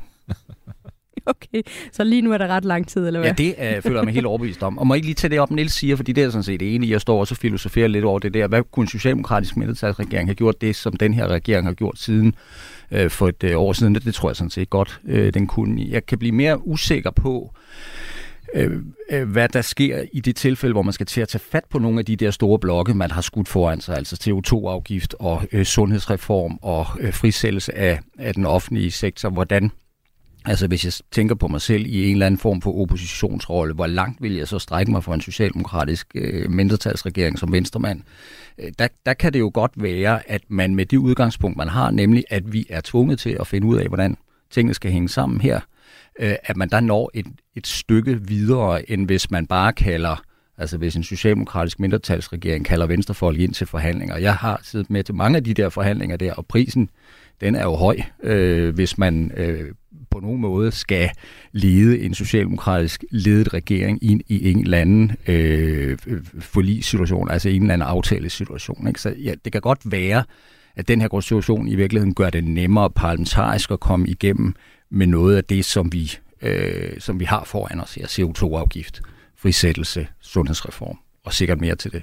Okay, 1.35 1.63
så 1.93 2.05
lige 2.05 2.23
nu 2.23 2.33
er 2.33 2.39
der 2.39 2.47
ret 2.47 2.65
lang 2.65 2.89
tid, 2.89 3.07
eller 3.07 3.21
hvad? 3.21 3.31
Ja, 3.39 3.45
det 3.45 3.77
øh, 3.77 3.83
føler 3.83 3.97
jeg 3.97 4.05
mig 4.05 4.15
helt 4.15 4.27
overbevist 4.27 4.63
om. 4.63 4.79
Og 4.79 4.87
må 4.87 4.95
ikke 4.95 5.07
lige 5.07 5.15
tage 5.15 5.31
det 5.31 5.41
op, 5.41 5.51
Niels 5.51 5.73
siger, 5.73 5.97
fordi 5.97 6.13
det 6.13 6.25
er 6.25 6.31
sådan 6.31 6.43
set 6.43 6.75
enig. 6.75 6.91
Jeg 6.91 7.01
står 7.01 7.21
også 7.21 7.35
og 7.35 7.39
filosoferer 7.39 7.89
lidt 7.89 8.05
over 8.05 8.19
det 8.19 8.35
der. 8.35 8.47
Hvad 8.47 8.63
kunne 8.73 8.85
en 8.85 8.89
socialdemokratisk 8.89 9.57
mindretalsregering 9.57 10.29
have 10.29 10.35
gjort 10.35 10.61
det, 10.61 10.77
som 10.77 10.93
den 10.93 11.15
her 11.15 11.29
regering 11.29 11.67
har 11.67 11.75
gjort 11.75 11.99
siden 11.99 12.35
øh, 12.91 13.11
for 13.11 13.29
et 13.29 13.45
øh, 13.45 13.59
år 13.61 13.73
siden? 13.73 13.95
Det, 13.95 14.05
det 14.05 14.15
tror 14.15 14.29
jeg 14.29 14.37
sådan 14.37 14.51
set 14.51 14.71
godt, 14.71 15.01
øh, 15.05 15.35
den 15.35 15.47
kunne. 15.47 15.87
Jeg 15.89 16.07
kan 16.07 16.19
blive 16.19 16.33
mere 16.33 16.67
usikker 16.67 17.11
på, 17.11 17.55
øh, 18.55 18.83
øh, 19.11 19.29
hvad 19.29 19.49
der 19.49 19.63
sker 19.63 20.05
i 20.13 20.21
det 20.21 20.37
tilfælde, 20.37 20.73
hvor 20.73 20.83
man 20.83 20.93
skal 20.93 21.07
til 21.07 21.21
at 21.21 21.29
tage 21.29 21.43
fat 21.51 21.65
på 21.71 21.79
nogle 21.79 21.99
af 21.99 22.05
de 22.05 22.17
der 22.17 22.31
store 22.31 22.59
blokke, 22.59 22.95
man 22.95 23.11
har 23.11 23.21
skudt 23.21 23.49
foran 23.49 23.81
sig, 23.81 23.97
altså 23.97 24.17
CO2-afgift 24.25 25.15
og 25.19 25.43
øh, 25.53 25.65
sundhedsreform 25.65 26.59
og 26.63 26.87
øh, 27.01 27.13
frisættelse 27.13 27.75
af, 27.75 28.01
af 28.19 28.35
den 28.35 28.47
offentlige 28.47 28.91
sektor. 28.91 29.31
Hvordan 29.31 29.71
Altså 30.47 30.67
hvis 30.67 30.85
jeg 30.85 30.93
tænker 31.11 31.35
på 31.35 31.49
mig 31.49 31.61
selv 31.61 31.87
i 31.87 32.05
en 32.07 32.13
eller 32.13 32.27
anden 32.27 32.39
form 32.39 32.61
for 32.61 32.81
oppositionsrolle, 32.81 33.75
hvor 33.75 33.87
langt 33.87 34.23
vil 34.23 34.35
jeg 34.35 34.49
så 34.49 34.59
strække 34.59 34.93
mig 34.93 35.05
for 35.05 35.15
en 35.15 35.21
socialdemokratisk 35.21 36.07
øh, 36.15 36.51
mindretalsregering 36.51 37.39
som 37.39 37.53
venstremand? 37.53 38.03
Øh, 38.59 38.73
der, 38.79 38.89
der 39.07 39.15
kan 39.15 39.33
det 39.33 39.41
jo 39.41 39.51
godt 39.55 39.73
være, 39.77 40.31
at 40.31 40.43
man 40.49 40.75
med 40.75 40.87
det 40.87 40.97
udgangspunkt, 40.97 41.57
man 41.57 41.69
har, 41.69 41.91
nemlig 41.91 42.25
at 42.31 42.53
vi 42.53 42.67
er 42.71 42.81
tvunget 42.85 43.19
til 43.19 43.37
at 43.41 43.47
finde 43.47 43.67
ud 43.67 43.77
af, 43.77 43.87
hvordan 43.87 44.17
tingene 44.51 44.75
skal 44.75 44.91
hænge 44.91 45.09
sammen 45.09 45.41
her, 45.41 45.61
øh, 46.21 46.35
at 46.45 46.57
man 46.57 46.69
der 46.69 46.81
når 46.81 47.11
et, 47.15 47.27
et 47.57 47.67
stykke 47.67 48.21
videre, 48.29 48.91
end 48.91 49.07
hvis 49.07 49.31
man 49.31 49.47
bare 49.47 49.73
kalder 49.73 50.23
Altså 50.59 50.77
hvis 50.77 50.97
en 50.97 51.03
socialdemokratisk 51.03 51.81
mindretalsregering 51.81 52.65
kalder 52.65 52.87
venstrefolk 52.87 53.39
ind 53.39 53.55
til 53.55 53.67
forhandlinger. 53.67 54.17
Jeg 54.17 54.35
har 54.35 54.61
siddet 54.63 54.91
med 54.91 55.05
til 55.05 55.15
mange 55.15 55.37
af 55.37 55.45
de 55.45 55.55
der 55.55 55.69
forhandlinger 55.69 56.17
der, 56.17 56.33
og 56.33 56.47
prisen 56.47 56.91
den 57.41 57.55
er 57.55 57.65
jo 57.65 57.75
høj, 57.75 57.97
øh, 58.23 58.75
hvis 58.75 58.99
man 58.99 59.33
øh, 59.37 59.71
på 60.11 60.21
nogen 60.21 60.41
måde 60.41 60.73
skal 60.73 61.11
lede 61.53 62.01
en 62.01 62.15
socialdemokratisk 62.15 63.05
ledet 63.11 63.55
regering 63.55 64.05
ind 64.05 64.21
i 64.29 64.51
en 64.51 64.61
eller 64.61 64.79
anden 64.79 65.13
øh, 65.29 65.99
forligssituation, 66.41 67.31
altså 67.31 67.49
en 67.49 67.63
eller 67.63 67.75
anden 67.75 67.89
aftalesituation. 67.89 68.89
Ikke? 68.89 69.01
Så 69.01 69.15
ja, 69.25 69.35
det 69.45 69.53
kan 69.53 69.61
godt 69.61 69.81
være, 69.85 70.25
at 70.77 70.89
den 70.89 71.01
her 71.01 71.09
konstitution 71.09 71.69
i 71.69 71.75
virkeligheden 71.75 72.15
gør 72.15 72.31
det 72.31 72.45
nemmere 72.45 72.91
parlamentarisk 72.91 73.71
at 73.71 73.81
komme 73.81 74.09
igennem 74.09 74.55
med 74.91 75.07
noget 75.07 75.37
af 75.37 75.45
det, 75.45 75.65
som 75.65 75.93
vi, 75.93 76.13
øh, 76.43 77.01
som 77.01 77.21
vi 77.21 77.25
har 77.25 77.45
foran 77.45 77.81
os 77.81 77.95
her. 77.95 78.07
CO2-afgift, 78.07 79.01
frisættelse, 79.45 80.07
sundhedsreform 80.21 80.99
og 81.25 81.33
sikkert 81.33 81.61
mere 81.61 81.75
til 81.75 81.93
det. 81.93 82.03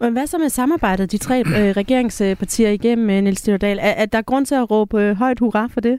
Men 0.00 0.12
hvad 0.12 0.26
så 0.26 0.38
med 0.38 0.48
samarbejdet, 0.48 1.12
de 1.12 1.18
tre 1.18 1.42
øh, 1.46 1.76
regeringspartier 1.80 2.70
igennem, 2.70 3.10
øh, 3.10 3.22
Niels 3.22 3.38
Stjørdal? 3.38 3.78
Er, 3.78 3.82
er 3.82 4.06
der 4.06 4.22
grund 4.22 4.46
til 4.46 4.54
at 4.54 4.70
råbe 4.70 5.02
øh, 5.02 5.16
højt 5.16 5.38
hurra 5.38 5.66
for 5.66 5.80
det? 5.80 5.98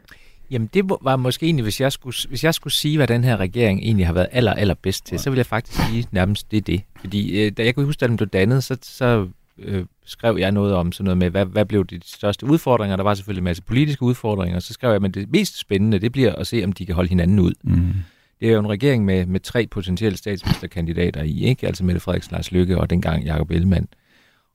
Jamen 0.52 0.70
det 0.74 0.90
var 1.02 1.16
måske 1.16 1.46
egentlig, 1.46 1.64
hvis 1.64 1.82
jeg 1.82 1.92
skulle, 1.92 2.16
hvis 2.30 2.44
jeg 2.44 2.54
skulle 2.54 2.74
sige, 2.74 2.98
hvad 2.98 3.08
den 3.08 3.24
her 3.24 3.38
regering 3.38 3.80
egentlig 3.80 4.06
har 4.06 4.14
været 4.14 4.28
aller, 4.32 4.54
aller 4.54 4.74
bedst 4.74 5.06
til, 5.06 5.16
ja. 5.16 5.22
så 5.22 5.30
vil 5.30 5.38
jeg 5.38 5.46
faktisk 5.46 5.80
sige 5.90 6.06
nærmest 6.12 6.52
det 6.52 6.58
er 6.58 6.62
det. 6.62 6.82
Fordi 7.00 7.46
øh, 7.46 7.52
da 7.58 7.66
jeg 7.66 7.76
kunne 7.76 7.86
huske, 7.86 8.00
da 8.00 8.08
den 8.08 8.18
blev 8.18 8.30
dannet, 8.30 8.64
så, 8.64 8.78
så 8.82 9.28
øh, 9.58 9.86
skrev 10.06 10.38
jeg 10.38 10.52
noget 10.52 10.74
om 10.74 10.92
sådan 10.92 11.04
noget 11.04 11.18
med, 11.18 11.30
hvad, 11.30 11.46
hvad 11.46 11.66
blev 11.66 11.86
de 11.86 12.00
største 12.06 12.46
udfordringer? 12.46 12.96
Der 12.96 13.04
var 13.04 13.14
selvfølgelig 13.14 13.42
en 13.42 13.44
masse 13.44 13.64
politiske 13.64 14.04
udfordringer, 14.04 14.60
så 14.60 14.74
skrev 14.74 14.92
jeg, 14.92 15.04
at 15.04 15.14
det 15.14 15.32
mest 15.32 15.60
spændende, 15.60 16.00
det 16.00 16.12
bliver 16.12 16.36
at 16.36 16.48
se, 16.48 16.64
om 16.64 16.72
de 16.72 16.86
kan 16.86 16.96
holde 16.96 17.10
hinanden 17.10 17.40
ud. 17.40 17.54
Mm. 17.64 17.94
Det 18.40 18.50
er 18.50 18.54
jo 18.54 18.60
en 18.60 18.70
regering 18.70 19.06
med, 19.06 19.26
med 19.26 19.40
tre 19.40 19.68
potentielle 19.68 20.18
statsministerkandidater 20.18 21.24
i, 21.24 21.44
ikke? 21.44 21.68
altså 21.68 21.84
Mette 21.84 22.00
Frederiksen, 22.00 22.32
Lars 22.32 22.52
Lykke 22.52 22.78
og 22.78 22.90
dengang 22.90 23.24
Jacob 23.24 23.52
Ellemann. 23.52 23.88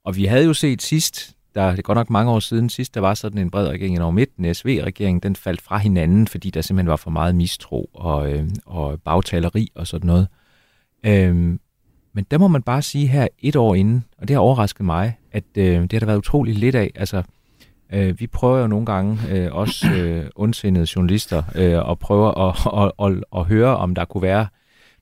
Og 0.04 0.16
vi 0.16 0.24
havde 0.24 0.44
jo 0.44 0.54
set 0.54 0.82
sidst, 0.82 1.36
der, 1.54 1.70
det 1.70 1.78
er 1.78 1.82
godt 1.82 1.96
nok 1.96 2.10
mange 2.10 2.32
år 2.32 2.40
siden 2.40 2.70
sidst, 2.70 2.94
der 2.94 3.00
var 3.00 3.14
sådan 3.14 3.38
en 3.38 3.50
bred 3.50 3.68
regering 3.68 4.02
over 4.02 4.10
midten, 4.10 4.54
SV-regeringen, 4.54 5.20
den 5.20 5.36
faldt 5.36 5.62
fra 5.62 5.78
hinanden, 5.78 6.26
fordi 6.26 6.50
der 6.50 6.60
simpelthen 6.60 6.90
var 6.90 6.96
for 6.96 7.10
meget 7.10 7.34
mistro 7.34 7.90
og, 7.94 8.32
øh, 8.32 8.48
og 8.66 9.02
bagtaleri 9.02 9.68
og 9.74 9.86
sådan 9.86 10.06
noget. 10.06 10.28
Øhm, 11.06 11.60
men 12.12 12.26
der 12.30 12.38
må 12.38 12.48
man 12.48 12.62
bare 12.62 12.82
sige 12.82 13.06
her 13.06 13.28
et 13.38 13.56
år 13.56 13.74
inden, 13.74 14.04
og 14.18 14.28
det 14.28 14.34
har 14.34 14.40
overrasket 14.40 14.86
mig, 14.86 15.18
at 15.32 15.44
øh, 15.56 15.82
det 15.82 15.92
har 15.92 15.98
der 15.98 16.06
været 16.06 16.18
utrolig 16.18 16.54
lidt 16.54 16.74
af. 16.74 16.90
Altså, 16.94 17.22
øh, 17.92 18.20
vi 18.20 18.26
prøver 18.26 18.58
jo 18.58 18.66
nogle 18.66 18.86
gange, 18.86 19.18
øh, 19.30 19.52
også 19.52 19.90
øh, 19.92 20.26
ondsindede 20.36 20.86
journalister, 20.96 21.42
øh, 21.54 21.90
at 21.90 21.98
prøve 21.98 22.48
at, 22.48 22.54
at, 22.76 22.92
at, 23.06 23.24
at 23.36 23.44
høre, 23.44 23.76
om 23.76 23.94
der 23.94 24.04
kunne 24.04 24.22
være 24.22 24.46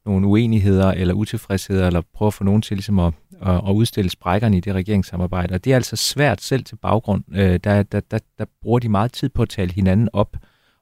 nogle 0.07 0.27
uenigheder 0.27 0.90
eller 0.90 1.14
utilfredsheder, 1.14 1.87
eller 1.87 2.03
prøve 2.14 2.27
at 2.27 2.35
få 2.35 2.44
nogen 2.44 2.62
til 2.62 2.77
ligesom 2.77 2.99
at, 2.99 3.14
at, 3.42 3.55
at 3.55 3.72
udstille 3.72 4.11
sprækkerne 4.11 4.57
i 4.57 4.61
det 4.61 4.75
regeringssamarbejde. 4.75 5.55
Og 5.55 5.64
det 5.64 5.70
er 5.70 5.77
altså 5.77 5.96
svært 5.96 6.42
selv 6.42 6.64
til 6.64 6.77
baggrund. 6.77 7.25
Øh, 7.35 7.61
der, 7.64 7.83
der, 7.83 8.01
der, 8.01 8.18
der 8.38 8.44
bruger 8.62 8.79
de 8.79 8.88
meget 8.88 9.12
tid 9.12 9.29
på 9.29 9.42
at 9.42 9.49
tale 9.49 9.72
hinanden 9.72 10.09
op, 10.12 10.37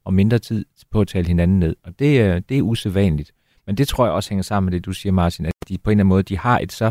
og 0.05 0.15
mindre 0.15 0.39
tid 0.39 0.65
på 0.93 1.01
at 1.01 1.09
tale 1.09 1.27
hinanden 1.27 1.59
ned. 1.59 1.77
Og 1.85 1.99
det, 1.99 2.21
øh, 2.21 2.43
det 2.49 2.59
er 2.59 2.63
usædvanligt. 2.63 3.33
Men 3.67 3.77
det 3.77 3.89
tror 3.89 4.05
jeg 4.05 4.15
også 4.15 4.31
hænger 4.31 4.43
sammen 4.43 4.71
med 4.71 4.73
det, 4.79 4.87
du 4.87 4.93
siger, 4.93 5.13
Martin, 5.13 5.47
at 5.47 5.53
de 5.69 5.79
på 5.79 5.91
en 5.91 5.93
eller 5.93 6.01
anden 6.01 6.09
måde, 6.09 6.23
de 6.23 6.39
har 6.39 6.59
et 6.59 6.73
så... 6.73 6.91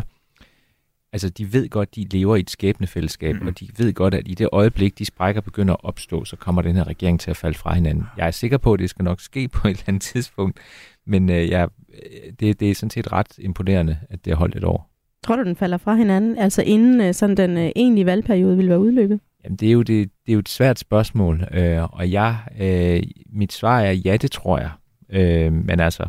Altså, 1.14 1.28
de 1.28 1.52
ved 1.52 1.68
godt, 1.68 1.96
de 1.96 2.06
lever 2.10 2.36
i 2.36 2.40
et 2.40 2.50
skæbnefællesskab, 2.50 3.34
mm. 3.40 3.46
og 3.46 3.60
de 3.60 3.68
ved 3.78 3.92
godt, 3.92 4.14
at 4.14 4.28
i 4.28 4.34
det 4.34 4.48
øjeblik, 4.52 4.98
de 4.98 5.04
sprækker 5.04 5.40
begynder 5.40 5.74
at 5.74 5.84
opstå, 5.84 6.24
så 6.24 6.36
kommer 6.36 6.62
den 6.62 6.76
her 6.76 6.88
regering 6.88 7.20
til 7.20 7.30
at 7.30 7.36
falde 7.36 7.58
fra 7.58 7.74
hinanden. 7.74 8.04
Jeg 8.16 8.26
er 8.26 8.30
sikker 8.30 8.58
på, 8.58 8.72
at 8.72 8.80
det 8.80 8.90
skal 8.90 9.04
nok 9.04 9.20
ske 9.20 9.48
på 9.48 9.68
et 9.68 9.70
eller 9.70 9.84
andet 9.86 10.02
tidspunkt, 10.02 10.58
men 11.06 11.30
øh, 11.30 11.50
jeg, 11.50 11.68
det, 12.40 12.60
det 12.60 12.70
er 12.70 12.74
sådan 12.74 12.90
set 12.90 13.12
ret 13.12 13.38
imponerende, 13.38 13.98
at 14.10 14.24
det 14.24 14.30
har 14.30 14.38
holdt 14.38 14.56
et 14.56 14.64
år. 14.64 14.90
Tror 15.24 15.36
du, 15.36 15.44
den 15.44 15.56
falder 15.56 15.76
fra 15.76 15.94
hinanden, 15.94 16.38
altså 16.38 16.62
inden 16.62 17.00
øh, 17.00 17.14
sådan 17.14 17.36
den 17.36 17.58
øh, 17.58 17.70
egentlige 17.76 18.06
valgperiode 18.06 18.56
vil 18.56 18.68
være 18.68 18.80
udløbet? 18.80 19.20
Jamen, 19.44 19.56
det 19.56 19.68
er 19.68 19.72
jo, 19.72 19.82
det, 19.82 20.10
det 20.26 20.32
er 20.32 20.32
jo 20.32 20.38
et 20.38 20.48
svært 20.48 20.78
spørgsmål, 20.78 21.44
øh, 21.52 21.82
og 21.82 22.10
jeg, 22.10 22.36
øh, 22.60 23.02
mit 23.32 23.52
svar 23.52 23.80
er 23.80 23.92
ja, 23.92 24.16
det 24.16 24.30
tror 24.30 24.58
jeg. 24.58 24.70
Øh, 25.10 25.52
men 25.52 25.80
altså, 25.80 26.06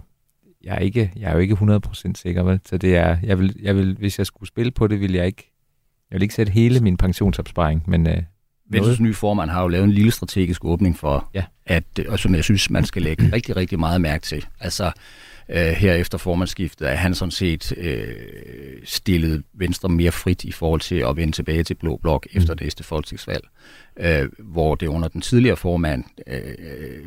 jeg 0.66 0.76
er, 0.76 0.80
ikke, 0.80 1.12
jeg 1.16 1.30
er 1.30 1.34
jo 1.34 1.40
ikke 1.40 1.54
100% 1.54 2.12
sikker, 2.16 2.44
vel? 2.44 2.60
så 2.66 2.78
det 2.78 2.96
er, 2.96 3.18
jeg 3.24 3.40
vil, 3.40 3.56
jeg 3.62 3.76
vil, 3.76 3.96
hvis 3.98 4.18
jeg 4.18 4.26
skulle 4.26 4.48
spille 4.48 4.72
på 4.72 4.88
det, 4.88 5.00
vil 5.00 5.14
jeg 5.14 5.26
ikke, 5.26 5.52
jeg 6.12 6.16
vil 6.16 6.22
ikke 6.22 6.34
sætte 6.34 6.52
hele 6.52 6.80
min 6.80 6.98
pensionsopsparing, 6.98 7.84
men 7.88 8.08
øh, 8.08 8.24
Venstres 8.70 9.00
nye 9.00 9.14
formand 9.14 9.50
har 9.50 9.62
jo 9.62 9.68
lavet 9.68 9.84
en 9.84 9.92
lille 9.92 10.12
strategisk 10.12 10.66
åbning 10.66 10.98
for, 10.98 11.30
ja. 11.34 11.44
at, 11.66 11.84
og 12.08 12.20
som 12.20 12.36
jeg 12.36 12.44
synes, 12.44 12.70
man 12.70 12.86
skal 12.86 13.02
lægge 13.02 13.32
rigtig, 13.34 13.56
rigtig 13.56 13.80
meget 13.80 14.02
mærke 14.02 14.24
til. 14.24 14.46
Altså, 14.60 14.92
øh, 15.50 15.58
her 15.58 15.94
efter 15.94 16.18
formandsskiftet, 16.18 16.86
at 16.86 16.98
han 16.98 17.16
sådan 17.16 17.32
set 17.32 17.78
øh, 17.78 18.16
stillet 18.84 19.44
Venstre 19.54 19.90
mere 19.90 20.12
frit 20.12 20.44
i 20.44 20.52
forhold 20.52 20.82
til 20.82 20.96
at 20.96 21.16
vende 21.16 21.34
tilbage 21.34 21.64
til 21.64 21.74
Blå 21.74 21.98
Blok 21.98 22.28
mm. 22.34 22.38
efter 22.38 22.56
næste 22.62 22.84
folketingsvalg, 22.84 23.48
øh, 24.00 24.30
hvor 24.40 24.76
det 24.76 24.88
under 24.88 25.08
den 25.08 25.22
tidligere 25.22 25.58
formand 25.58 26.04
øh, 26.28 27.06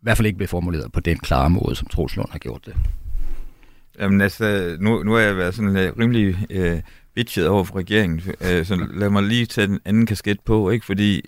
i 0.00 0.02
hvert 0.02 0.16
fald 0.16 0.26
ikke 0.26 0.36
blev 0.36 0.48
formuleret 0.48 0.92
på 0.92 1.00
den 1.00 1.18
klare 1.18 1.50
måde, 1.50 1.76
som 1.76 1.88
Troels 1.88 2.16
Lund 2.16 2.30
har 2.30 2.38
gjort 2.38 2.66
det. 2.66 2.76
Jamen 4.00 4.20
altså, 4.20 4.76
nu, 4.80 5.02
nu 5.02 5.12
har 5.12 5.20
jeg 5.20 5.36
været 5.36 5.54
sådan 5.54 5.76
uh, 5.76 5.98
rimelig 5.98 6.36
uh, 6.56 6.80
bitchet 7.14 7.48
over 7.48 7.64
for 7.64 7.76
regeringen. 7.76 8.22
Øh, 8.40 8.64
så 8.66 8.86
lad 8.94 9.10
mig 9.10 9.22
lige 9.22 9.46
tage 9.46 9.66
den 9.66 9.80
anden 9.84 10.06
kasket 10.06 10.40
på, 10.40 10.70
ikke? 10.70 10.86
Fordi 10.86 11.22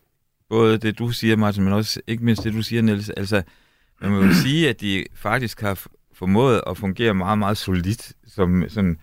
både 0.49 0.79
det, 0.79 0.99
du 0.99 1.11
siger, 1.11 1.37
Martin, 1.37 1.65
men 1.65 1.73
også 1.73 2.01
ikke 2.07 2.25
mindst 2.25 2.45
det, 2.45 2.53
du 2.53 2.63
siger, 2.63 2.83
Niels, 2.83 3.11
altså, 3.11 3.43
man 4.01 4.11
må 4.11 4.23
jo 4.23 4.35
sige, 4.45 4.69
at 4.69 4.81
de 4.81 5.05
faktisk 5.15 5.61
har 5.61 5.87
formået 6.15 6.63
at 6.67 6.79
fungere 6.79 7.15
meget, 7.15 7.39
meget 7.39 7.57
solidt 7.57 8.13
som 8.27 8.65
sådan 8.69 8.99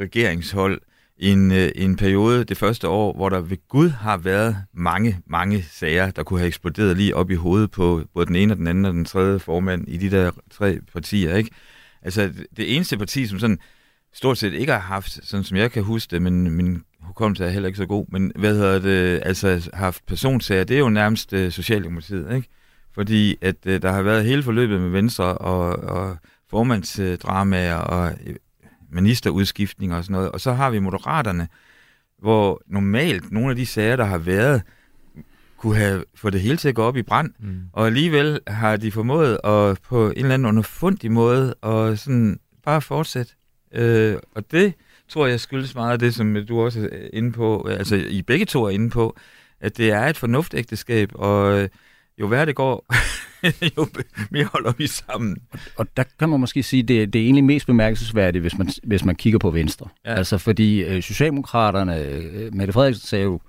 regeringshold 0.00 0.80
en, 1.18 1.52
øh, 1.52 1.70
en 1.74 1.96
periode 1.96 2.44
det 2.44 2.56
første 2.56 2.88
år, 2.88 3.16
hvor 3.16 3.28
der 3.28 3.40
ved 3.40 3.68
Gud 3.68 3.88
har 3.88 4.16
været 4.16 4.56
mange, 4.74 5.18
mange 5.26 5.62
sager, 5.62 6.10
der 6.10 6.22
kunne 6.22 6.38
have 6.38 6.46
eksploderet 6.46 6.96
lige 6.96 7.16
op 7.16 7.30
i 7.30 7.34
hovedet 7.34 7.70
på 7.70 8.02
både 8.14 8.26
den 8.26 8.36
ene 8.36 8.52
og 8.52 8.56
den 8.56 8.66
anden 8.66 8.84
og 8.84 8.92
den 8.92 9.04
tredje 9.04 9.38
formand 9.38 9.88
i 9.88 9.96
de 9.96 10.10
der 10.10 10.30
tre 10.50 10.78
partier, 10.92 11.36
ikke? 11.36 11.50
Altså, 12.02 12.32
det 12.56 12.76
eneste 12.76 12.98
parti, 12.98 13.26
som 13.26 13.38
sådan 13.38 13.58
stort 14.12 14.38
set 14.38 14.52
ikke 14.52 14.72
har 14.72 14.80
haft, 14.80 15.28
sådan 15.28 15.44
som 15.44 15.56
jeg 15.56 15.72
kan 15.72 15.82
huske 15.82 16.10
det, 16.10 16.22
men 16.22 16.50
min 16.50 16.82
hukommelse 17.00 17.44
er 17.44 17.48
heller 17.48 17.66
ikke 17.66 17.76
så 17.76 17.86
god, 17.86 18.06
men 18.08 18.32
hvad 18.36 18.54
hedder 18.54 18.78
det, 18.78 19.22
altså 19.24 19.70
haft 19.74 20.06
personsager, 20.06 20.64
det 20.64 20.74
er 20.74 20.78
jo 20.78 20.88
nærmest 20.88 21.32
uh, 21.32 21.50
Socialdemokratiet, 21.50 22.34
ikke? 22.34 22.48
Fordi 22.94 23.36
at 23.40 23.56
uh, 23.66 23.72
der 23.72 23.92
har 23.92 24.02
været 24.02 24.24
hele 24.24 24.42
forløbet 24.42 24.80
med 24.80 24.90
Venstre 24.90 25.24
og, 25.24 25.76
og 25.76 26.16
formandsdramaer 26.50 27.76
og 27.76 28.12
ministerudskiftninger 28.92 29.96
og 29.96 30.04
sådan 30.04 30.12
noget. 30.12 30.30
Og 30.30 30.40
så 30.40 30.52
har 30.52 30.70
vi 30.70 30.78
Moderaterne, 30.78 31.48
hvor 32.18 32.62
normalt 32.66 33.32
nogle 33.32 33.50
af 33.50 33.56
de 33.56 33.66
sager, 33.66 33.96
der 33.96 34.04
har 34.04 34.18
været, 34.18 34.62
kunne 35.56 35.76
have 35.76 36.04
fået 36.14 36.32
det 36.32 36.40
hele 36.40 36.56
til 36.56 36.68
at 36.68 36.74
gå 36.74 36.82
op 36.82 36.96
i 36.96 37.02
brand. 37.02 37.30
Mm. 37.38 37.60
Og 37.72 37.86
alligevel 37.86 38.40
har 38.46 38.76
de 38.76 38.92
formået 38.92 39.38
at 39.44 39.78
på 39.88 40.10
en 40.10 40.16
eller 40.16 40.34
anden 40.34 40.48
underfundig 40.48 41.12
måde 41.12 41.54
og 41.54 41.98
sådan 41.98 42.40
bare 42.64 42.80
fortsætte. 42.80 43.32
Øh, 43.74 44.16
og 44.34 44.50
det 44.50 44.74
tror 45.08 45.26
jeg 45.26 45.40
skyldes 45.40 45.74
meget 45.74 45.92
af 45.92 45.98
det, 45.98 46.14
som 46.14 46.36
du 46.48 46.60
også 46.60 46.88
er 46.92 47.08
inde 47.12 47.32
på, 47.32 47.68
altså 47.70 47.96
I 47.96 48.22
begge 48.22 48.46
to 48.46 48.64
er 48.64 48.70
inde 48.70 48.90
på, 48.90 49.16
at 49.60 49.76
det 49.76 49.90
er 49.90 50.00
et 50.00 50.16
fornuftægteskab, 50.16 51.10
og 51.14 51.68
jo 52.18 52.26
værre 52.26 52.46
det 52.46 52.54
går, 52.54 52.86
jo 53.76 53.86
mere 54.30 54.44
holder 54.44 54.72
vi 54.78 54.86
sammen. 54.86 55.36
Og, 55.52 55.58
og 55.76 55.86
der 55.96 56.02
kan 56.18 56.28
man 56.28 56.40
måske 56.40 56.62
sige, 56.62 56.82
det, 56.82 57.12
det 57.12 57.20
er 57.20 57.24
egentlig 57.24 57.44
mest 57.44 57.66
bemærkelsesværdigt, 57.66 58.42
hvis 58.42 58.58
man, 58.58 58.68
hvis 58.82 59.04
man 59.04 59.14
kigger 59.14 59.38
på 59.38 59.50
Venstre. 59.50 59.88
Ja. 60.04 60.14
Altså 60.14 60.38
fordi 60.38 60.82
øh, 60.82 61.02
Socialdemokraterne, 61.02 61.98
øh, 61.98 62.54
Mette 62.54 62.72
Frederiksen 62.72 63.06
sagde 63.06 63.24
jo, 63.24 63.40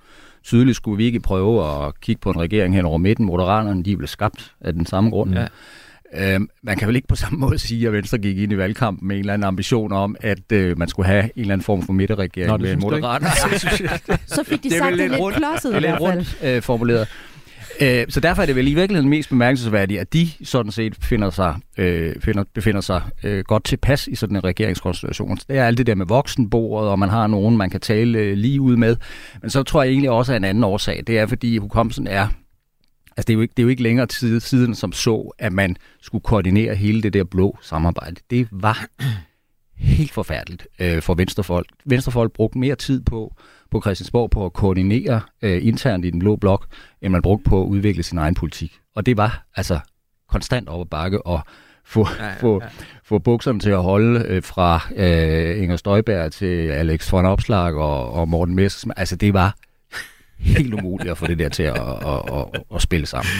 tydeligt 0.44 0.76
skulle 0.76 0.96
vi 0.96 1.04
ikke 1.04 1.20
prøve 1.20 1.86
at 1.86 2.00
kigge 2.00 2.20
på 2.20 2.30
en 2.30 2.40
regering 2.40 2.74
hen 2.74 2.84
over 2.84 2.98
midten. 2.98 3.26
Moderaterne, 3.26 3.82
de 3.82 3.96
blev 3.96 4.08
skabt 4.08 4.52
af 4.60 4.72
den 4.72 4.86
samme 4.86 5.10
grund. 5.10 5.34
Ja. 5.34 5.46
Øh, 6.16 6.40
man 6.62 6.76
kan 6.76 6.88
vel 6.88 6.96
ikke 6.96 7.08
på 7.08 7.16
samme 7.16 7.38
måde 7.38 7.58
sige, 7.58 7.86
at 7.86 7.92
Venstre 7.92 8.18
gik 8.18 8.38
ind 8.38 8.52
i 8.52 8.56
valgkampen 8.56 9.08
med 9.08 9.16
en 9.16 9.20
eller 9.20 9.32
anden 9.32 9.46
ambition 9.46 9.92
om, 9.92 10.16
at 10.20 10.52
øh, 10.52 10.78
man 10.78 10.88
skulle 10.88 11.06
have 11.06 11.24
en 11.24 11.30
eller 11.36 11.52
anden 11.52 11.64
form 11.64 11.82
for 11.82 11.92
midterregering 11.92 12.50
Nå, 12.50 12.56
med 12.56 12.76
Moderaterne. 12.76 13.30
Så 14.26 14.44
fik 14.44 14.62
de 14.62 14.70
sagt 14.70 14.98
det, 14.98 15.10
lidt 15.10 15.34
klodset 15.36 15.76
i 15.76 15.78
hvert 15.78 15.82
fald. 15.82 16.00
Rundt, 16.00 16.38
øh, 16.44 16.62
formuleret. 16.62 17.08
Øh, 17.80 18.04
så 18.08 18.20
derfor 18.20 18.42
er 18.42 18.46
det 18.46 18.56
vel 18.56 18.68
i 18.68 18.74
virkeligheden 18.74 19.10
mest 19.10 19.28
bemærkelsesværdigt, 19.28 20.00
at 20.00 20.12
de 20.12 20.28
sådan 20.44 20.72
set 20.72 20.96
finder 21.00 21.30
sig, 21.30 21.56
øh, 21.78 22.20
finder, 22.20 22.44
befinder 22.54 22.80
sig 22.80 23.02
øh, 23.22 23.44
godt 23.44 23.64
tilpas 23.64 24.06
i 24.06 24.14
sådan 24.14 24.36
en 24.36 24.44
regeringskonstellation. 24.44 25.36
Det 25.48 25.58
er 25.58 25.66
alt 25.66 25.78
det 25.78 25.86
der 25.86 25.94
med 25.94 26.06
voksenbordet, 26.06 26.90
og 26.90 26.98
man 26.98 27.08
har 27.08 27.26
nogen, 27.26 27.56
man 27.56 27.70
kan 27.70 27.80
tale 27.80 28.18
øh, 28.18 28.36
lige 28.36 28.60
ud 28.60 28.76
med. 28.76 28.96
Men 29.40 29.50
så 29.50 29.62
tror 29.62 29.82
jeg 29.82 29.90
egentlig 29.90 30.10
også, 30.10 30.32
at 30.32 30.36
en 30.36 30.44
anden 30.44 30.64
årsag, 30.64 31.02
det 31.06 31.18
er, 31.18 31.26
fordi 31.26 31.58
hukommelsen 31.58 32.06
er 32.06 32.28
Altså, 33.16 33.26
det 33.26 33.32
er, 33.32 33.34
jo 33.34 33.40
ikke, 33.40 33.52
det 33.56 33.62
er 33.62 33.64
jo 33.64 33.68
ikke 33.68 33.82
længere 33.82 34.06
tid 34.06 34.40
siden, 34.40 34.74
som 34.74 34.92
så, 34.92 35.30
at 35.38 35.52
man 35.52 35.76
skulle 36.02 36.22
koordinere 36.22 36.74
hele 36.74 37.02
det 37.02 37.12
der 37.12 37.24
blå 37.24 37.58
samarbejde. 37.62 38.16
Det 38.30 38.48
var 38.50 38.86
helt 39.76 40.12
forfærdeligt 40.12 40.68
øh, 40.78 41.02
for 41.02 41.14
venstrefolk. 41.14 41.66
Venstrefolk 41.84 42.32
brugte 42.32 42.58
mere 42.58 42.76
tid 42.76 43.02
på 43.02 43.34
på 43.74 43.80
Christiansborg 43.80 44.30
på 44.30 44.46
at 44.46 44.52
koordinere 44.52 45.20
øh, 45.42 45.66
internt 45.66 46.04
i 46.04 46.10
den 46.10 46.18
blå 46.18 46.36
blok, 46.36 46.66
end 47.02 47.12
man 47.12 47.22
brugte 47.22 47.50
på 47.50 47.62
at 47.62 47.66
udvikle 47.66 48.02
sin 48.02 48.18
egen 48.18 48.34
politik. 48.34 48.72
Og 48.96 49.06
det 49.06 49.16
var 49.16 49.44
altså 49.56 49.78
konstant 50.28 50.68
op 50.68 50.80
ad 50.80 50.86
bakke 50.86 51.26
og 51.26 51.40
få, 51.84 52.08
ja, 52.18 52.24
ja, 52.24 52.30
ja. 52.30 52.36
få, 52.40 52.62
få 53.04 53.18
bukserne 53.18 53.60
til 53.60 53.70
at 53.70 53.82
holde 53.82 54.24
øh, 54.28 54.42
fra 54.42 54.80
øh, 54.96 55.62
Inger 55.62 55.76
Støjberg 55.76 56.32
til 56.32 56.68
Alex 56.68 57.12
von 57.12 57.26
Opslag 57.26 57.74
og, 57.74 58.12
og 58.12 58.28
Morten 58.28 58.54
Messersmith. 58.54 59.00
Altså 59.00 59.16
det 59.16 59.34
var 59.34 59.56
helt 60.38 60.74
umuligt 60.74 61.10
at 61.10 61.18
få 61.18 61.26
det 61.26 61.38
der 61.38 61.48
til 61.48 61.62
at, 61.62 61.76
at, 61.76 62.06
at, 62.06 62.46
at, 62.54 62.62
at 62.74 62.82
spille 62.82 63.06
sammen. 63.06 63.32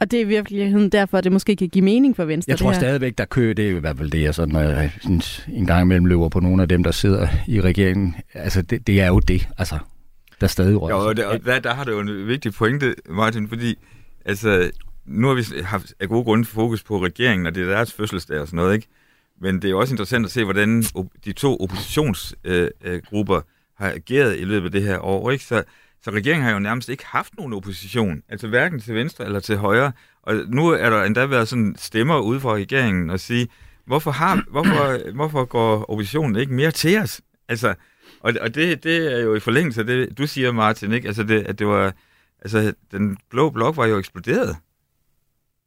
Og 0.00 0.10
det 0.10 0.16
er 0.16 0.20
i 0.20 0.26
virkeligheden 0.26 0.90
derfor, 0.90 1.18
at 1.18 1.24
det 1.24 1.32
måske 1.32 1.56
kan 1.56 1.68
give 1.68 1.84
mening 1.84 2.16
for 2.16 2.24
Venstre. 2.24 2.50
Jeg 2.50 2.58
tror 2.58 2.72
stadigvæk, 2.72 3.18
der 3.18 3.24
kø, 3.24 3.48
det 3.48 3.58
er 3.58 3.76
i 3.76 3.78
hvert 3.78 3.96
fald 3.96 4.10
det, 4.10 4.22
jeg 4.22 4.34
sådan, 4.34 4.56
øh, 4.56 4.98
sådan 5.00 5.22
en 5.48 5.66
gang 5.66 5.82
imellem 5.82 6.04
løber 6.04 6.28
på 6.28 6.40
nogle 6.40 6.62
af 6.62 6.68
dem, 6.68 6.82
der 6.82 6.90
sidder 6.90 7.28
i 7.48 7.60
regeringen. 7.60 8.16
Altså, 8.34 8.62
det, 8.62 8.86
det 8.86 9.00
er 9.00 9.06
jo 9.06 9.18
det, 9.18 9.48
altså, 9.58 9.78
der 10.40 10.46
stadig 10.46 10.80
rører. 10.80 10.96
Ja, 10.96 11.02
og, 11.02 11.16
der, 11.16 11.26
og 11.26 11.44
der, 11.44 11.58
der 11.58 11.74
har 11.74 11.84
det 11.84 11.92
jo 11.92 12.00
en 12.00 12.26
vigtig 12.26 12.52
pointe, 12.52 12.94
Martin, 13.08 13.48
fordi 13.48 13.74
altså, 14.24 14.70
nu 15.06 15.28
har 15.28 15.34
vi 15.34 15.42
haft 15.62 15.94
af 16.00 16.08
gode 16.08 16.24
grunde 16.24 16.44
fokus 16.44 16.82
på 16.82 17.04
regeringen, 17.04 17.46
og 17.46 17.54
det 17.54 17.62
er 17.62 17.66
deres 17.66 17.92
fødselsdag 17.92 18.40
og 18.40 18.46
sådan 18.46 18.56
noget, 18.56 18.74
ikke? 18.74 18.86
Men 19.40 19.62
det 19.62 19.70
er 19.70 19.74
også 19.74 19.94
interessant 19.94 20.24
at 20.24 20.30
se, 20.30 20.44
hvordan 20.44 20.82
de 21.24 21.32
to 21.32 21.56
oppositionsgrupper 21.56 23.36
øh, 23.36 23.38
øh, 23.38 23.42
har 23.78 23.90
ageret 23.90 24.38
i 24.38 24.44
løbet 24.44 24.66
af 24.66 24.72
det 24.72 24.82
her 24.82 24.98
år, 25.04 25.30
ikke? 25.30 25.44
Så 25.44 25.62
så 26.02 26.10
regeringen 26.10 26.44
har 26.44 26.52
jo 26.52 26.58
nærmest 26.58 26.88
ikke 26.88 27.06
haft 27.06 27.36
nogen 27.36 27.52
opposition, 27.52 28.22
altså 28.28 28.48
hverken 28.48 28.80
til 28.80 28.94
venstre 28.94 29.24
eller 29.24 29.40
til 29.40 29.56
højre. 29.56 29.92
Og 30.22 30.34
nu 30.34 30.68
er 30.68 30.90
der 30.90 31.02
endda 31.02 31.26
været 31.26 31.48
sådan 31.48 31.74
stemmer 31.78 32.18
ude 32.18 32.40
fra 32.40 32.54
regeringen 32.54 33.10
og 33.10 33.20
sige, 33.20 33.48
hvorfor, 33.86 34.10
har, 34.10 34.44
hvorfor, 34.50 35.12
hvorfor 35.14 35.44
går 35.44 35.90
oppositionen 35.90 36.36
ikke 36.36 36.52
mere 36.52 36.70
til 36.70 36.98
os? 36.98 37.20
Altså, 37.48 37.74
og, 38.20 38.34
og 38.40 38.54
det, 38.54 38.84
det 38.84 39.14
er 39.14 39.18
jo 39.18 39.34
i 39.34 39.40
forlængelse 39.40 39.80
af 39.80 39.86
det, 39.86 40.18
du 40.18 40.26
siger, 40.26 40.52
Martin, 40.52 40.92
ikke? 40.92 41.08
Altså, 41.08 41.22
det, 41.22 41.42
at 41.42 41.58
det 41.58 41.66
var, 41.66 41.94
altså, 42.42 42.74
den 42.92 43.16
blå 43.30 43.50
blok 43.50 43.76
var 43.76 43.86
jo 43.86 43.98
eksploderet. 43.98 44.56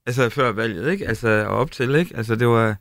Altså, 0.05 0.29
før 0.29 0.51
valget, 0.51 0.91
ikke? 0.91 1.07
Altså, 1.07 1.45
og 1.47 1.57
op 1.57 1.71
til, 1.71 1.95
ikke? 1.95 2.17
Altså, 2.17 2.35
det 2.35 2.47
var, 2.47 2.75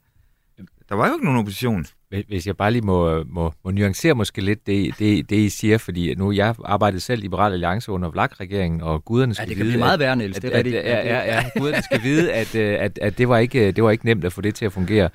der 0.88 0.94
var 0.94 1.08
jo 1.08 1.14
ikke 1.14 1.24
nogen 1.24 1.40
opposition. 1.40 1.86
Hvis 2.28 2.46
jeg 2.46 2.56
bare 2.56 2.70
lige 2.70 2.82
må, 2.82 3.24
må, 3.24 3.52
må 3.64 3.70
nuancere 3.70 4.14
måske 4.14 4.40
lidt 4.40 4.66
det, 4.66 4.98
det, 4.98 5.30
det, 5.30 5.36
I 5.36 5.48
siger, 5.48 5.78
fordi 5.78 6.14
nu 6.14 6.32
jeg 6.32 6.54
arbejdede 6.64 7.00
selv 7.00 7.22
Liberal 7.22 7.52
Alliance 7.52 7.92
under 7.92 8.10
Vlak-regeringen, 8.10 8.80
og 8.80 9.04
guderne 9.04 9.34
skal 9.34 9.44
ja, 9.44 9.48
det 9.48 9.56
kan 9.56 9.64
vide, 9.64 9.72
blive 9.72 9.84
meget 9.84 9.98
værre, 9.98 10.16
Niels. 10.16 10.36
At, 10.36 10.42
det 10.42 10.54
er 10.54 10.58
at, 10.58 10.66
at, 10.66 11.06
ja, 11.06 11.16
ja, 11.16 11.34
ja, 11.34 11.44
guderne 11.58 11.82
skal 11.82 12.02
vide, 12.02 12.32
at, 12.32 12.54
øh, 12.54 12.76
at, 12.80 12.98
at 13.02 13.18
det, 13.18 13.28
var 13.28 13.38
ikke, 13.38 13.72
det 13.72 13.84
var 13.84 13.90
ikke 13.90 14.04
nemt 14.04 14.24
at 14.24 14.32
få 14.32 14.40
det 14.40 14.54
til 14.54 14.64
at 14.64 14.72
fungere. 14.72 15.08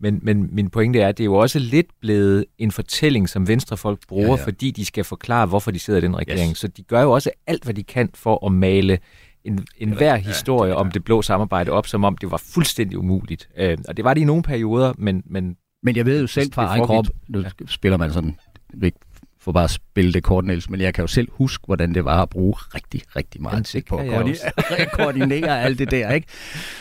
Men, 0.00 0.20
men 0.22 0.48
min 0.52 0.70
pointe 0.70 1.00
er, 1.00 1.08
at 1.08 1.18
det 1.18 1.24
er 1.24 1.26
jo 1.26 1.34
også 1.34 1.58
lidt 1.58 1.86
blevet 2.00 2.44
en 2.58 2.70
fortælling, 2.70 3.28
som 3.28 3.48
venstrefolk 3.48 4.00
bruger, 4.08 4.26
ja, 4.26 4.36
ja. 4.36 4.44
fordi 4.44 4.70
de 4.70 4.84
skal 4.84 5.04
forklare, 5.04 5.46
hvorfor 5.46 5.70
de 5.70 5.78
sidder 5.78 5.98
i 5.98 6.02
den 6.02 6.16
regering. 6.16 6.50
Yes. 6.50 6.58
Så 6.58 6.68
de 6.68 6.82
gør 6.82 7.02
jo 7.02 7.10
også 7.10 7.30
alt, 7.46 7.64
hvad 7.64 7.74
de 7.74 7.82
kan 7.82 8.10
for 8.14 8.46
at 8.46 8.52
male 8.52 8.98
en, 9.44 9.66
en 9.78 9.92
hver 9.92 10.16
historie 10.16 10.68
ja, 10.68 10.74
det 10.74 10.80
om 10.80 10.90
det 10.90 11.04
blå 11.04 11.22
samarbejde 11.22 11.70
op, 11.70 11.86
som 11.86 12.04
om 12.04 12.16
det 12.16 12.30
var 12.30 12.42
fuldstændig 12.54 12.98
umuligt. 12.98 13.48
Øh, 13.56 13.78
og 13.88 13.96
det 13.96 14.04
var 14.04 14.14
det 14.14 14.20
i 14.20 14.24
nogle 14.24 14.42
perioder, 14.42 14.92
men, 14.98 15.22
men 15.26 15.56
men 15.82 15.96
jeg 15.96 16.06
ved 16.06 16.20
jo 16.20 16.26
selv 16.26 16.52
fra 16.52 16.66
egen 16.66 16.84
krop, 16.84 17.06
nu 17.28 17.44
spiller 17.66 17.98
man 17.98 18.12
sådan, 18.12 18.36
ikke 18.82 18.98
for 19.40 19.52
bare 19.52 19.64
at 19.64 19.70
spille 19.70 20.12
det 20.12 20.22
kort, 20.22 20.44
Niels, 20.44 20.70
men 20.70 20.80
jeg 20.80 20.94
kan 20.94 21.02
jo 21.02 21.06
selv 21.06 21.28
huske, 21.32 21.62
hvordan 21.66 21.94
det 21.94 22.04
var 22.04 22.22
at 22.22 22.28
bruge 22.28 22.54
rigtig, 22.74 23.02
rigtig 23.16 23.42
meget 23.42 23.66
tid 23.66 23.82
på 23.88 23.96
at 23.96 24.08
koordinere, 24.08 24.86
koordinere 24.98 25.62
alt 25.62 25.78
det 25.78 25.90
der, 25.90 26.10
ikke? 26.10 26.26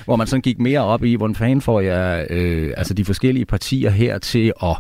Hvor 0.06 0.16
man 0.16 0.28
sådan 0.28 0.42
gik 0.42 0.60
mere 0.60 0.80
op 0.80 1.04
i, 1.04 1.16
hvordan 1.16 1.36
fanden 1.36 1.62
får 1.62 1.82
jeg 1.82 2.28
øh, 2.30 2.74
altså 2.78 2.94
de 2.94 3.06
forskellige 3.06 3.46
partier 3.46 3.90
her 3.90 4.18
til 4.18 4.54
at 4.64 4.78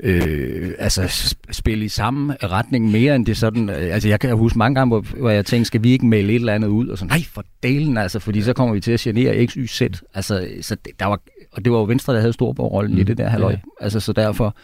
øh, 0.00 0.72
altså 0.78 1.34
spille 1.50 1.84
i 1.84 1.88
samme 1.88 2.36
retning 2.42 2.90
mere 2.90 3.16
end 3.16 3.26
det 3.26 3.36
sådan, 3.36 3.70
øh, 3.70 3.94
altså 3.94 4.08
jeg 4.08 4.20
kan 4.20 4.36
huske 4.36 4.58
mange 4.58 4.74
gange, 4.74 4.88
hvor, 4.88 5.18
hvor 5.18 5.30
jeg 5.30 5.46
tænkte, 5.46 5.66
skal 5.66 5.82
vi 5.82 5.90
ikke 5.90 6.06
melde 6.06 6.32
et 6.32 6.34
eller 6.34 6.54
andet 6.54 6.68
ud, 6.68 6.88
og 6.88 6.98
sådan, 6.98 7.08
nej 7.08 7.22
for 7.32 7.44
delen 7.62 7.96
altså, 7.96 8.18
fordi 8.18 8.42
så 8.42 8.52
kommer 8.52 8.74
vi 8.74 8.80
til 8.80 8.92
at 8.92 9.00
genere 9.00 9.46
X, 9.46 9.52
Y, 9.52 9.66
Z, 9.66 9.82
altså, 10.14 10.48
så 10.60 10.74
det, 10.74 10.92
der 11.00 11.06
var, 11.06 11.20
og 11.56 11.64
det 11.64 11.72
var 11.72 11.78
jo 11.78 11.84
Venstre, 11.84 12.14
der 12.14 12.20
havde 12.20 12.32
stor 12.32 12.52
rollen 12.52 12.92
mm. 12.92 12.98
i 12.98 13.02
det 13.02 13.18
der 13.18 13.28
halvøj, 13.28 13.52
ja. 13.52 13.58
altså 13.80 14.00
så 14.00 14.12
derfor, 14.12 14.56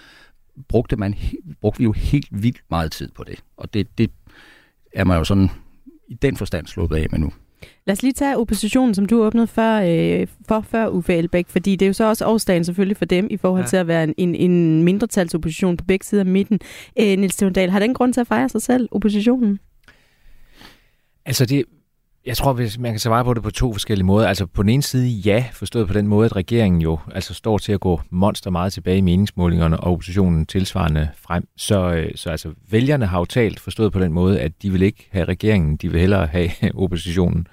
brugte, 0.68 0.96
man, 0.96 1.14
brugte 1.60 1.78
vi 1.78 1.84
jo 1.84 1.92
helt 1.92 2.28
vildt 2.30 2.62
meget 2.70 2.92
tid 2.92 3.10
på 3.14 3.24
det. 3.24 3.38
Og 3.56 3.74
det, 3.74 3.98
det 3.98 4.10
er 4.92 5.04
man 5.04 5.18
jo 5.18 5.24
sådan 5.24 5.50
i 6.08 6.14
den 6.14 6.36
forstand 6.36 6.66
sluppet 6.66 6.96
af 6.96 7.06
med 7.10 7.18
nu. 7.18 7.32
Lad 7.86 7.92
os 7.92 8.02
lige 8.02 8.12
tage 8.12 8.38
oppositionen, 8.38 8.94
som 8.94 9.06
du 9.06 9.22
åbnede 9.22 9.46
før, 9.46 9.80
øh, 9.84 10.26
for 10.48 10.60
før 10.60 10.88
Uffe 10.88 11.14
Elbæk, 11.14 11.48
fordi 11.48 11.76
det 11.76 11.86
er 11.86 11.88
jo 11.88 11.92
så 11.92 12.04
også 12.04 12.26
årsdagen 12.26 12.64
selvfølgelig 12.64 12.96
for 12.96 13.04
dem 13.04 13.26
i 13.30 13.36
forhold 13.36 13.62
ja. 13.62 13.68
til 13.68 13.76
at 13.76 13.86
være 13.86 14.04
en, 14.04 14.14
en, 14.16 14.34
en 14.34 14.82
mindretalsopposition 14.82 15.76
på 15.76 15.84
begge 15.84 16.04
sider 16.06 16.22
af 16.22 16.26
midten. 16.26 16.60
Øh, 17.00 17.18
Niels 17.18 17.34
Stevendal, 17.34 17.70
har 17.70 17.78
den 17.78 17.94
grund 17.94 18.12
til 18.12 18.20
at 18.20 18.26
fejre 18.26 18.48
sig 18.48 18.62
selv, 18.62 18.88
oppositionen? 18.90 19.58
Altså 21.26 21.46
det, 21.46 21.64
jeg 22.26 22.36
tror, 22.36 22.52
hvis 22.52 22.78
man 22.78 22.92
kan 22.92 23.00
svare 23.00 23.24
på 23.24 23.34
det 23.34 23.42
på 23.42 23.50
to 23.50 23.72
forskellige 23.72 24.06
måder. 24.06 24.28
Altså 24.28 24.46
på 24.46 24.62
den 24.62 24.70
ene 24.70 24.82
side, 24.82 25.08
ja, 25.08 25.44
forstået 25.52 25.88
på 25.88 25.94
den 25.94 26.06
måde, 26.06 26.26
at 26.26 26.36
regeringen 26.36 26.82
jo 26.82 26.98
altså 27.14 27.34
står 27.34 27.58
til 27.58 27.72
at 27.72 27.80
gå 27.80 28.00
monster 28.10 28.50
meget 28.50 28.72
tilbage 28.72 28.98
i 28.98 29.00
meningsmålingerne, 29.00 29.80
og 29.80 29.92
oppositionen 29.92 30.46
tilsvarende 30.46 31.08
frem. 31.16 31.48
Så, 31.56 31.92
øh, 31.92 32.12
så 32.14 32.30
altså, 32.30 32.52
vælgerne 32.70 33.06
har 33.06 33.18
jo 33.18 33.24
talt 33.24 33.60
forstået 33.60 33.92
på 33.92 34.00
den 34.00 34.12
måde, 34.12 34.40
at 34.40 34.62
de 34.62 34.70
vil 34.70 34.82
ikke 34.82 35.08
have 35.10 35.24
regeringen, 35.24 35.76
de 35.76 35.90
vil 35.90 36.00
hellere 36.00 36.26
have 36.26 36.50
oppositionen. 36.82 37.46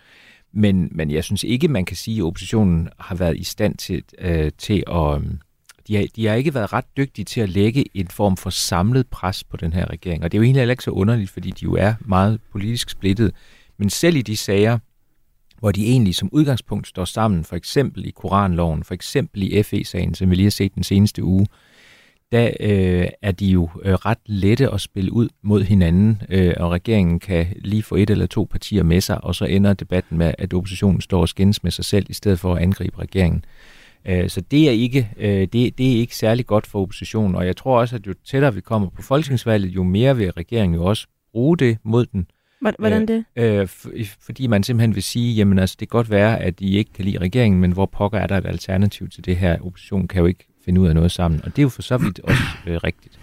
Men, 0.54 0.90
men 0.92 1.12
jeg 1.12 1.24
synes 1.24 1.44
ikke, 1.44 1.68
man 1.68 1.86
kan 1.86 1.98
sige, 1.98 2.18
at 2.18 2.24
oppositionen 2.24 2.90
har 3.00 3.16
været 3.16 3.38
i 3.38 3.44
stand 3.44 3.76
til, 3.76 4.04
øh, 4.20 4.52
til 4.58 4.84
at... 4.88 5.16
Øh, 5.16 5.24
de, 5.88 5.96
har, 5.96 6.06
de 6.16 6.28
har 6.28 6.36
ikke 6.36 6.54
været 6.54 6.74
ret 6.74 6.86
dygtige 6.98 7.26
til 7.26 7.42
at 7.42 7.50
lægge 7.50 7.86
en 7.94 8.08
form 8.08 8.38
for 8.38 8.50
samlet 8.50 9.08
pres 9.08 9.44
på 9.44 9.58
den 9.58 9.74
her 9.74 9.90
regering. 9.90 10.24
Og 10.24 10.32
det 10.32 10.38
er 10.38 10.40
jo 10.40 10.44
egentlig 10.44 10.62
heller 10.62 10.74
ikke 10.74 10.84
så 10.84 10.92
underligt, 10.92 11.30
fordi 11.30 11.52
de 11.52 11.64
jo 11.64 11.74
er 11.74 11.94
meget 12.00 12.40
politisk 12.52 12.90
splittet. 12.90 13.32
Men 13.80 13.90
selv 13.90 14.16
i 14.16 14.22
de 14.22 14.38
sager, 14.38 14.80
hvor 15.60 15.72
de 15.72 15.86
egentlig 15.86 16.16
som 16.16 16.30
udgangspunkt 16.32 16.88
står 16.88 17.06
sammen, 17.06 17.44
for 17.44 17.56
eksempel 17.56 18.06
i 18.06 18.10
Koranloven, 18.10 18.84
for 18.84 18.94
eksempel 18.94 19.44
i 19.44 19.64
FE-sagen, 19.64 20.16
som 20.16 20.30
vi 20.30 20.36
lige 20.36 20.46
har 20.46 20.52
set 20.52 20.76
den 20.76 20.84
seneste 20.84 21.24
uge, 21.24 21.48
der 22.32 22.52
øh, 22.60 23.08
er 23.22 23.32
de 23.32 23.46
jo 23.46 23.70
øh, 23.84 23.94
ret 23.94 24.18
lette 24.26 24.70
at 24.70 24.82
spille 24.82 25.12
ud 25.12 25.30
mod 25.42 25.64
hinanden, 25.64 26.22
øh, 26.30 26.54
og 26.58 26.72
regeringen 26.72 27.20
kan 27.20 27.48
lige 27.56 27.84
få 27.84 27.96
et 27.96 28.10
eller 28.10 28.26
to 28.26 28.48
partier 28.52 28.84
med 28.84 29.02
sig, 29.02 29.24
og 29.24 29.36
så 29.36 29.46
ender 29.46 29.74
debatten 29.74 30.18
med, 30.18 30.34
at 30.38 30.54
oppositionen 30.54 31.02
står 31.02 31.22
og 31.22 31.30
skændes 31.30 31.64
med 31.64 31.72
sig 31.72 31.86
selv, 31.86 32.06
i 32.10 32.14
stedet 32.14 32.40
for 32.40 32.56
at 32.56 32.62
angribe 32.62 33.00
regeringen. 33.00 33.46
Øh, 34.06 34.30
så 34.30 34.42
det 34.42 34.68
er, 34.68 34.72
ikke, 34.72 35.12
øh, 35.18 35.48
det, 35.54 35.78
det 35.78 35.92
er 35.92 36.00
ikke 36.00 36.16
særlig 36.16 36.46
godt 36.46 36.68
for 36.68 36.82
oppositionen, 36.82 37.36
og 37.36 37.46
jeg 37.46 37.58
tror 37.58 37.80
også, 37.80 37.96
at 37.96 38.08
jo 38.08 38.14
tættere 38.26 38.54
vi 38.54 38.62
kommer 38.62 38.90
på 38.90 39.02
folketingsvalget, 39.02 39.70
jo 39.70 39.84
mere 39.84 40.18
vil 40.18 40.32
regeringen 40.32 40.76
jo 40.76 40.86
også 40.86 41.08
bruge 41.32 41.58
det 41.58 41.78
mod 41.84 42.06
den. 42.06 42.28
Hvordan 42.60 43.08
det? 43.08 43.26
Øh, 43.36 43.68
for, 43.68 43.90
fordi 44.26 44.48
man 44.48 44.64
simpelthen 44.64 44.96
vil 44.96 45.04
sige, 45.04 45.34
jamen 45.34 45.60
altså, 45.60 45.76
det 45.80 45.90
kan 45.90 45.98
godt 45.98 46.10
være, 46.10 46.40
at 46.40 46.54
I 46.60 46.78
ikke 46.78 46.94
kan 46.94 47.06
lide 47.06 47.18
regeringen, 47.18 47.62
men 47.62 47.72
hvor 47.72 47.86
pokker 47.86 48.20
er 48.20 48.28
der 48.28 48.38
et 48.38 48.46
alternativ 48.46 49.10
til 49.10 49.26
det 49.26 49.38
her? 49.38 49.58
Oppositionen 49.62 50.08
kan 50.08 50.20
jo 50.20 50.26
ikke 50.26 50.48
finde 50.66 50.82
ud 50.82 50.88
af 50.88 50.96
noget 50.96 51.12
sammen, 51.12 51.42
og 51.44 51.50
det 51.56 51.60
er 51.60 51.64
jo 51.64 51.70
for 51.70 51.82
så 51.82 51.98
vidt 51.98 52.20
også 52.20 52.44
øh, 52.68 52.76
rigtigt. 52.76 53.20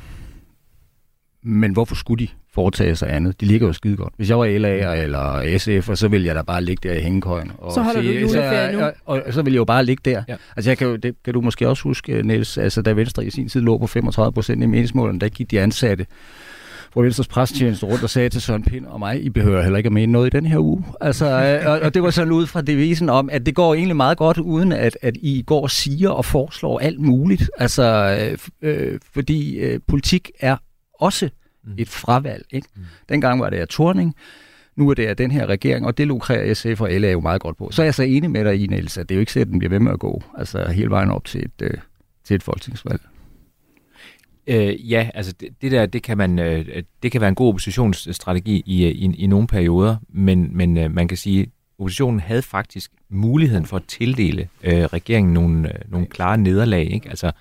Men 1.43 1.73
hvorfor 1.73 1.95
skulle 1.95 2.27
de 2.27 2.33
foretage 2.55 2.97
sig 2.97 3.13
andet? 3.13 3.41
De 3.41 3.47
ligger 3.47 3.67
jo 3.67 3.73
skide 3.73 3.97
godt. 3.97 4.15
Hvis 4.17 4.29
jeg 4.29 4.39
var 4.39 4.47
LA 4.47 5.03
eller 5.03 5.59
SF, 5.59 5.91
så 5.95 6.09
ville 6.09 6.27
jeg 6.27 6.35
da 6.35 6.43
bare 6.43 6.63
ligge 6.65 6.89
der 6.89 6.95
i 6.95 7.03
hængekøjen. 7.03 7.53
Og 7.59 7.73
så 7.73 7.83
holder 7.83 8.01
sige, 8.01 8.15
du 8.15 8.21
juleferie 8.21 8.73
nu. 8.73 8.81
Og, 8.81 8.93
og, 9.05 9.23
og, 9.27 9.33
så 9.33 9.43
vil 9.43 9.53
jeg 9.53 9.59
jo 9.59 9.65
bare 9.65 9.85
ligge 9.85 10.11
der. 10.11 10.23
Ja. 10.29 10.37
Altså, 10.57 10.71
jeg 10.71 10.79
kan, 10.79 10.87
jo, 10.87 10.97
det 10.97 11.15
kan 11.25 11.35
du 11.35 11.41
måske 11.41 11.69
også 11.69 11.83
huske, 11.83 12.23
Niels, 12.23 12.59
altså 12.59 12.83
da 12.83 12.93
Venstre 12.93 13.27
i 13.27 13.31
sin 13.31 13.49
tid 13.49 13.61
lå 13.61 13.79
på 13.79 13.87
35 13.87 14.33
procent 14.33 14.63
i 14.63 14.67
meningsmålen, 14.67 15.21
der 15.21 15.29
gik 15.29 15.51
de 15.51 15.61
ansatte 15.61 16.07
hvor 16.97 17.03
Venstres 17.03 17.29
prestjeneste 17.29 17.87
rundt 17.87 18.03
og 18.03 18.11
sagde 18.11 18.29
til 18.29 18.41
Søren 18.41 18.63
Pind 18.63 18.87
og 18.87 18.99
mig, 18.99 19.25
I 19.25 19.31
behøver 19.31 19.63
heller 19.63 19.77
ikke 19.77 19.87
at 19.87 19.93
mene 19.93 20.13
noget 20.13 20.27
i 20.27 20.37
den 20.37 20.47
her 20.47 20.59
uge. 20.59 20.85
Altså, 21.01 21.27
øh, 21.27 21.71
og, 21.71 21.81
og 21.81 21.95
det 21.95 22.03
var 22.03 22.11
sådan 22.11 22.33
ud 22.33 22.47
fra 22.47 22.63
devisen 22.63 23.09
om, 23.09 23.31
at 23.31 23.47
det 23.47 23.55
går 23.55 23.75
egentlig 23.75 23.97
meget 23.97 24.19
godt, 24.19 24.39
uden 24.39 24.73
at, 24.73 24.99
at 25.03 25.17
I 25.17 25.43
går 25.47 25.63
og 25.63 25.71
siger 25.71 26.11
og 26.11 26.25
foreslår 26.25 26.79
alt 26.79 27.01
muligt. 27.01 27.51
Altså, 27.59 28.17
øh, 28.63 28.71
øh, 28.71 29.01
fordi 29.15 29.57
øh, 29.59 29.81
politik 29.87 30.31
er 30.41 30.57
også 30.95 31.29
mm. 31.65 31.73
et 31.79 31.89
fravalg. 31.89 32.45
Ikke? 32.51 32.69
Mm. 32.77 32.83
Dengang 33.09 33.41
var 33.41 33.51
det 33.51 33.57
af 33.57 33.69
Torning, 33.69 34.15
nu 34.77 34.91
er 34.91 34.95
det 34.95 35.07
af 35.07 35.17
den 35.17 35.31
her 35.31 35.47
regering, 35.47 35.87
og 35.87 35.99
det 35.99 36.07
lukrer 36.07 36.55
SF 36.55 36.81
og 36.81 36.91
LA 36.91 37.11
jo 37.11 37.21
meget 37.21 37.41
godt 37.41 37.57
på. 37.57 37.71
Så 37.73 37.83
er 37.83 37.87
jeg 37.87 37.95
så 37.95 38.03
enig 38.03 38.31
med 38.31 38.45
dig 38.45 38.63
i, 38.63 38.67
Niels, 38.67 38.99
at 38.99 39.09
det 39.09 39.15
er 39.15 39.17
jo 39.17 39.21
ikke 39.21 39.33
sådan, 39.33 39.43
at 39.43 39.49
den 39.49 39.59
bliver 39.59 39.71
ved 39.71 39.81
med 39.81 39.93
at 39.93 39.99
gå, 39.99 40.23
altså 40.39 40.69
hele 40.69 40.91
vejen 40.91 41.11
op 41.11 41.25
til 41.25 41.41
et, 41.45 41.63
øh, 41.63 41.75
til 42.25 42.35
et 42.35 42.43
folketingsvalg. 42.43 43.01
Øh, 44.47 44.91
ja, 44.93 45.11
altså 45.15 45.33
det, 45.41 45.49
det 45.63 45.73
der, 45.73 45.87
det 45.87 46.03
kan, 46.03 46.19
man, 46.19 46.39
øh, 46.39 46.83
det 47.03 47.13
kan 47.13 47.21
være 47.21 47.29
en 47.29 47.35
god 47.35 47.49
oppositionsstrategi 47.49 48.63
i, 48.67 48.87
i, 48.87 49.15
i 49.15 49.27
nogle 49.27 49.47
perioder, 49.47 49.97
men, 50.09 50.57
men 50.57 50.77
øh, 50.77 50.91
man 50.91 51.09
kan 51.09 51.17
sige, 51.17 51.47
oppositionen 51.79 52.21
havde 52.21 52.43
faktisk 52.43 52.91
muligheden 53.09 53.67
for 53.67 53.77
at 53.77 53.85
tildele 53.89 54.49
øh, 54.63 54.85
regeringen 54.85 55.35
nogle, 55.35 55.75
øh, 55.75 55.81
nogle 55.89 56.07
klare 56.07 56.39
nederlag. 56.39 56.93
Ikke? 56.93 57.09
Altså 57.09 57.33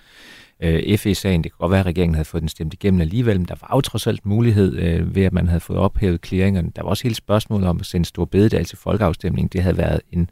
øh, 0.60 0.98
FE-sagen, 0.98 1.44
det 1.44 1.52
kan 1.52 1.58
godt 1.60 1.72
være, 1.72 1.80
at 1.80 1.86
regeringen 1.86 2.16
havde 2.16 2.26
fået 2.26 2.42
den 2.42 2.50
stemt 2.50 2.74
igennem 2.74 3.02
alligevel, 3.02 3.40
men 3.40 3.48
der 3.48 3.56
var 3.62 3.78
jo 3.78 3.82
trods 3.82 4.08
alt 4.08 4.26
mulighed 4.26 4.78
øh, 4.78 5.16
ved, 5.16 5.24
at 5.24 5.34
man 5.34 5.48
havde 5.48 5.60
fået 5.60 5.80
ophævet 5.80 6.26
clearingerne. 6.26 6.72
Der 6.76 6.82
var 6.82 6.90
også 6.90 7.04
hele 7.04 7.16
spørgsmålet 7.16 7.70
om 7.70 7.80
at 7.80 7.86
sende 7.86 8.06
stor 8.06 8.26
bededag 8.26 8.66
til 8.66 8.78
folkeafstemning. 8.78 9.54
Det 9.54 9.64
havde 9.64 9.78
været 9.78 10.02
en 10.12 10.30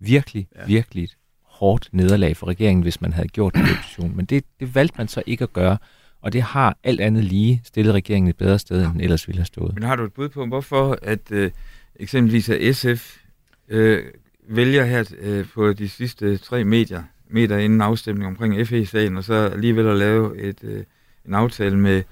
virkelig, 0.00 0.48
ja. 0.56 0.66
virkelig 0.66 1.08
hårdt 1.44 1.88
nederlag 1.92 2.36
for 2.36 2.46
regeringen, 2.46 2.82
hvis 2.82 3.00
man 3.00 3.12
havde 3.12 3.28
gjort 3.28 3.54
det 3.54 3.60
i 3.60 3.70
opposition. 3.72 4.16
Men 4.16 4.26
det, 4.26 4.44
det 4.60 4.74
valgte 4.74 4.94
man 4.98 5.08
så 5.08 5.22
ikke 5.26 5.42
at 5.42 5.52
gøre. 5.52 5.78
Og 6.20 6.32
det 6.32 6.42
har 6.42 6.76
alt 6.84 7.00
andet 7.00 7.24
lige 7.24 7.60
stillet 7.64 7.94
regeringen 7.94 8.28
et 8.28 8.36
bedre 8.36 8.58
sted, 8.58 8.84
end 8.84 8.92
den 8.92 9.00
ellers 9.00 9.28
ville 9.28 9.38
have 9.38 9.46
stået. 9.46 9.74
Men 9.74 9.82
har 9.82 9.96
du 9.96 10.04
et 10.04 10.12
bud 10.12 10.28
på, 10.28 10.46
hvorfor 10.46 10.98
at 11.02 11.20
øh, 11.30 11.50
eksempelvis 11.96 12.48
at 12.48 12.76
SF 12.76 13.16
øh, 13.68 14.04
vælger 14.48 14.84
her 14.84 15.04
øh, 15.20 15.46
på 15.54 15.72
de 15.72 15.88
sidste 15.88 16.36
tre 16.36 16.64
medier, 16.64 17.02
meter 17.30 17.56
inden 17.56 17.80
afstemning 17.80 18.26
omkring 18.26 18.68
FE-sagen, 18.68 19.16
og 19.16 19.24
så 19.24 19.34
alligevel 19.34 19.86
at 19.86 19.96
lave 19.96 20.38
et, 20.40 20.58
øh, 20.64 20.84
en 21.26 21.34
aftale 21.34 21.78
med, 21.78 22.02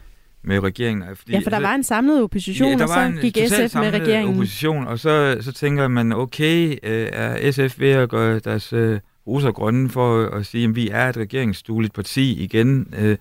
med 0.42 0.60
regeringen. 0.60 1.16
Fordi, 1.16 1.32
ja, 1.32 1.38
for 1.38 1.50
der 1.50 1.56
altså, 1.56 1.68
var 1.68 1.74
en 1.74 1.82
samlet 1.82 2.22
opposition, 2.22 2.78
ja, 2.78 2.82
og 2.82 2.88
så 2.88 3.18
gik 3.20 3.38
SF 3.48 3.74
med 3.74 3.90
regeringen. 3.90 4.34
opposition, 4.34 4.86
og 4.86 4.98
så, 4.98 5.38
så 5.40 5.52
tænker 5.52 5.88
man, 5.88 6.12
okay, 6.12 6.78
øh, 6.82 7.08
er 7.12 7.50
SF 7.52 7.80
ved 7.80 7.90
at 7.90 8.08
gøre 8.08 8.38
deres 8.38 8.72
øh, 8.72 9.00
roser 9.26 9.52
grønne 9.52 9.88
for 9.88 10.26
at 10.26 10.46
sige, 10.46 10.64
at 10.64 10.76
vi 10.76 10.88
er 10.88 11.08
et 11.08 11.16
regeringsstueligt 11.16 11.94
parti 11.94 12.42
igen, 12.42 12.94
øh, 12.98 13.16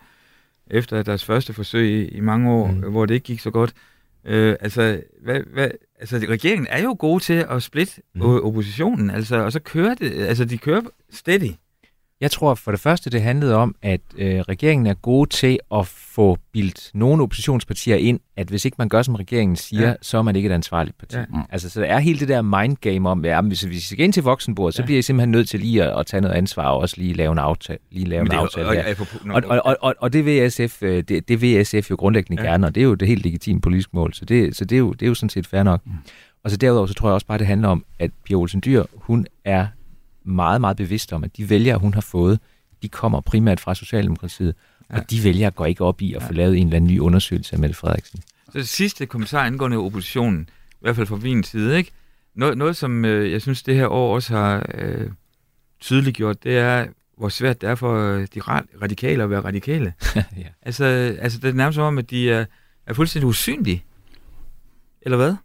efter 0.72 1.04
deres 1.04 1.26
første 1.26 1.54
forsøg 1.54 1.90
i, 1.90 2.08
i 2.08 2.20
mange 2.20 2.52
år, 2.52 2.68
mm. 2.68 2.92
hvor 2.92 3.06
det 3.06 3.14
ikke 3.14 3.26
gik 3.26 3.40
så 3.40 3.52
godt. 3.52 3.74
Øh, 4.26 4.56
altså, 4.60 5.02
hvad, 5.24 5.42
hvad, 5.54 5.70
altså, 6.00 6.26
regeringen 6.30 6.68
er 6.70 6.84
jo 6.84 6.96
gode 7.00 7.24
til 7.24 7.46
at 7.50 7.64
splitte 7.64 8.02
mm. 8.16 8.22
oppositionen, 8.22 9.10
altså, 9.10 9.36
og 9.36 9.52
så 9.52 9.60
kører 9.60 9.94
det, 9.94 10.12
altså, 10.12 10.46
de 10.46 10.58
kører 10.58 10.82
steady. 11.12 11.52
Jeg 12.22 12.32
tror 12.32 12.56
for 12.56 12.72
det 12.72 12.80
første, 12.80 13.10
det 13.10 13.22
handlede 13.22 13.56
om, 13.56 13.76
at 13.82 14.02
øh, 14.18 14.40
regeringen 14.40 14.88
er 14.88 14.94
gode 14.94 15.30
til 15.30 15.60
at 15.74 15.88
få 15.88 16.38
bildt 16.52 16.92
nogle 16.94 17.24
oppositionspartier 17.24 17.96
ind, 17.96 18.20
at 18.38 18.48
hvis 18.48 18.66
ikke 18.66 18.76
man 18.80 18.90
gør, 18.90 19.02
som 19.02 19.16
regeringen 19.16 19.56
siger, 19.56 19.88
ja. 19.88 19.94
så 20.02 20.18
er 20.18 20.22
man 20.22 20.36
ikke 20.36 20.50
et 20.50 20.54
ansvarligt 20.54 20.98
parti. 20.98 21.18
Ja. 21.18 21.26
Mm. 21.30 21.40
Altså, 21.50 21.70
så 21.70 21.82
der 21.82 21.86
er 21.86 22.00
hele 22.00 22.20
det 22.20 22.28
der 22.28 22.42
mindgame 22.42 23.10
om, 23.10 23.26
at 23.26 23.46
hvis 23.46 23.70
vi 23.70 23.80
skal 23.80 24.00
ind 24.00 24.14
til 24.14 24.24
voksenbordet, 24.24 24.76
ja. 24.76 24.82
så 24.82 24.86
bliver 24.86 25.00
I 25.00 25.02
simpelthen 25.02 25.32
nødt 25.32 25.50
til 25.50 25.60
lige 25.60 25.84
at, 25.84 26.00
at 26.00 26.06
tage 26.06 26.22
noget 26.22 26.36
ansvar 26.36 26.68
og 26.70 26.78
også 26.78 26.96
lige 26.98 27.14
lave 27.14 27.32
en 27.32 27.38
aftale. 27.38 27.80
Lige 27.92 28.10
lave 28.10 28.22
en 28.22 28.32
aftale 28.32 28.68
og, 28.68 28.76
og, 29.30 29.44
og, 29.50 29.62
og, 29.66 29.78
og, 29.82 29.96
og 30.00 30.14
det 30.14 30.26
vil 30.26 30.52
SF, 30.52 30.84
øh, 30.84 31.04
det, 31.04 31.28
det 31.28 31.42
vil 31.42 31.66
SF 31.66 31.92
jo 31.92 31.96
grundlæggende 31.96 32.44
ja. 32.44 32.50
gerne, 32.50 32.68
og 32.68 32.76
det 32.76 32.82
er 32.82 32.86
jo 32.86 32.94
det 32.94 33.08
helt 33.08 33.24
legitime 33.24 33.62
politiske 33.62 33.92
mål, 33.94 34.14
så 34.14 34.26
det, 34.26 34.56
så 34.56 34.66
det, 34.66 34.76
er, 34.76 34.80
jo, 34.80 34.94
det 34.94 35.02
er 35.02 35.08
jo 35.08 35.14
sådan 35.14 35.30
set 35.30 35.48
fair 35.48 35.64
nok. 35.64 35.82
Mm. 35.86 35.92
Og 36.44 36.52
så 36.52 36.58
derudover, 36.58 36.88
så 36.88 36.94
tror 36.94 37.10
jeg 37.10 37.14
også 37.14 37.28
bare, 37.28 37.38
det 37.38 37.48
handler 37.48 37.68
om, 37.68 37.86
at 38.00 38.12
Pia 38.26 38.36
Olsen 38.36 38.62
Dyr, 38.66 38.84
hun 38.94 39.28
er 39.46 39.68
meget, 40.26 40.62
meget 40.62 40.78
bevidst 40.78 41.14
om, 41.14 41.24
at 41.24 41.38
de 41.38 41.50
vælgere, 41.50 41.78
hun 41.78 41.94
har 41.94 42.02
fået, 42.02 42.40
de 42.82 42.90
kommer 42.90 43.22
primært 43.22 43.60
fra 43.60 43.76
Socialdemokratiet, 43.76 44.56
ja. 44.90 44.98
og 44.98 45.12
de 45.12 45.24
vælgere 45.24 45.52
går 45.52 45.66
ikke 45.66 45.84
op 45.84 46.02
i 46.02 46.14
at 46.14 46.24
få 46.24 46.34
lavet 46.34 46.58
en 46.58 46.68
eller 46.68 46.76
anden 46.76 46.94
ny 46.94 47.00
undersøgelse 47.00 47.54
af 47.54 47.60
Mette 47.60 47.76
Frederiksen. 47.76 48.20
Så 48.46 48.58
det 48.58 48.68
sidste 48.68 49.06
kommentar 49.06 49.46
angående 49.46 49.78
oppositionen, 49.78 50.50
i 50.72 50.78
hvert 50.82 50.96
fald 50.96 51.08
fra 51.08 51.16
min 51.16 51.44
side, 51.44 51.78
ikke? 51.78 51.92
Noget, 52.36 52.58
noget 52.58 52.76
som 52.76 53.06
øh, 53.06 53.32
jeg 53.32 53.42
synes, 53.42 53.64
det 53.64 53.76
her 53.76 53.88
år 53.88 54.16
også 54.16 54.36
har 54.36 54.66
øh, 54.74 55.12
tydeligt 55.80 56.18
gjort, 56.18 56.44
det 56.44 56.58
er, 56.58 56.88
hvor 57.18 57.30
svært 57.30 57.62
det 57.62 57.70
er 57.70 57.76
for 57.76 57.98
de 58.34 58.42
radikale 58.82 59.24
at 59.24 59.30
være 59.30 59.42
radikale. 59.42 59.94
ja. 60.16 60.48
altså, 60.62 60.86
altså, 61.20 61.40
det 61.40 61.50
er 61.50 61.54
nærmest 61.54 61.76
som 61.76 61.84
om, 61.84 61.98
at 61.98 62.10
de 62.10 62.32
er, 62.32 62.46
er 62.88 62.94
fuldstændig 62.94 63.28
usynlige. 63.28 63.84
Eller 65.02 65.18
hvad? 65.18 65.36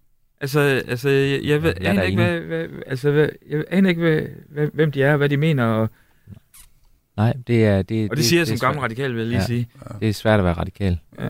Altså, 0.40 0.60
altså 0.88 1.08
jeg, 1.08 1.40
jeg, 1.44 1.62
ved, 1.62 1.74
jeg 1.80 1.90
aner 1.90 2.02
ikke, 2.02 2.22
hvad, 2.22 2.40
hvad, 2.40 2.66
altså, 2.86 3.10
hvad, 3.10 3.28
jeg 3.50 3.64
aner 3.70 3.88
ikke, 3.88 4.00
hvad, 4.00 4.22
hvad, 4.48 4.68
hvem 4.72 4.92
de 4.92 5.02
er, 5.02 5.16
hvad 5.16 5.28
de 5.28 5.36
mener. 5.36 5.64
Og, 5.64 5.88
Nej, 7.16 7.34
det 7.46 7.64
er... 7.64 7.82
Det, 7.82 8.10
og 8.10 8.10
det, 8.10 8.16
det 8.16 8.24
siger 8.24 8.40
jeg 8.40 8.46
som 8.46 8.58
gammel 8.58 8.80
radikal, 8.80 9.14
vil 9.14 9.18
jeg 9.18 9.28
lige 9.28 9.40
ja, 9.40 9.46
sige. 9.46 9.68
Det 10.00 10.08
er 10.08 10.12
svært 10.12 10.38
at 10.40 10.44
være 10.44 10.54
radikal. 10.54 10.98
Ja. 11.20 11.28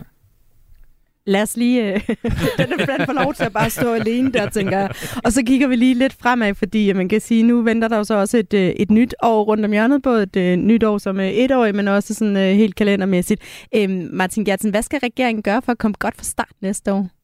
Lad 1.25 1.41
os 1.41 1.57
lige... 1.57 1.93
Øh, 1.93 2.01
den 2.57 2.79
er 2.79 3.05
få 3.05 3.11
lov 3.11 3.33
til 3.33 3.43
at 3.43 3.53
bare 3.53 3.69
stå 3.69 3.93
alene 3.93 4.31
der, 4.31 4.49
tænker 4.49 4.77
jeg. 4.77 4.91
Og 5.23 5.31
så 5.31 5.43
kigger 5.43 5.67
vi 5.67 5.75
lige 5.75 5.93
lidt 5.93 6.13
fremad, 6.13 6.55
fordi 6.55 6.93
man 6.93 7.09
kan 7.09 7.21
sige, 7.21 7.43
nu 7.43 7.61
venter 7.61 7.87
der 7.87 7.97
jo 7.97 8.03
så 8.03 8.13
også 8.13 8.37
et, 8.37 8.53
øh, 8.53 8.69
et 8.69 8.91
nyt 8.91 9.15
år 9.23 9.43
rundt 9.43 9.65
om 9.65 9.71
hjørnet. 9.71 10.01
Både 10.01 10.23
et 10.23 10.35
øh, 10.35 10.55
nyt 10.57 10.83
år 10.83 10.97
som 10.97 11.19
et 11.19 11.51
år, 11.51 11.71
men 11.71 11.87
også 11.87 12.13
sådan 12.13 12.35
helt 12.35 12.75
kalendermæssigt. 12.75 13.41
Øhm, 13.75 14.09
Martin 14.13 14.45
Gertsen, 14.45 14.71
hvad 14.71 14.81
skal 14.81 14.99
regeringen 14.99 15.43
gøre 15.43 15.61
for 15.61 15.71
at 15.71 15.77
komme 15.77 15.95
godt 15.99 16.17
fra 16.17 16.23
start 16.23 16.51
næste 16.61 16.93
år? 16.93 17.20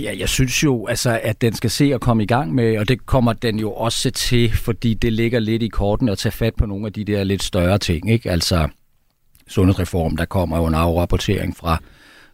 Ja, 0.00 0.14
jeg 0.18 0.28
synes 0.28 0.64
jo, 0.64 0.86
altså, 0.86 1.20
at 1.22 1.40
den 1.40 1.54
skal 1.54 1.70
se 1.70 1.94
at 1.94 2.00
komme 2.00 2.22
i 2.22 2.26
gang 2.26 2.54
med, 2.54 2.78
og 2.78 2.88
det 2.88 3.06
kommer 3.06 3.32
den 3.32 3.58
jo 3.58 3.72
også 3.72 4.10
til, 4.10 4.52
fordi 4.52 4.94
det 4.94 5.12
ligger 5.12 5.38
lidt 5.38 5.62
i 5.62 5.68
korten 5.68 6.08
at 6.08 6.18
tage 6.18 6.32
fat 6.32 6.54
på 6.54 6.66
nogle 6.66 6.86
af 6.86 6.92
de 6.92 7.04
der 7.04 7.24
lidt 7.24 7.42
større 7.42 7.78
ting. 7.78 8.10
Ikke? 8.10 8.30
Altså 8.30 8.68
sundhedsreform, 9.48 10.16
der 10.16 10.24
kommer 10.24 10.56
jo 10.56 10.66
en 10.66 10.74
afrapportering 10.74 11.56
fra 11.56 11.78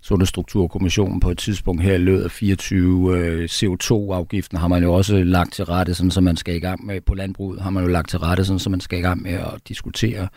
Sundhedsstrukturkommissionen 0.03 1.21
på 1.21 1.31
et 1.31 1.39
tidspunkt 1.39 1.83
her 1.83 1.95
i 1.95 1.99
løbet 1.99 2.23
af 2.23 2.31
24. 2.31 3.19
Øh, 3.19 3.45
CO2-afgiften 3.45 4.59
har 4.59 4.69
man 4.69 4.83
jo 4.83 4.95
også 4.95 5.23
lagt 5.23 5.53
til 5.53 5.65
rette, 5.65 5.95
sådan, 5.95 6.11
så 6.11 6.21
man 6.21 6.37
skal 6.37 6.55
i 6.55 6.59
gang 6.59 6.87
med, 6.87 7.01
på 7.01 7.15
landbruget 7.15 7.61
har 7.61 7.71
man 7.71 7.85
jo 7.85 7.91
lagt 7.91 8.11
til 8.11 8.19
rette, 8.19 8.45
sådan, 8.45 8.59
så 8.59 8.71
man 8.71 8.81
skal 8.81 8.99
i 8.99 9.03
gang 9.03 9.23
med 9.23 9.33
at 9.33 9.69
diskutere 9.69 10.29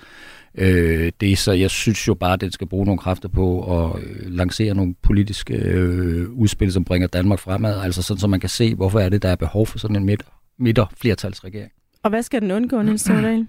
øh, 0.56 1.12
det. 1.22 1.38
Så 1.38 1.52
jeg 1.52 1.70
synes 1.70 2.08
jo 2.08 2.14
bare, 2.14 2.34
at 2.34 2.42
den 2.42 2.52
skal 2.52 2.68
bruge 2.68 2.86
nogle 2.86 3.00
kræfter 3.00 3.30
på 3.30 3.78
at 3.80 4.04
øh, 4.04 4.32
lancere 4.32 4.74
nogle 4.74 4.96
politiske 5.02 5.54
øh, 5.54 6.30
udspil, 6.30 6.72
som 6.72 6.86
bringer 6.86 7.08
Danmark 7.08 7.40
fremad. 7.40 7.80
Altså 7.80 8.02
sådan, 8.02 8.20
så 8.20 8.28
man 8.28 8.40
kan 8.40 8.50
se, 8.50 8.76
hvorfor 8.76 9.00
er 9.00 9.10
det, 9.10 9.22
der 9.22 9.30
er 9.30 9.36
behov 9.36 9.68
for 9.68 9.80
sådan 9.80 9.96
en 9.96 10.18
midter 10.60 10.86
flertalsregering. 11.02 11.72
Og 12.04 12.10
hvad 12.10 12.24
skal 12.24 12.42
den 12.42 12.52
undgå, 12.52 12.82
Niels 12.82 13.02
Stordal? 13.02 13.48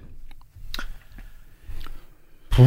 Puh, 2.57 2.67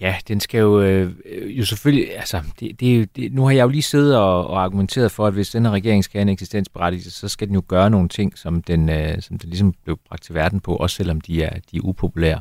ja, 0.00 0.16
den 0.28 0.40
skal 0.40 0.58
jo, 0.58 0.80
øh, 0.80 1.10
øh 1.24 1.58
jo 1.58 1.64
selvfølgelig, 1.64 2.16
altså, 2.18 2.42
det, 2.60 2.80
det, 2.80 3.16
det, 3.16 3.32
nu 3.32 3.44
har 3.44 3.50
jeg 3.50 3.62
jo 3.62 3.68
lige 3.68 3.82
siddet 3.82 4.16
og, 4.16 4.46
og 4.46 4.64
argumenteret 4.64 5.12
for, 5.12 5.26
at 5.26 5.32
hvis 5.32 5.50
den 5.50 5.64
her 5.64 5.72
regering 5.72 6.04
skal 6.04 6.18
have 6.18 6.22
en 6.22 6.28
eksistensberettigelse, 6.28 7.10
så 7.10 7.28
skal 7.28 7.48
den 7.48 7.54
jo 7.54 7.62
gøre 7.68 7.90
nogle 7.90 8.08
ting, 8.08 8.38
som 8.38 8.62
den, 8.62 8.88
øh, 8.88 9.22
som 9.22 9.38
den 9.38 9.48
ligesom 9.48 9.74
blev 9.84 9.98
bragt 10.08 10.22
til 10.22 10.34
verden 10.34 10.60
på, 10.60 10.76
også 10.76 10.96
selvom 10.96 11.20
de 11.20 11.42
er, 11.42 11.58
de 11.70 11.76
er 11.76 11.80
upopulære. 11.80 12.40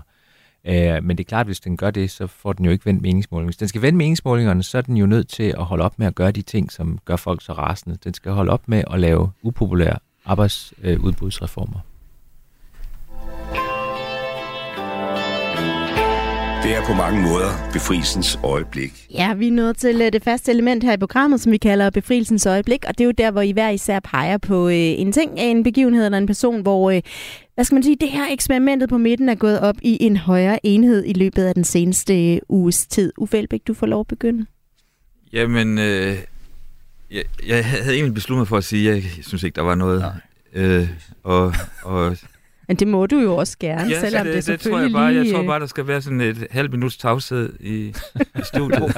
Øh, 0.66 1.04
men 1.04 1.18
det 1.18 1.20
er 1.20 1.28
klart, 1.28 1.42
at 1.42 1.48
hvis 1.48 1.60
den 1.60 1.78
gør 1.78 1.92
det, 1.92 2.12
så 2.12 2.28
får 2.28 2.54
den 2.54 2.66
jo 2.66 2.72
ikke 2.72 2.86
vendt 2.86 3.02
meningsmålingerne. 3.02 3.48
Hvis 3.48 3.58
den 3.58 3.68
skal 3.68 3.82
vende 3.82 3.98
meningsmålingerne, 3.98 4.64
så 4.64 4.78
er 4.78 4.82
den 4.82 4.98
jo 4.98 5.06
nødt 5.06 5.28
til 5.28 5.54
at 5.58 5.66
holde 5.66 5.84
op 5.84 6.00
med 6.00 6.08
at 6.08 6.16
gøre 6.16 6.32
de 6.32 6.42
ting, 6.42 6.72
som 6.72 7.00
gør 7.06 7.16
folk 7.16 7.44
så 7.44 7.54
rasende. 7.54 7.98
Den 8.04 8.14
skal 8.14 8.32
holde 8.32 8.52
op 8.52 8.68
med 8.68 8.84
at 8.92 9.00
lave 9.00 9.32
upopulære 9.44 9.98
arbejdsudbudsreformer. 10.26 11.78
Øh, 11.78 11.91
Det 16.72 16.80
er 16.80 16.86
på 16.86 16.94
mange 16.94 17.22
måder 17.22 17.70
befrielsens 17.74 18.40
øjeblik. 18.44 19.08
Ja, 19.14 19.34
vi 19.34 19.48
er 19.48 19.52
nået 19.52 19.78
til 19.78 20.02
øh, 20.02 20.14
det 20.14 20.24
faste 20.24 20.52
element 20.52 20.84
her 20.84 20.94
i 20.94 20.98
programmet, 20.98 21.42
som 21.42 21.52
vi 21.52 21.58
kalder 21.58 21.90
befrielsens 21.90 22.46
øjeblik, 22.46 22.86
og 22.88 22.98
det 22.98 23.04
er 23.04 23.06
jo 23.06 23.12
der, 23.12 23.32
hvor 23.32 23.42
I 23.42 23.52
hver 23.52 23.70
især 23.70 24.00
peger 24.00 24.38
på 24.38 24.68
øh, 24.68 24.76
en 24.76 25.12
ting, 25.12 25.32
en 25.38 25.64
begivenhed 25.64 26.06
eller 26.06 26.18
en 26.18 26.28
person, 26.28 26.62
hvor, 26.62 26.92
øh, 26.92 27.02
hvad 27.56 27.66
skal 27.66 27.76
man 27.76 27.84
sige, 27.84 27.98
det 28.02 28.10
her 28.10 28.28
eksperimentet 28.32 28.90
på 28.90 28.98
midten 28.98 29.30
er 29.30 29.36
gået 29.36 29.60
op 29.60 29.76
i 29.82 29.98
en 30.02 30.18
højere 30.18 30.66
enhed 30.66 31.04
i 31.06 31.14
løbet 31.14 31.44
af 31.44 31.54
den 31.54 31.64
seneste 31.64 32.42
uges 32.50 32.88
tid. 32.88 33.14
Uffe 33.18 33.38
Elbæk, 33.38 33.62
du 33.68 33.74
får 33.74 33.88
lov 33.88 34.00
at 34.00 34.08
begynde. 34.08 34.46
Jamen, 35.34 35.78
øh, 35.78 36.18
jeg, 37.12 37.24
jeg 37.48 37.66
havde 37.66 37.96
egentlig 37.96 38.14
besluttet 38.14 38.40
mig 38.40 38.48
for 38.48 38.58
at 38.58 38.64
sige, 38.64 38.92
at 38.92 38.96
jeg 38.96 39.12
synes 39.22 39.44
ikke, 39.44 39.56
der 39.56 39.62
var 39.62 39.76
noget. 39.76 40.06
Øh, 40.54 40.90
og, 41.24 41.54
og 41.84 42.18
Men 42.72 42.76
det 42.76 42.88
må 42.88 43.06
du 43.06 43.20
jo 43.20 43.36
også 43.36 43.58
gerne, 43.60 43.90
ja, 43.90 44.00
selvom 44.00 44.26
det, 44.26 44.36
det, 44.36 44.48
det, 44.48 44.60
det 44.64 44.72
tror 44.72 44.80
jeg 44.80 44.92
bare. 44.92 45.14
Jeg 45.14 45.26
tror 45.32 45.40
øh, 45.42 45.48
bare, 45.48 45.60
der 45.60 45.66
skal 45.66 45.88
være 45.88 46.02
sådan 46.02 46.22
et 46.22 46.48
halvt 46.52 46.72
minuts 46.72 46.98
tavshed 46.98 47.54
i, 47.60 47.94
i 48.16 48.42
studiet. 48.44 48.96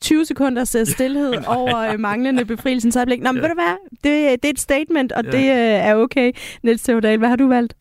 20 0.00 0.24
sekunders 0.24 0.74
øh, 0.74 0.86
stillhed 0.86 1.34
over 1.56 1.78
øh, 1.78 2.00
manglende 2.00 2.44
befrielsens 2.44 2.96
øjeblik. 2.96 3.20
Nå, 3.22 3.32
men 3.32 3.36
Ja. 3.36 3.42
ved 3.42 3.48
du 3.48 3.54
hvad? 3.54 3.76
Det, 3.90 4.42
det 4.42 4.48
er 4.48 4.52
et 4.52 4.60
statement, 4.60 5.12
og 5.12 5.24
Ja. 5.24 5.30
det 5.30 5.38
øh, 5.44 5.88
er 5.88 5.94
okay. 5.94 6.32
Niels 6.62 6.82
Theodal, 6.82 7.18
hvad 7.18 7.28
har 7.28 7.36
du 7.36 7.48
valgt? 7.48 7.74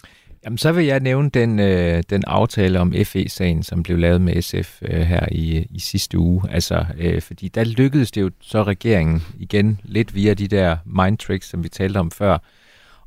Jamen, 0.45 0.57
så 0.57 0.71
vil 0.71 0.85
jeg 0.85 0.99
nævne 0.99 1.29
den, 1.29 1.59
øh, 1.59 2.03
den 2.09 2.23
aftale 2.27 2.79
om 2.79 2.93
FE-sagen, 3.05 3.63
som 3.63 3.83
blev 3.83 3.97
lavet 3.97 4.21
med 4.21 4.41
SF 4.41 4.81
øh, 4.81 4.99
her 5.01 5.25
i, 5.31 5.67
i 5.71 5.79
sidste 5.79 6.17
uge. 6.17 6.43
Altså, 6.51 6.85
øh, 6.99 7.21
fordi 7.21 7.47
der 7.47 7.63
lykkedes 7.63 8.11
det 8.11 8.21
jo 8.21 8.31
så 8.41 8.63
regeringen 8.63 9.23
igen 9.39 9.79
lidt 9.83 10.15
via 10.15 10.33
de 10.33 10.47
der 10.47 10.77
mind 10.85 11.17
tricks, 11.17 11.49
som 11.49 11.63
vi 11.63 11.69
talte 11.69 11.97
om 11.97 12.11
før. 12.11 12.37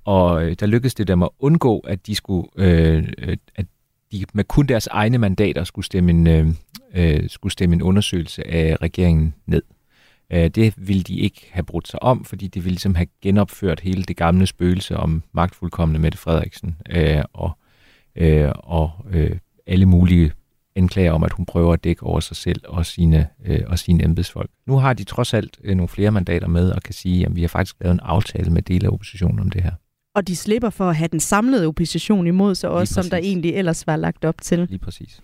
Og 0.05 0.45
øh, 0.45 0.57
der 0.61 0.67
lykkedes 0.67 0.95
det 0.95 1.09
dem 1.09 1.23
at 1.23 1.29
undgå, 1.39 1.79
at 1.79 2.07
de 2.07 2.15
skulle, 2.15 2.49
øh, 2.57 3.09
øh, 3.19 3.37
at 3.55 3.67
de 4.13 4.25
med 4.35 4.45
kun 4.45 4.67
deres 4.67 4.87
egne 4.87 5.19
mandater 5.19 5.65
skulle 5.65 5.87
stemme 5.87 6.11
en, 6.11 6.27
øh, 6.27 6.49
øh, 6.95 7.29
skulle 7.29 7.53
stemme 7.53 7.75
en 7.75 7.83
undersøgelse 7.83 8.47
af 8.47 8.77
regeringen 8.83 9.35
ned. 9.47 9.63
Øh, 10.33 10.49
det 10.49 10.75
ville 10.77 11.03
de 11.03 11.19
ikke 11.19 11.49
have 11.51 11.65
brudt 11.65 11.89
sig 11.89 12.03
om, 12.03 12.25
fordi 12.25 12.47
det 12.47 12.65
ville 12.65 12.75
ligesom 12.75 12.95
have 12.95 13.07
genopført 13.23 13.81
hele 13.81 14.03
det 14.03 14.17
gamle 14.17 14.47
spøgelse 14.47 14.97
om 14.97 15.23
magtfuldkommende 15.33 16.01
Mette 16.01 16.19
Frederiksen 16.19 16.77
øh, 16.91 17.23
og, 17.33 17.51
øh, 18.17 18.53
og 18.57 18.91
øh, 19.11 19.37
alle 19.67 19.87
mulige 19.87 20.33
anklager 20.77 21.13
om, 21.13 21.25
at 21.25 21.33
hun 21.33 21.47
prøver 21.47 21.73
at 21.73 21.85
dække 21.85 22.03
over 22.03 22.21
sig 22.21 22.37
selv 22.37 22.61
og 22.69 22.87
sine, 22.87 23.29
øh, 23.45 23.61
og 23.67 23.79
sine 23.79 24.05
embedsfolk. 24.05 24.51
Nu 24.67 24.77
har 24.77 24.93
de 24.93 25.05
trods 25.05 25.35
alt 25.35 25.59
øh, 25.65 25.77
nogle 25.77 25.89
flere 25.89 26.11
mandater 26.11 26.49
med 26.49 26.71
og 26.71 26.83
kan 26.83 26.95
sige, 26.95 27.27
at 27.27 27.37
vi 27.37 27.41
har 27.41 27.49
faktisk 27.49 27.77
lavet 27.81 27.95
en 27.95 28.01
aftale 28.01 28.51
med 28.51 28.63
dele 28.63 28.87
af 28.87 28.93
oppositionen 28.93 29.39
om 29.39 29.51
det 29.51 29.63
her. 29.63 29.73
Og 30.15 30.29
de 30.29 30.37
slipper 30.37 30.71
for 30.71 30.89
at 30.89 30.97
have 30.97 31.09
den 31.09 31.21
samlede 31.21 31.67
opposition 31.67 32.27
imod 32.27 32.55
sig 32.55 32.71
også, 32.71 32.95
som 32.95 33.05
der 33.11 33.17
egentlig 33.17 33.55
ellers 33.55 33.87
var 33.87 33.97
lagt 33.97 34.25
op 34.25 34.35
til. 34.43 34.67
Lige 34.69 34.79
præcis. 34.79 35.23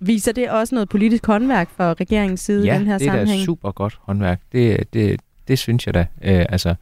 Viser 0.00 0.32
det 0.32 0.50
også 0.50 0.74
noget 0.74 0.88
politisk 0.88 1.26
håndværk 1.26 1.70
fra 1.76 1.92
regeringens 1.92 2.40
side 2.40 2.66
ja, 2.66 2.74
i 2.74 2.78
den 2.78 2.86
her 2.86 2.98
det 2.98 3.06
er 3.06 3.12
sammenhæng? 3.12 3.40
da 3.40 3.44
super 3.44 3.72
godt 3.72 3.98
håndværk. 4.02 4.40
Det, 4.52 4.92
det, 4.92 5.20
det 5.48 5.58
synes 5.58 5.86
jeg 5.86 5.94
da. 5.94 6.00
Øh, 6.00 6.46
altså, 6.48 6.74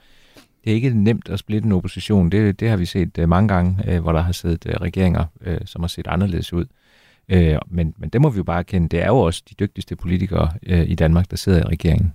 det 0.64 0.70
er 0.70 0.74
ikke 0.74 0.90
nemt 0.90 1.28
at 1.28 1.38
splitte 1.38 1.66
en 1.66 1.72
opposition. 1.72 2.30
Det, 2.30 2.60
det 2.60 2.68
har 2.68 2.76
vi 2.76 2.86
set 2.86 3.18
øh, 3.18 3.28
mange 3.28 3.48
gange, 3.48 3.78
øh, 3.86 4.02
hvor 4.02 4.12
der 4.12 4.20
har 4.20 4.32
siddet 4.32 4.66
øh, 4.66 4.74
regeringer, 4.74 5.24
øh, 5.40 5.60
som 5.64 5.82
har 5.82 5.88
set 5.88 6.06
anderledes 6.06 6.52
ud. 6.52 6.64
Øh, 7.28 7.58
men, 7.68 7.94
men 7.98 8.08
det 8.08 8.20
må 8.20 8.30
vi 8.30 8.36
jo 8.36 8.44
bare 8.44 8.64
kende. 8.64 8.88
Det 8.88 9.02
er 9.02 9.06
jo 9.06 9.18
også 9.18 9.42
de 9.50 9.54
dygtigste 9.54 9.96
politikere 9.96 10.52
øh, 10.66 10.90
i 10.90 10.94
Danmark, 10.94 11.30
der 11.30 11.36
sidder 11.36 11.58
i 11.58 11.62
regeringen. 11.62 12.14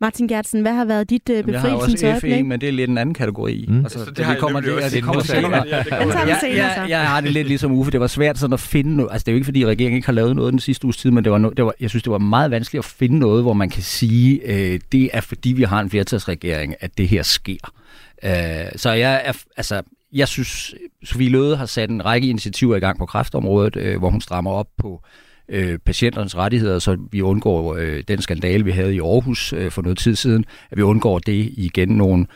Martin 0.00 0.28
Gertsen, 0.28 0.62
hvad 0.62 0.72
har 0.72 0.84
været 0.84 1.10
dit 1.10 1.28
uh, 1.28 1.36
Jamen, 1.36 1.52
jeg 1.52 1.60
har 1.60 1.68
befrielsens 1.68 2.02
også 2.02 2.20
FE, 2.20 2.42
men 2.42 2.60
det 2.60 2.68
er 2.68 2.72
lidt 2.72 2.90
en 2.90 2.98
anden 2.98 3.14
kategori. 3.14 3.64
Mm. 3.68 3.78
Altså, 3.78 3.98
Så 3.98 4.04
det 4.04 4.16
det, 4.16 4.26
det 4.26 4.38
kommer, 4.38 4.60
det, 4.60 4.92
det 4.92 5.02
kommer 5.02 5.22
Det 5.22 5.30
er 5.30 5.40
senere. 5.40 5.64
Den 5.64 6.10
tager 6.10 6.84
vi 6.84 6.90
jeg, 6.90 7.08
har 7.08 7.20
det 7.20 7.32
lidt 7.32 7.48
ligesom 7.48 7.72
Uffe. 7.72 7.90
Det 7.90 8.00
var 8.00 8.06
svært 8.06 8.38
sådan 8.38 8.54
at 8.54 8.60
finde 8.60 8.96
noget. 8.96 9.12
Altså, 9.12 9.24
det 9.24 9.28
er 9.28 9.32
jo 9.32 9.36
ikke, 9.36 9.44
fordi 9.44 9.66
regeringen 9.66 9.96
ikke 9.96 10.06
har 10.06 10.12
lavet 10.12 10.36
noget 10.36 10.52
den 10.52 10.60
sidste 10.60 10.84
uges 10.84 10.96
tid, 10.96 11.10
men 11.10 11.24
det 11.24 11.32
var, 11.32 11.38
no, 11.38 11.50
det 11.50 11.64
var, 11.64 11.74
jeg 11.80 11.90
synes, 11.90 12.02
det 12.02 12.12
var 12.12 12.18
meget 12.18 12.50
vanskeligt 12.50 12.84
at 12.84 12.90
finde 12.90 13.18
noget, 13.18 13.42
hvor 13.42 13.52
man 13.52 13.70
kan 13.70 13.82
sige, 13.82 14.40
øh, 14.44 14.80
det 14.92 15.10
er 15.12 15.20
fordi, 15.20 15.52
vi 15.52 15.62
har 15.62 15.80
en 15.80 15.90
flertalsregering, 15.90 16.74
at 16.80 16.98
det 16.98 17.08
her 17.08 17.22
sker. 17.22 17.72
Øh, 18.24 18.32
så 18.76 18.90
jeg 18.90 19.22
er, 19.24 19.32
altså, 19.56 19.82
jeg 20.12 20.28
synes, 20.28 20.74
Sofie 21.04 21.28
Løde 21.30 21.56
har 21.56 21.66
sat 21.66 21.90
en 21.90 22.04
række 22.04 22.28
initiativer 22.28 22.76
i 22.76 22.80
gang 22.80 22.98
på 22.98 23.06
kræftområdet, 23.06 23.76
øh, 23.76 23.98
hvor 23.98 24.10
hun 24.10 24.20
strammer 24.20 24.50
op 24.50 24.68
på 24.78 25.02
øh, 25.04 25.25
patienternes 25.84 26.36
rettigheder, 26.36 26.78
så 26.78 26.96
vi 27.12 27.22
undgår 27.22 27.76
øh, 27.76 28.04
den 28.08 28.22
skandale, 28.22 28.64
vi 28.64 28.70
havde 28.70 28.94
i 28.94 29.00
Aarhus 29.00 29.52
øh, 29.52 29.70
for 29.70 29.82
noget 29.82 29.98
tid 29.98 30.16
siden, 30.16 30.44
at 30.70 30.76
vi 30.76 30.82
undgår 30.82 31.18
det 31.18 31.52
igen 31.56 31.88
nogle 31.88 32.26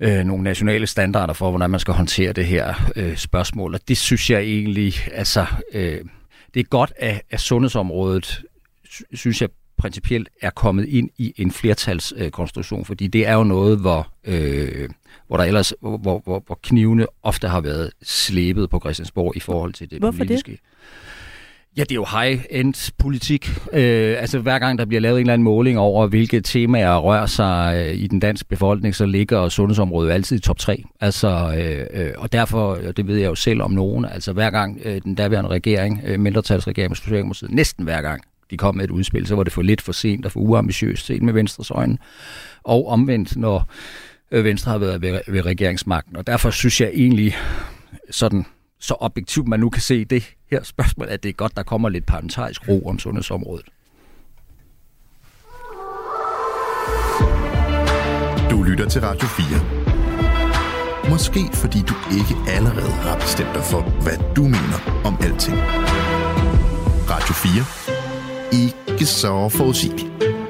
øh, 0.00 0.24
nogle 0.24 0.42
nationale 0.42 0.86
standarder 0.86 1.34
for, 1.34 1.50
hvordan 1.50 1.70
man 1.70 1.80
skal 1.80 1.94
håndtere 1.94 2.32
det 2.32 2.46
her 2.46 2.74
øh, 2.96 3.16
spørgsmål. 3.16 3.74
Og 3.74 3.80
det 3.88 3.98
synes 3.98 4.30
jeg 4.30 4.40
egentlig, 4.40 4.94
altså, 5.12 5.46
øh, 5.72 6.00
det 6.54 6.60
er 6.60 6.64
godt, 6.64 6.92
at, 6.96 7.22
at 7.30 7.40
sundhedsområdet, 7.40 8.42
sy- 8.90 9.02
synes 9.14 9.42
jeg, 9.42 9.48
principielt 9.78 10.28
er 10.42 10.50
kommet 10.50 10.88
ind 10.88 11.10
i 11.18 11.34
en 11.36 11.50
flertalskonstruktion, 11.50 12.80
øh, 12.80 12.86
fordi 12.86 13.06
det 13.06 13.26
er 13.26 13.34
jo 13.34 13.44
noget, 13.44 13.78
hvor, 13.78 14.12
øh, 14.24 14.88
hvor 15.26 15.36
der 15.36 15.44
ellers, 15.44 15.74
hvor, 15.80 15.98
hvor, 15.98 16.42
hvor, 16.46 16.58
knivene 16.62 17.06
ofte 17.22 17.48
har 17.48 17.60
været 17.60 17.90
slæbet 18.02 18.70
på 18.70 18.80
Christiansborg 18.80 19.36
i 19.36 19.40
forhold 19.40 19.72
til 19.72 19.90
det 19.90 19.98
Hvorfor 19.98 20.24
det? 20.24 20.60
Ja, 21.76 21.82
det 21.82 21.90
er 21.90 21.94
jo 21.94 22.06
high-end 22.20 22.92
politik. 22.98 23.50
Øh, 23.72 24.16
altså 24.18 24.38
hver 24.38 24.58
gang 24.58 24.78
der 24.78 24.84
bliver 24.84 25.00
lavet 25.00 25.16
en 25.16 25.20
eller 25.20 25.32
anden 25.32 25.44
måling 25.44 25.78
over, 25.78 26.06
hvilke 26.06 26.40
temaer 26.40 26.96
rører 26.96 27.26
sig 27.26 27.84
øh, 27.86 27.94
i 27.94 28.06
den 28.06 28.20
danske 28.20 28.48
befolkning, 28.48 28.94
så 28.94 29.06
ligger 29.06 29.48
sundhedsområdet 29.48 30.12
altid 30.12 30.36
i 30.36 30.40
top 30.40 30.58
3. 30.58 30.84
Altså, 31.00 31.54
øh, 31.58 32.06
øh, 32.06 32.12
og 32.16 32.32
derfor, 32.32 32.78
og 32.88 32.96
det 32.96 33.06
ved 33.06 33.16
jeg 33.16 33.26
jo 33.26 33.34
selv 33.34 33.62
om 33.62 33.70
nogen, 33.70 34.04
altså 34.04 34.32
hver 34.32 34.50
gang 34.50 34.80
øh, 34.84 35.02
den 35.02 35.14
daværende 35.14 35.50
regering, 35.50 36.00
øh, 36.04 36.20
mindretalsregering 36.20 36.96
Socialdemokratiet, 36.96 37.50
næsten 37.50 37.84
hver 37.84 38.02
gang 38.02 38.22
de 38.50 38.56
kom 38.56 38.76
med 38.76 38.84
et 38.84 38.90
udspil, 38.90 39.26
så 39.26 39.34
var 39.34 39.42
det 39.42 39.52
for 39.52 39.62
lidt 39.62 39.80
for 39.80 39.92
sent 39.92 40.26
og 40.26 40.32
for 40.32 40.40
uambitiøst 40.40 41.06
set 41.06 41.22
med 41.22 41.32
Venstres 41.32 41.70
øjne. 41.70 41.98
Og 42.62 42.88
omvendt, 42.88 43.36
når 43.36 43.68
øh, 44.30 44.44
Venstre 44.44 44.70
har 44.70 44.78
været 44.78 45.02
ved, 45.02 45.20
ved 45.28 45.46
regeringsmagten. 45.46 46.16
Og 46.16 46.26
derfor 46.26 46.50
synes 46.50 46.80
jeg 46.80 46.90
egentlig, 46.94 47.36
sådan 48.10 48.44
så 48.82 48.94
objektivt 49.00 49.48
man 49.48 49.60
nu 49.60 49.70
kan 49.70 49.82
se 49.82 50.04
det 50.04 50.34
her 50.50 50.62
spørgsmål, 50.62 51.08
at 51.08 51.22
det 51.22 51.28
er 51.28 51.32
godt, 51.32 51.56
der 51.56 51.62
kommer 51.62 51.88
lidt 51.88 52.06
parlamentarisk 52.06 52.68
ro 52.68 52.82
om 52.88 52.98
sundhedsområdet. 52.98 53.66
Du 58.50 58.62
lytter 58.62 58.88
til 58.88 59.00
Radio 59.00 59.28
4. 59.28 61.10
Måske 61.10 61.40
fordi 61.54 61.78
du 61.78 61.94
ikke 62.18 62.50
allerede 62.50 62.92
har 62.92 63.18
bestemt 63.18 63.54
dig 63.54 63.62
for, 63.62 63.80
hvad 64.02 64.34
du 64.36 64.42
mener 64.42 65.02
om 65.04 65.16
alting. 65.20 65.56
Radio 67.10 67.34
4. 67.34 68.62
Ikke 68.62 69.06
så 69.06 69.48
forudsigeligt. 69.48 70.41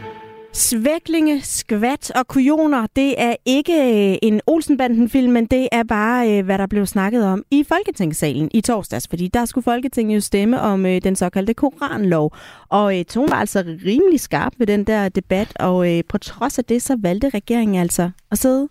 Svæklinge, 0.54 1.42
skvat 1.42 2.10
og 2.10 2.26
kujoner, 2.26 2.86
det 2.96 3.14
er 3.22 3.34
ikke 3.44 3.72
øh, 3.72 4.18
en 4.22 4.40
Olsenbanden-film, 4.46 5.32
men 5.32 5.46
det 5.46 5.68
er 5.72 5.82
bare, 5.82 6.38
øh, 6.38 6.44
hvad 6.44 6.58
der 6.58 6.66
blev 6.66 6.86
snakket 6.86 7.26
om 7.26 7.44
i 7.50 7.64
Folketingssalen 7.68 8.50
i 8.54 8.60
torsdags, 8.60 9.08
fordi 9.08 9.28
der 9.28 9.44
skulle 9.44 9.64
Folketinget 9.64 10.16
jo 10.16 10.20
stemme 10.20 10.60
om 10.60 10.86
øh, 10.86 11.02
den 11.02 11.16
såkaldte 11.16 11.54
Koranlov. 11.54 12.36
Og 12.68 12.98
øh, 12.98 13.04
tonen 13.04 13.30
var 13.30 13.36
altså 13.36 13.64
rimelig 13.86 14.20
skarp 14.20 14.52
ved 14.58 14.66
den 14.66 14.84
der 14.84 15.08
debat, 15.08 15.56
og 15.60 15.86
på 16.08 16.18
trods 16.18 16.58
af 16.58 16.64
det, 16.64 16.82
så 16.82 16.96
valgte 17.00 17.28
regeringen 17.28 17.76
altså 17.76 18.10
at 18.30 18.38
sidde 18.38 18.68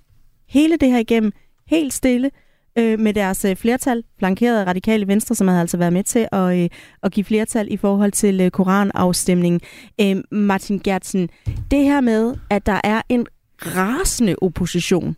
hele 0.50 0.78
det 0.78 0.92
her 0.92 1.00
igennem 1.00 1.32
helt 1.68 1.94
stille, 1.94 2.32
øh, 2.78 3.00
med 3.00 3.14
deres 3.14 3.46
øh, 3.46 3.56
flertal, 3.56 4.04
flankeret 4.20 4.60
af 4.62 4.66
radikale 4.68 5.08
venstre, 5.08 5.36
som 5.36 5.48
havde 5.48 5.62
altså 5.62 5.78
været 5.78 5.94
med 5.94 6.04
til 6.04 6.28
at, 6.32 6.60
øh, 6.64 6.70
at 7.04 7.12
give 7.12 7.24
flertal 7.24 7.68
i 7.74 7.78
forhold 7.78 8.12
til 8.12 8.42
øh, 8.42 8.52
koranafstemningen. 8.52 9.62
Øh, 10.02 10.24
Martin 10.32 10.80
Gertsen, 10.80 11.30
det 11.72 11.84
her 11.84 12.02
med, 12.02 12.36
at 12.50 12.66
der 12.66 12.82
er 12.84 13.02
en 13.10 13.28
rasende 13.58 14.36
opposition, 14.42 15.16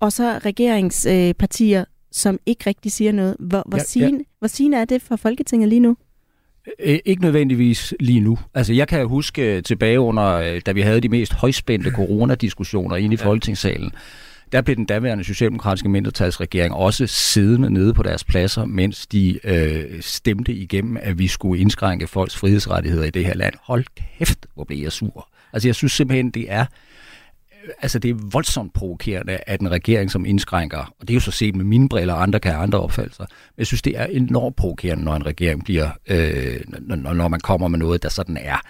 og 0.00 0.12
så 0.12 0.38
regeringspartier, 0.38 1.80
øh, 1.80 1.86
som 2.12 2.38
ikke 2.46 2.64
rigtig 2.66 2.92
siger 2.92 3.12
noget. 3.12 3.36
Hvor, 3.38 3.62
hvor, 3.68 3.76
Ja, 3.76 3.80
ja, 3.80 3.84
sigende, 3.84 4.24
hvor 4.38 4.48
sigende 4.48 4.78
er 4.78 4.84
det 4.84 5.02
for 5.02 5.16
Folketinget 5.16 5.68
lige 5.68 5.80
nu? 5.80 5.96
Øh, 6.80 6.98
Ikke 7.04 7.22
nødvendigvis 7.22 7.94
lige 8.00 8.20
nu. 8.20 8.38
Altså, 8.54 8.72
jeg 8.72 8.88
kan 8.88 9.06
huske 9.06 9.62
tilbage 9.62 10.00
under, 10.00 10.24
øh, 10.34 10.60
da 10.66 10.72
vi 10.72 10.80
havde 10.80 11.00
de 11.00 11.08
mest 11.08 11.32
højspændte 11.32 11.90
coronadiskussioner 12.00 12.96
inde 12.96 13.14
i 13.14 13.16
Folketingssalen, 13.16 13.92
der 14.52 14.60
blev 14.60 14.76
den 14.76 14.84
daværende 14.84 15.24
socialdemokratiske 15.24 15.88
mindretalsregering 15.88 16.74
også 16.74 17.06
siddende 17.06 17.70
nede 17.70 17.94
på 17.94 18.02
deres 18.02 18.24
pladser, 18.24 18.64
mens 18.64 19.06
de 19.06 19.38
øh, 19.44 20.02
stemte 20.02 20.52
igennem, 20.52 20.96
at 21.00 21.18
vi 21.18 21.26
skulle 21.26 21.60
indskrænke 21.60 22.06
folks 22.06 22.36
frihedsrettigheder 22.36 23.04
i 23.04 23.10
det 23.10 23.24
her 23.24 23.34
land. 23.34 23.54
Hold 23.62 23.84
kæft, 23.96 24.46
hvor 24.54 24.64
blev 24.64 24.78
jeg 24.78 24.92
sur. 24.92 25.28
Altså, 25.52 25.68
jeg 25.68 25.74
synes 25.74 25.92
simpelthen, 25.92 26.30
det 26.30 26.52
er 26.52 26.60
øh, 27.64 27.70
altså 27.82 27.98
det 27.98 28.10
er 28.10 28.14
voldsomt 28.32 28.72
provokerende, 28.72 29.38
at 29.46 29.60
en 29.60 29.70
regering, 29.70 30.10
som 30.10 30.24
indskrænker, 30.26 30.78
og 30.78 31.08
det 31.08 31.10
er 31.10 31.14
jo 31.14 31.20
så 31.20 31.30
set 31.30 31.56
med 31.56 31.64
mine 31.64 31.88
briller, 31.88 32.14
og 32.14 32.22
andre 32.22 32.40
kan 32.40 32.52
have 32.52 32.62
andre 32.62 32.80
opfattelser, 32.80 33.24
men 33.28 33.58
jeg 33.58 33.66
synes, 33.66 33.82
det 33.82 33.98
er 33.98 34.04
enormt 34.04 34.56
provokerende, 34.56 35.04
når 35.04 35.16
en 35.16 35.26
regering 35.26 35.64
bliver, 35.64 35.90
øh, 36.06 36.60
når, 36.80 37.12
når 37.12 37.28
man 37.28 37.40
kommer 37.40 37.68
med 37.68 37.78
noget, 37.78 38.02
der 38.02 38.08
sådan 38.08 38.36
er 38.36 38.60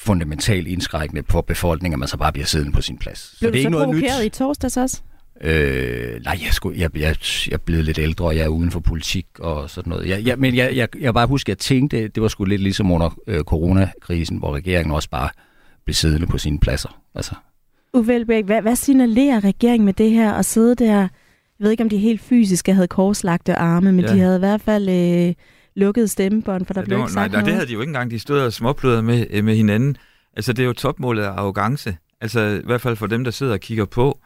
fundamentalt 0.00 0.66
indskrækkende 0.68 1.22
på 1.22 1.40
befolkningen, 1.42 1.94
at 1.94 1.98
man 1.98 2.08
så 2.08 2.16
bare 2.16 2.32
bliver 2.32 2.46
siddende 2.46 2.72
på 2.72 2.80
sin 2.82 2.98
plads. 2.98 3.18
Så 3.18 3.36
Blev 3.40 3.52
det 3.52 3.58
er 3.66 3.70
du 3.70 3.76
ikke 3.78 3.78
så 3.80 3.86
noget 4.10 4.20
nyt. 4.22 4.26
i 4.26 4.28
torsdags 4.28 4.76
også? 4.76 5.00
Øh, 5.40 6.20
nej, 6.24 6.38
jeg, 6.44 6.52
skulle, 6.52 6.80
jeg, 6.80 6.96
jeg, 6.96 7.16
jeg 7.46 7.52
er 7.52 7.56
blevet 7.58 7.84
lidt 7.84 7.98
ældre, 7.98 8.24
og 8.24 8.36
jeg 8.36 8.44
er 8.44 8.48
uden 8.48 8.70
for 8.70 8.80
politik 8.80 9.26
og 9.38 9.70
sådan 9.70 9.90
noget. 9.90 10.08
Jeg, 10.08 10.24
jeg, 10.26 10.38
men 10.38 10.56
jeg, 10.56 10.76
jeg, 10.76 10.88
jeg 11.00 11.14
bare 11.14 11.26
husker, 11.26 11.52
at 11.52 11.56
jeg 11.56 11.58
tænkte, 11.58 12.08
det 12.08 12.22
var 12.22 12.28
sgu 12.28 12.44
lidt 12.44 12.62
ligesom 12.62 12.90
under 12.90 13.10
øh, 13.26 13.40
coronakrisen, 13.40 14.36
hvor 14.38 14.54
regeringen 14.54 14.94
også 14.94 15.10
bare 15.10 15.28
blev 15.84 15.94
siddende 15.94 16.26
på 16.26 16.38
sine 16.38 16.58
pladser. 16.60 17.00
Altså, 17.14 17.34
Uffe 17.94 18.14
Elbæk, 18.14 18.44
hvad, 18.44 18.62
hvad 18.62 18.76
signalerer 18.76 19.44
regeringen 19.44 19.84
med 19.84 19.92
det 19.94 20.10
her 20.10 20.32
at 20.32 20.44
sidde 20.44 20.74
der? 20.74 20.94
Jeg 21.00 21.08
ved 21.64 21.70
ikke, 21.70 21.82
om 21.82 21.88
de 21.90 21.98
helt 21.98 22.20
fysiske 22.20 22.74
havde 22.74 22.88
korslagte 22.88 23.54
arme, 23.54 23.92
men 23.92 24.04
Ja. 24.04 24.12
de 24.14 24.18
havde 24.18 24.36
i 24.36 24.38
hvert 24.38 24.60
fald 24.60 24.88
øh, 24.88 25.34
lukket 25.76 26.10
stemmebånd, 26.10 26.66
for 26.66 26.74
der 26.74 26.80
Ja, 26.80 26.84
blev 26.84 26.96
det, 26.96 27.00
var, 27.02 27.06
ikke 27.08 27.14
nej, 27.14 27.24
sagt 27.24 27.32
nej, 27.32 27.40
det 27.40 27.44
noget. 27.46 27.54
havde 27.54 27.66
de 27.68 27.72
jo 27.72 27.80
ikke 27.80 27.90
engang. 27.90 28.10
De 28.10 28.18
stod 28.18 28.40
og 28.40 28.52
småpløder 28.52 29.02
med, 29.02 29.26
øh, 29.30 29.44
med 29.44 29.56
hinanden. 29.56 29.96
Altså, 30.36 30.52
det 30.52 30.62
er 30.62 30.66
jo 30.66 30.72
topmålet 30.72 31.22
af 31.22 31.30
arrogance. 31.30 31.96
Altså, 32.20 32.40
i 32.40 32.66
hvert 32.66 32.80
fald 32.80 32.96
for 32.96 33.06
dem, 33.06 33.24
der 33.24 33.30
sidder 33.30 33.52
og 33.52 33.60
kigger 33.60 33.84
på. 33.84 34.18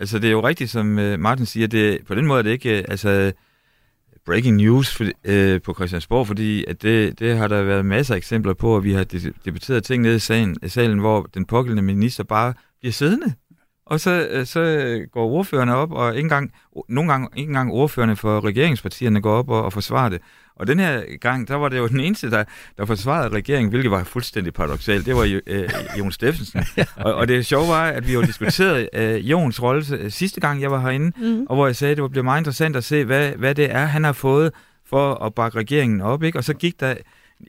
Altså, 0.00 0.18
det 0.18 0.28
er 0.28 0.32
jo 0.32 0.40
rigtigt, 0.48 0.70
som 0.70 0.98
øh, 0.98 1.20
Martin 1.20 1.46
siger, 1.46 1.66
det, 1.66 1.98
på 2.06 2.14
den 2.14 2.26
måde 2.26 2.38
er 2.38 2.42
det 2.42 2.50
ikke 2.50 2.78
øh, 2.78 2.84
altså, 2.88 3.32
breaking 4.26 4.56
news 4.56 4.94
for, 4.96 5.04
øh, 5.24 5.62
på 5.62 5.74
Christiansborg, 5.74 6.26
fordi 6.26 6.64
at 6.64 6.82
det, 6.82 7.18
det 7.18 7.36
har 7.36 7.48
der 7.48 7.62
været 7.62 7.86
masser 7.86 8.14
af 8.14 8.18
eksempler 8.18 8.54
på, 8.54 8.76
at 8.76 8.84
vi 8.84 8.92
har 8.92 9.04
de- 9.04 9.32
debatteret 9.44 9.84
ting 9.84 10.02
nede 10.02 10.16
i 10.16 10.18
salen, 10.18 10.56
i 10.62 10.68
salen 10.68 10.98
hvor 10.98 11.28
den 11.34 11.44
pågældende 11.44 11.82
minister 11.82 12.24
bare 12.24 12.54
bliver 12.80 12.92
siddende. 12.92 13.32
Og 13.86 14.00
så, 14.00 14.42
så 14.44 15.00
går 15.12 15.24
ordførerne 15.30 15.74
op, 15.76 15.92
og 15.92 16.10
ikke 16.16 16.20
engang, 16.26 16.52
nogle 16.88 17.12
gange 17.12 17.28
ikke 17.36 17.48
engang 17.50 17.72
ordførerne 17.72 18.16
for 18.16 18.44
regeringspartierne 18.44 19.20
går 19.22 19.32
op 19.34 19.48
og, 19.50 19.64
og 19.64 19.72
forsvarer 19.72 20.08
det. 20.08 20.20
Og 20.60 20.66
den 20.66 20.78
her 20.78 21.02
gang, 21.20 21.48
der 21.48 21.54
var 21.54 21.68
det 21.68 21.78
jo 21.78 21.86
den 21.88 22.00
eneste, 22.00 22.30
der, 22.30 22.44
der 22.78 22.84
forsvarede 22.84 23.28
regeringen, 23.34 23.70
hvilket 23.70 23.90
var 23.90 24.04
fuldstændig 24.04 24.54
paradoxalt. 24.54 25.06
Det 25.06 25.16
var 25.16 25.24
jo, 25.24 25.40
øh, 25.46 25.68
Jon 25.98 26.12
Steffensen. 26.12 26.60
og, 26.96 27.14
og 27.14 27.28
det 27.28 27.46
sjove 27.46 27.68
var, 27.68 27.84
at 27.86 28.06
vi 28.08 28.12
jo 28.12 28.22
diskuterede 28.22 28.88
øh, 28.94 29.30
Jons 29.30 29.62
rolle 29.62 29.84
øh, 29.98 30.10
sidste 30.10 30.40
gang, 30.40 30.62
jeg 30.62 30.70
var 30.70 30.80
herinde, 30.80 31.12
Mm. 31.20 31.46
og 31.48 31.56
hvor 31.56 31.66
jeg 31.66 31.76
sagde, 31.76 31.92
at 31.92 31.98
det 31.98 32.10
blev 32.10 32.24
meget 32.24 32.40
interessant 32.40 32.76
at 32.76 32.84
se, 32.84 33.04
hvad, 33.04 33.30
hvad 33.30 33.54
det 33.54 33.72
er, 33.74 33.84
han 33.84 34.04
har 34.04 34.12
fået 34.12 34.52
for 34.86 35.14
at 35.14 35.34
bakke 35.34 35.58
regeringen 35.58 36.00
op. 36.00 36.22
Ikke? 36.22 36.38
Og 36.38 36.44
så 36.44 36.54
gik 36.54 36.80
der, 36.80 36.94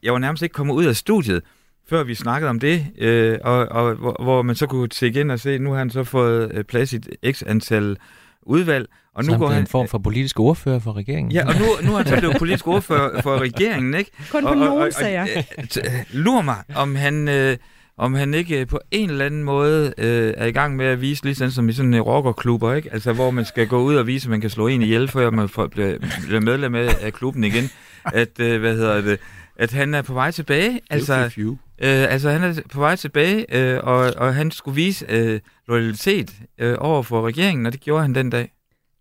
jeg 0.03 0.14
var 0.14 0.20
nærmest 0.20 0.43
ikke 0.43 0.53
kommet 0.53 0.74
ud 0.74 0.86
af 0.86 0.95
studiet, 0.95 1.41
før 1.89 2.03
vi 2.03 2.16
snakkede 2.16 2.49
om 2.49 2.59
det, 2.59 2.86
øh, 2.97 3.38
og, 3.43 3.68
og 3.70 3.95
hvor, 3.95 4.24
hvor 4.24 4.41
man 4.41 4.55
så 4.55 4.68
kunne 4.68 4.88
tjekke 4.88 5.20
ind 5.20 5.32
og 5.32 5.39
se, 5.39 5.57
nu 5.57 5.72
har 5.72 5.78
han 5.78 5.89
så 5.89 6.03
fået 6.03 6.51
øh, 6.53 6.64
plads 6.64 6.93
i 6.93 6.95
et 6.95 7.36
x 7.36 7.43
antal 7.45 7.97
udvalg, 8.43 8.88
og 9.16 9.24
nu 9.26 9.32
så 9.32 9.38
går 9.38 9.45
han 9.45 9.53
han... 9.53 9.64
en 9.64 9.68
form 9.68 9.88
for 9.88 9.97
politisk 9.97 10.39
ordfører 10.39 10.80
for 10.80 10.97
regeringen. 10.97 11.32
Ja, 11.32 11.47
og 11.47 11.53
nu, 11.59 11.66
nu 11.88 11.93
er 11.93 11.97
han 11.97 12.07
så 12.07 12.18
blevet 12.20 12.36
politisk 12.39 12.68
ordfører 12.68 13.22
for 13.22 13.38
regeringen, 13.38 13.93
ikke? 13.93 14.12
Kun 14.32 14.43
på 14.43 14.47
og, 14.47 14.55
og, 14.55 14.59
nogle 14.59 14.86
og, 14.86 14.93
sager. 14.93 15.28
øh, 15.38 15.43
øh, 15.78 15.91
Lur 16.12 16.41
mig, 16.41 16.57
om 16.76 16.95
han, 16.95 17.28
øh, 17.28 17.57
om 17.97 18.14
han 18.14 18.34
ikke 18.34 18.59
øh, 18.59 18.68
på 18.68 18.80
en 18.91 19.09
eller 19.09 19.26
anden 19.26 19.43
måde 19.43 19.93
øh, 19.97 20.34
er 20.38 20.45
i 20.45 20.51
gang 20.51 20.76
med 20.76 20.86
at 20.86 21.01
vise, 21.01 21.24
ligesom 21.24 21.49
som 21.49 21.70
i 21.70 21.74
sådan 21.74 21.93
en 21.93 22.01
rockerklubber, 22.01 22.74
ikke? 22.74 22.93
Altså, 22.93 23.14
hvor 23.14 23.32
man 23.32 23.45
skal 23.45 23.68
gå 23.68 23.82
ud 23.82 23.95
og 23.95 24.07
vise, 24.07 24.26
at 24.26 24.30
man 24.30 24.41
kan 24.41 24.49
slå 24.49 24.68
en 24.68 24.82
ihjel, 24.82 25.07
før 25.07 25.30
man 25.30 25.49
får, 25.49 25.68
bliver, 25.68 25.97
bliver 26.26 26.39
medlem 26.41 26.76
af, 26.76 27.14
klubben 27.14 27.43
igen. 27.43 27.70
At, 28.05 28.39
øh, 28.39 28.59
hvad 28.59 28.76
hedder 28.76 29.01
det, 29.01 29.20
at 29.55 29.72
han 29.72 29.93
er 29.93 30.01
på 30.01 30.14
vej 30.14 30.32
tilbage. 30.32 30.80
Altså, 30.89 31.14
Altså, 31.14 31.39
øh, 31.82 32.14
altså 32.14 32.30
han 32.30 32.43
er 32.43 32.62
på 32.72 32.80
vej 32.80 32.95
tilbage, 32.95 33.55
øh, 33.55 33.80
og, 33.84 34.14
og 34.18 34.36
han 34.36 34.51
skulle 34.51 34.76
vise 34.76 35.05
øh, 35.09 35.39
loyalitet 35.68 36.34
øh, 36.59 36.76
over 36.80 37.03
for 37.03 37.28
regeringen, 37.28 37.66
og 37.66 37.74
det 37.74 37.82
gjorde 37.82 38.01
han 38.01 38.16
den 38.16 38.30
dag. 38.30 38.51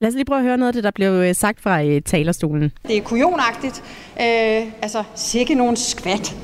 Lad 0.02 0.08
os 0.08 0.14
lige 0.14 0.24
prøve 0.24 0.38
at 0.38 0.44
høre 0.44 0.56
noget 0.56 0.68
af 0.68 0.72
det, 0.72 0.84
der 0.84 0.90
blev 0.90 1.12
øh, 1.12 1.34
sagt 1.34 1.60
fra 1.60 1.82
øh, 1.84 2.02
talerstolen. 2.02 2.72
Det 2.88 2.96
er 2.96 3.02
kujonagtigt. 3.02 3.82
Øh, 4.20 4.66
altså, 4.82 5.02
sikke 5.14 5.54
nogen 5.54 5.76
skvat. 5.76 6.36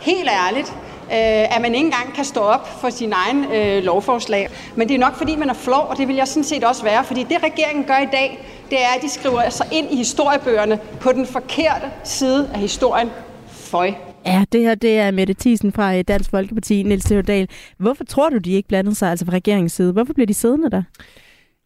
Helt 0.00 0.28
ærligt. 0.46 0.68
Øh, 1.04 1.56
at 1.56 1.62
man 1.62 1.74
ikke 1.74 1.84
engang 1.84 2.14
kan 2.14 2.24
stå 2.24 2.40
op 2.40 2.80
for 2.80 2.90
sin 2.90 3.12
egen 3.12 3.44
øh, 3.44 3.84
lovforslag. 3.84 4.48
Men 4.76 4.88
det 4.88 4.94
er 4.94 4.98
nok, 4.98 5.14
fordi 5.14 5.36
man 5.36 5.50
er 5.50 5.54
flov, 5.54 5.86
og 5.90 5.96
det 5.96 6.08
vil 6.08 6.16
jeg 6.16 6.28
sådan 6.28 6.44
set 6.44 6.64
også 6.64 6.82
være. 6.82 7.04
Fordi 7.04 7.22
det, 7.22 7.42
regeringen 7.42 7.84
gør 7.84 7.98
i 7.98 8.08
dag, 8.12 8.46
det 8.70 8.78
er, 8.82 8.96
at 8.96 9.02
de 9.02 9.08
skriver 9.08 9.50
sig 9.50 9.66
ind 9.72 9.92
i 9.92 9.96
historiebøgerne 9.96 10.78
på 11.00 11.12
den 11.12 11.26
forkerte 11.26 11.86
side 12.04 12.50
af 12.54 12.60
historien. 12.60 13.10
Føj. 13.48 13.92
Ja, 14.26 14.44
det 14.52 14.60
her 14.60 14.74
det 14.74 14.98
er 14.98 15.10
Mette 15.10 15.34
Thiesen 15.40 15.72
fra 15.72 15.96
øh, 15.96 16.04
Dansk 16.08 16.30
Folkeparti, 16.30 16.82
Niels 16.82 17.04
Theodal. 17.04 17.48
Hvorfor 17.78 18.04
tror 18.04 18.28
du, 18.30 18.38
de 18.38 18.52
ikke 18.52 18.68
blandede 18.68 18.94
sig, 18.94 19.10
altså 19.10 19.24
fra 19.24 19.32
regeringens 19.32 19.72
side? 19.72 19.92
Hvorfor 19.92 20.12
bliver 20.12 20.26
de 20.26 20.34
siddende 20.34 20.70
der? 20.70 20.82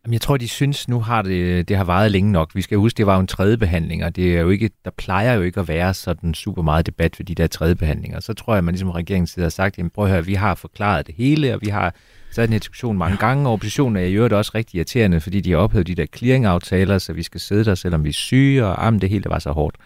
Jamen, 0.07 0.13
jeg 0.13 0.21
tror, 0.21 0.37
de 0.37 0.49
synes, 0.49 0.89
nu 0.89 1.01
har 1.01 1.23
det, 1.23 1.69
det 1.69 1.77
har 1.77 1.85
varet 1.85 2.11
længe 2.11 2.33
nok. 2.33 2.55
Vi 2.55 2.63
skal 2.63 2.79
huske, 2.79 2.97
det 2.97 3.07
var 3.07 3.15
jo 3.15 3.21
en 3.21 3.27
tredje 3.27 3.57
behandling, 3.57 4.05
og 4.05 4.17
det 4.17 4.37
er 4.37 4.41
jo 4.41 4.51
ikke, 4.51 4.71
der 4.85 4.91
plejer 4.91 5.35
jo 5.35 5.43
ikke 5.43 5.61
at 5.61 5.69
være 5.69 5.95
sådan 5.95 6.35
super 6.35 6.63
meget 6.63 6.87
debat 6.87 7.19
ved 7.19 7.27
de 7.27 7.35
der 7.35 7.47
tredje 7.47 7.75
behandlinger. 7.75 8.21
Så 8.21 8.35
tror 8.35 8.53
jeg, 8.53 8.59
at 8.59 8.65
man 8.65 8.75
ligesom 8.75 8.91
regeringens 8.91 9.31
side 9.31 9.45
har 9.45 9.51
sagt, 9.51 9.79
jamen 9.79 9.91
prøv 9.91 10.05
at 10.05 10.11
høre, 10.11 10.25
vi 10.25 10.35
har 10.35 10.55
forklaret 10.55 11.07
det 11.07 11.15
hele, 11.15 11.55
og 11.55 11.61
vi 11.63 11.69
har 11.69 11.95
sat 12.31 12.49
en 12.49 12.53
her 12.53 12.59
diskussion 12.59 12.99
mange 12.99 13.17
gange, 13.17 13.49
og 13.49 13.53
oppositionen 13.53 13.97
er 13.97 14.01
i 14.07 14.13
øvrigt 14.13 14.35
også 14.35 14.53
rigtig 14.55 14.79
irriterende, 14.79 15.21
fordi 15.21 15.41
de 15.41 15.51
har 15.51 15.59
ophævet 15.59 15.87
de 15.87 15.95
der 15.95 16.07
clearingaftaler, 16.17 16.99
så 16.99 17.13
vi 17.13 17.23
skal 17.23 17.41
sidde 17.41 17.65
der, 17.65 17.75
selvom 17.75 18.05
vi 18.05 18.09
er 18.09 18.13
syge, 18.13 18.67
og 18.67 18.85
jamen, 18.85 19.01
det 19.01 19.09
hele 19.09 19.25
var 19.27 19.39
så 19.39 19.51
hårdt. 19.51 19.77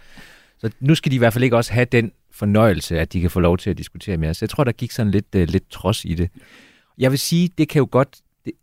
Så 0.58 0.70
nu 0.80 0.94
skal 0.94 1.10
de 1.10 1.16
i 1.16 1.18
hvert 1.18 1.32
fald 1.32 1.44
ikke 1.44 1.56
også 1.56 1.72
have 1.72 1.86
den 1.92 2.12
fornøjelse, 2.32 3.00
at 3.00 3.12
de 3.12 3.20
kan 3.20 3.30
få 3.30 3.40
lov 3.40 3.58
til 3.58 3.70
at 3.70 3.78
diskutere 3.78 4.16
mere. 4.16 4.34
Så 4.34 4.44
jeg 4.44 4.50
tror, 4.50 4.64
der 4.64 4.72
gik 4.72 4.90
sådan 4.90 5.10
lidt, 5.10 5.26
uh, 5.36 5.42
lidt 5.42 5.70
trods 5.70 6.04
i 6.04 6.14
det. 6.14 6.30
Jeg 6.98 7.10
vil 7.10 7.18
sige, 7.18 7.50
det 7.58 7.68
kan 7.68 7.78
jo 7.78 7.88
godt, 7.90 8.16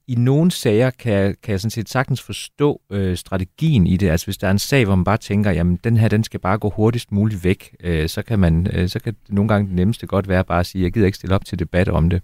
i 0.07 0.15
nogle 0.15 0.51
sager 0.51 0.89
kan, 0.89 1.35
kan 1.43 1.51
jeg 1.51 1.59
sådan 1.59 1.71
set 1.71 1.89
sagtens 1.89 2.21
forstå 2.21 2.81
øh, 2.91 3.17
strategien 3.17 3.87
i 3.87 3.97
det. 3.97 4.09
Altså 4.09 4.25
hvis 4.25 4.37
der 4.37 4.47
er 4.47 4.51
en 4.51 4.59
sag, 4.59 4.85
hvor 4.85 4.95
man 4.95 5.03
bare 5.03 5.17
tænker, 5.17 5.51
jamen 5.51 5.79
den 5.83 5.97
her, 5.97 6.07
den 6.07 6.23
skal 6.23 6.39
bare 6.39 6.57
gå 6.57 6.69
hurtigst 6.69 7.11
muligt 7.11 7.43
væk, 7.43 7.75
øh, 7.83 8.09
så, 8.09 8.21
kan 8.21 8.39
man, 8.39 8.67
øh, 8.73 8.89
så 8.89 8.99
kan 8.99 9.13
det 9.13 9.33
nogle 9.33 9.47
gange 9.47 9.67
det 9.67 9.75
nemmeste 9.75 10.07
godt 10.07 10.27
være 10.27 10.43
bare 10.43 10.59
at 10.59 10.65
sige, 10.65 10.83
jeg 10.83 10.91
gider 10.91 11.05
ikke 11.05 11.15
stille 11.15 11.35
op 11.35 11.45
til 11.45 11.59
debat 11.59 11.89
om 11.89 12.09
det. 12.09 12.21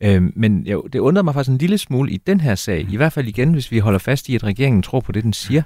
Øh, 0.00 0.22
men 0.36 0.66
jo, 0.66 0.82
det 0.92 0.98
undrer 0.98 1.22
mig 1.22 1.34
faktisk 1.34 1.50
en 1.50 1.58
lille 1.58 1.78
smule 1.78 2.10
i 2.12 2.16
den 2.16 2.40
her 2.40 2.54
sag, 2.54 2.86
i 2.90 2.96
hvert 2.96 3.12
fald 3.12 3.28
igen, 3.28 3.52
hvis 3.52 3.70
vi 3.70 3.78
holder 3.78 3.98
fast 3.98 4.28
i, 4.28 4.34
at 4.34 4.44
regeringen 4.44 4.82
tror 4.82 5.00
på 5.00 5.12
det, 5.12 5.24
den 5.24 5.32
siger. 5.32 5.62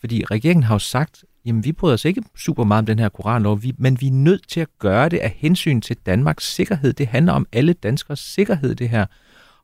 Fordi 0.00 0.24
regeringen 0.30 0.62
har 0.62 0.74
jo 0.74 0.78
sagt, 0.78 1.24
jamen 1.44 1.64
vi 1.64 1.72
bryder 1.72 1.94
os 1.94 2.04
ikke 2.04 2.22
super 2.36 2.64
meget 2.64 2.78
om 2.78 2.86
den 2.86 2.98
her 2.98 3.08
koranlov, 3.08 3.62
vi, 3.62 3.74
men 3.78 4.00
vi 4.00 4.06
er 4.06 4.12
nødt 4.12 4.48
til 4.48 4.60
at 4.60 4.68
gøre 4.78 5.08
det 5.08 5.18
af 5.18 5.34
hensyn 5.36 5.80
til 5.80 5.96
Danmarks 6.06 6.54
sikkerhed. 6.54 6.92
Det 6.92 7.06
handler 7.06 7.32
om 7.32 7.46
alle 7.52 7.72
danskers 7.72 8.20
sikkerhed, 8.20 8.74
det 8.74 8.88
her. 8.88 9.06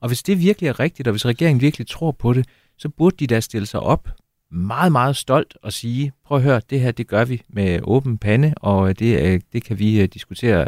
Og 0.00 0.08
hvis 0.08 0.22
det 0.22 0.40
virkelig 0.40 0.68
er 0.68 0.80
rigtigt, 0.80 1.08
og 1.08 1.12
hvis 1.12 1.26
regeringen 1.26 1.60
virkelig 1.60 1.86
tror 1.86 2.12
på 2.12 2.32
det, 2.32 2.46
så 2.78 2.88
burde 2.88 3.16
de 3.16 3.26
da 3.26 3.40
stille 3.40 3.66
sig 3.66 3.80
op 3.80 4.08
meget, 4.54 4.92
meget 4.92 5.16
stolt 5.16 5.56
og 5.62 5.72
sige, 5.72 6.12
prøv 6.26 6.38
at 6.38 6.44
høre, 6.44 6.60
det 6.70 6.80
her, 6.80 6.92
det 6.92 7.06
gør 7.06 7.24
vi 7.24 7.42
med 7.48 7.80
åben 7.82 8.18
pande, 8.18 8.54
og 8.56 8.88
øh, 8.88 8.94
det, 8.98 9.22
øh, 9.22 9.40
det 9.52 9.64
kan 9.64 9.78
vi 9.78 10.00
øh, 10.00 10.08
diskutere 10.08 10.66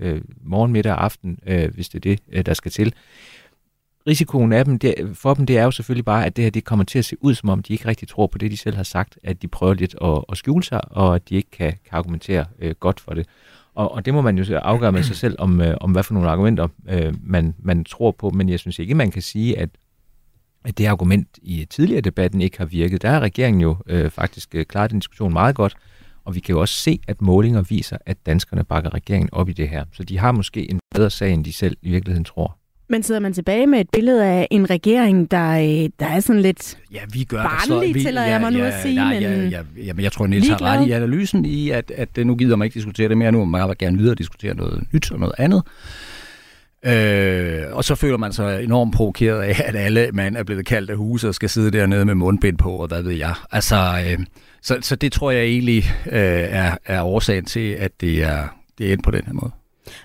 øh, 0.00 0.20
morgen, 0.44 0.72
middag 0.72 0.92
og 0.92 1.04
aften, 1.04 1.38
øh, 1.46 1.74
hvis 1.74 1.88
det 1.88 2.06
er 2.06 2.16
det, 2.32 2.46
der 2.46 2.54
skal 2.54 2.70
til. 2.70 2.94
Risikoen 4.06 4.52
af 4.52 4.64
dem, 4.64 4.78
det, 4.78 4.94
for 5.14 5.34
dem, 5.34 5.46
det 5.46 5.58
er 5.58 5.64
jo 5.64 5.70
selvfølgelig 5.70 6.04
bare, 6.04 6.26
at 6.26 6.36
det 6.36 6.44
her 6.44 6.50
det 6.50 6.64
kommer 6.64 6.84
til 6.84 6.98
at 6.98 7.04
se 7.04 7.16
ud, 7.20 7.34
som 7.34 7.48
om 7.48 7.62
de 7.62 7.72
ikke 7.72 7.88
rigtig 7.88 8.08
tror 8.08 8.26
på 8.26 8.38
det, 8.38 8.50
de 8.50 8.56
selv 8.56 8.76
har 8.76 8.82
sagt, 8.82 9.18
at 9.22 9.42
de 9.42 9.48
prøver 9.48 9.74
lidt 9.74 9.94
at, 10.02 10.24
at 10.28 10.36
skjule 10.38 10.64
sig, 10.64 10.92
og 10.92 11.14
at 11.14 11.28
de 11.28 11.34
ikke 11.34 11.50
kan, 11.50 11.72
kan 11.72 11.98
argumentere 11.98 12.44
øh, 12.58 12.74
godt 12.80 13.00
for 13.00 13.14
det. 13.14 13.26
Og, 13.76 13.92
og 13.92 14.04
det 14.04 14.14
må 14.14 14.20
man 14.20 14.38
jo 14.38 14.58
afgøre 14.58 14.92
med 14.92 15.02
sig 15.02 15.16
selv, 15.16 15.36
om, 15.38 15.60
øh, 15.60 15.76
om 15.80 15.92
hvad 15.92 16.02
for 16.02 16.14
nogle 16.14 16.30
argumenter 16.30 16.68
øh, 16.88 17.14
man, 17.22 17.54
man 17.58 17.84
tror 17.84 18.10
på, 18.10 18.30
men 18.30 18.48
jeg 18.48 18.58
synes 18.58 18.78
ikke, 18.78 18.94
man 18.94 19.10
kan 19.10 19.22
sige, 19.22 19.58
at, 19.58 19.68
at 20.64 20.78
det 20.78 20.86
argument 20.86 21.28
i 21.42 21.66
tidligere 21.70 22.00
debatten 22.00 22.40
ikke 22.40 22.58
har 22.58 22.64
virket. 22.64 23.02
Der 23.02 23.10
har 23.10 23.20
regeringen 23.20 23.60
jo 23.60 23.76
øh, 23.86 24.10
faktisk 24.10 24.54
øh, 24.54 24.64
klaret 24.64 24.90
den 24.90 24.98
diskussion 24.98 25.32
meget 25.32 25.56
godt, 25.56 25.76
og 26.24 26.34
vi 26.34 26.40
kan 26.40 26.54
jo 26.54 26.60
også 26.60 26.74
se, 26.74 27.00
at 27.08 27.22
målinger 27.22 27.62
viser, 27.62 27.96
at 28.06 28.26
danskerne 28.26 28.64
bakker 28.64 28.94
regeringen 28.94 29.28
op 29.32 29.48
i 29.48 29.52
det 29.52 29.68
her. 29.68 29.84
Så 29.92 30.04
de 30.04 30.18
har 30.18 30.32
måske 30.32 30.70
en 30.70 30.80
bedre 30.94 31.10
sag, 31.10 31.32
end 31.32 31.44
de 31.44 31.52
selv 31.52 31.76
i 31.82 31.90
virkeligheden 31.90 32.24
tror. 32.24 32.58
Men 32.88 33.02
sidder 33.02 33.20
man 33.20 33.32
tilbage 33.32 33.66
med 33.66 33.80
et 33.80 33.90
billede 33.92 34.24
af 34.24 34.48
en 34.50 34.70
regering, 34.70 35.30
der, 35.30 35.50
øh, 35.50 35.90
der 36.00 36.06
er 36.06 36.20
sådan 36.20 36.42
lidt... 36.42 36.78
Ja, 36.92 37.00
vi 37.12 37.24
gør 37.24 37.42
Barnlig, 37.42 37.94
så. 37.94 38.06
tillader 38.06 38.26
jeg 38.26 38.40
mig 38.40 38.52
nu 38.52 38.58
at 38.58 38.74
sige, 38.82 38.94
nej, 38.94 39.14
men 39.14 39.22
ja, 39.22 39.48
ja, 39.48 39.62
ja, 39.76 39.92
jeg 39.98 40.12
tror, 40.12 40.26
Niels 40.26 40.48
har 40.48 40.62
ret 40.62 40.88
i 40.88 40.90
analysen 40.90 41.44
i, 41.44 41.70
at, 41.70 41.92
at 41.96 42.26
nu 42.26 42.34
gider 42.34 42.56
man 42.56 42.66
ikke 42.66 42.74
diskutere 42.74 43.08
det 43.08 43.18
mere. 43.18 43.32
Nu 43.32 43.38
vil 43.38 43.48
man 43.48 43.74
gerne 43.78 43.98
videre 43.98 44.14
diskutere 44.14 44.54
noget 44.54 44.84
nyt 44.92 45.12
og 45.12 45.18
noget 45.20 45.34
andet. 45.38 45.62
Øh, 46.86 47.62
og 47.72 47.84
så 47.84 47.94
føler 47.94 48.16
man 48.16 48.32
sig 48.32 48.64
enormt 48.64 48.94
provokeret 48.94 49.42
af, 49.42 49.62
at 49.64 49.76
alle 49.76 50.10
mand 50.12 50.36
er 50.36 50.42
blevet 50.42 50.66
kaldt 50.66 50.90
af 50.90 50.96
huset 50.96 51.28
og 51.28 51.34
skal 51.34 51.48
sidde 51.48 51.70
dernede 51.70 52.04
med 52.04 52.14
mundbind 52.14 52.58
på, 52.58 52.70
og 52.70 52.88
hvad 52.88 53.02
ved 53.02 53.12
jeg. 53.12 53.34
Altså, 53.52 53.76
øh, 53.76 54.18
så, 54.62 54.78
så 54.80 54.96
det 54.96 55.12
tror 55.12 55.30
jeg 55.30 55.42
egentlig 55.42 55.84
øh, 56.06 56.46
er, 56.50 56.76
er 56.84 57.02
årsagen 57.02 57.44
til, 57.44 57.70
at 57.70 58.00
det 58.00 58.22
er, 58.22 58.48
det 58.78 58.88
er 58.88 58.92
endt 58.92 59.04
på 59.04 59.10
den 59.10 59.22
her 59.26 59.32
måde. 59.32 59.50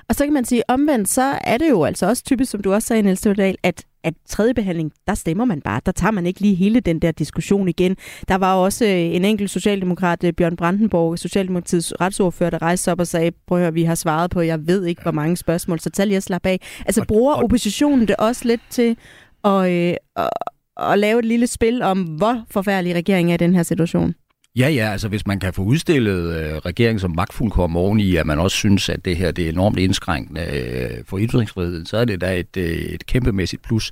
Og 0.10 0.16
så 0.16 0.24
kan 0.24 0.34
man 0.34 0.46
sige, 0.46 0.64
omvendt, 0.70 1.10
så 1.10 1.22
er 1.44 1.58
det 1.58 1.70
jo 1.70 1.84
altså 1.84 2.06
også 2.08 2.24
typisk, 2.24 2.52
som 2.52 2.62
du 2.62 2.74
også 2.74 2.88
sagde, 2.88 3.02
Niels 3.02 3.22
Theodal, 3.22 3.56
at 3.64 3.84
at 4.04 4.14
tredje 4.30 4.54
behandling, 4.54 4.92
der 5.08 5.14
stemmer 5.16 5.46
man 5.46 5.62
bare. 5.62 5.82
Der 5.86 5.92
tager 5.92 6.12
man 6.12 6.26
ikke 6.26 6.40
lige 6.42 6.56
hele 6.56 6.80
den 6.80 7.00
der 7.00 7.12
diskussion 7.12 7.68
igen. 7.70 7.98
Der 8.28 8.36
var 8.36 8.54
også 8.56 8.86
øh, 8.86 8.92
en 8.92 9.26
enkelt 9.26 9.50
socialdemokrat, 9.50 10.24
øh, 10.24 10.34
Bjørn 10.34 10.56
Brandenborg, 10.56 11.20
Socialdemokratiets 11.20 11.94
retsordfører, 12.02 12.50
der 12.50 12.62
rejste 12.62 12.84
sig 12.84 12.92
op 12.94 13.00
og 13.00 13.08
sagde, 13.08 13.32
prøv 13.48 13.58
at 13.58 13.62
høre, 13.64 13.74
vi 13.74 13.84
har 13.84 13.96
svaret 13.96 14.32
på, 14.32 14.42
jeg 14.42 14.68
ved 14.68 14.86
ikke, 14.86 15.02
hvor 15.02 15.12
mange 15.12 15.38
spørgsmål, 15.38 15.80
så 15.80 15.90
tag 15.90 16.08
lige 16.08 16.18
at 16.18 16.24
slappe 16.24 16.50
af. 16.50 16.60
Altså 16.86 17.02
Og- 17.02 17.08
bruger 17.08 17.34
og- 17.34 17.44
oppositionen 17.44 18.08
det 18.08 18.16
også 18.16 18.48
lidt 18.48 18.62
til 18.70 18.98
og, 19.44 19.74
øh, 19.74 19.94
og, 20.16 20.30
og 20.76 20.98
lave 20.98 21.20
et 21.20 21.26
lille 21.26 21.48
spil 21.48 21.82
om, 21.82 22.02
hvor 22.02 22.44
forfærdelig 22.52 22.96
regeringen 22.96 23.30
er 23.30 23.34
i 23.34 23.38
den 23.38 23.56
her 23.56 23.64
situation. 23.64 24.14
Ja, 24.56 24.70
ja, 24.70 24.92
altså 24.92 25.08
hvis 25.08 25.28
man 25.28 25.40
kan 25.40 25.54
få 25.54 25.62
udstillet 25.62 26.36
øh, 26.36 26.58
regeringen 26.58 27.00
som 27.00 27.12
magtfuldkommen 27.16 27.78
oveni, 27.78 28.16
at 28.16 28.26
man 28.26 28.40
også 28.40 28.58
synes, 28.58 28.90
at 28.90 29.06
det 29.06 29.18
her 29.18 29.32
det 29.32 29.46
er 29.46 29.50
enormt 29.50 29.80
indskrænkende 29.80 30.42
øh, 30.42 31.06
for 31.06 31.20
ytringsfriheden, 31.22 31.86
så 31.86 31.98
er 31.98 32.06
det 32.06 32.22
da 32.22 32.40
et, 32.40 32.58
øh, 32.58 32.66
et 32.66 33.06
kæmpemæssigt 33.06 33.62
plus. 33.62 33.92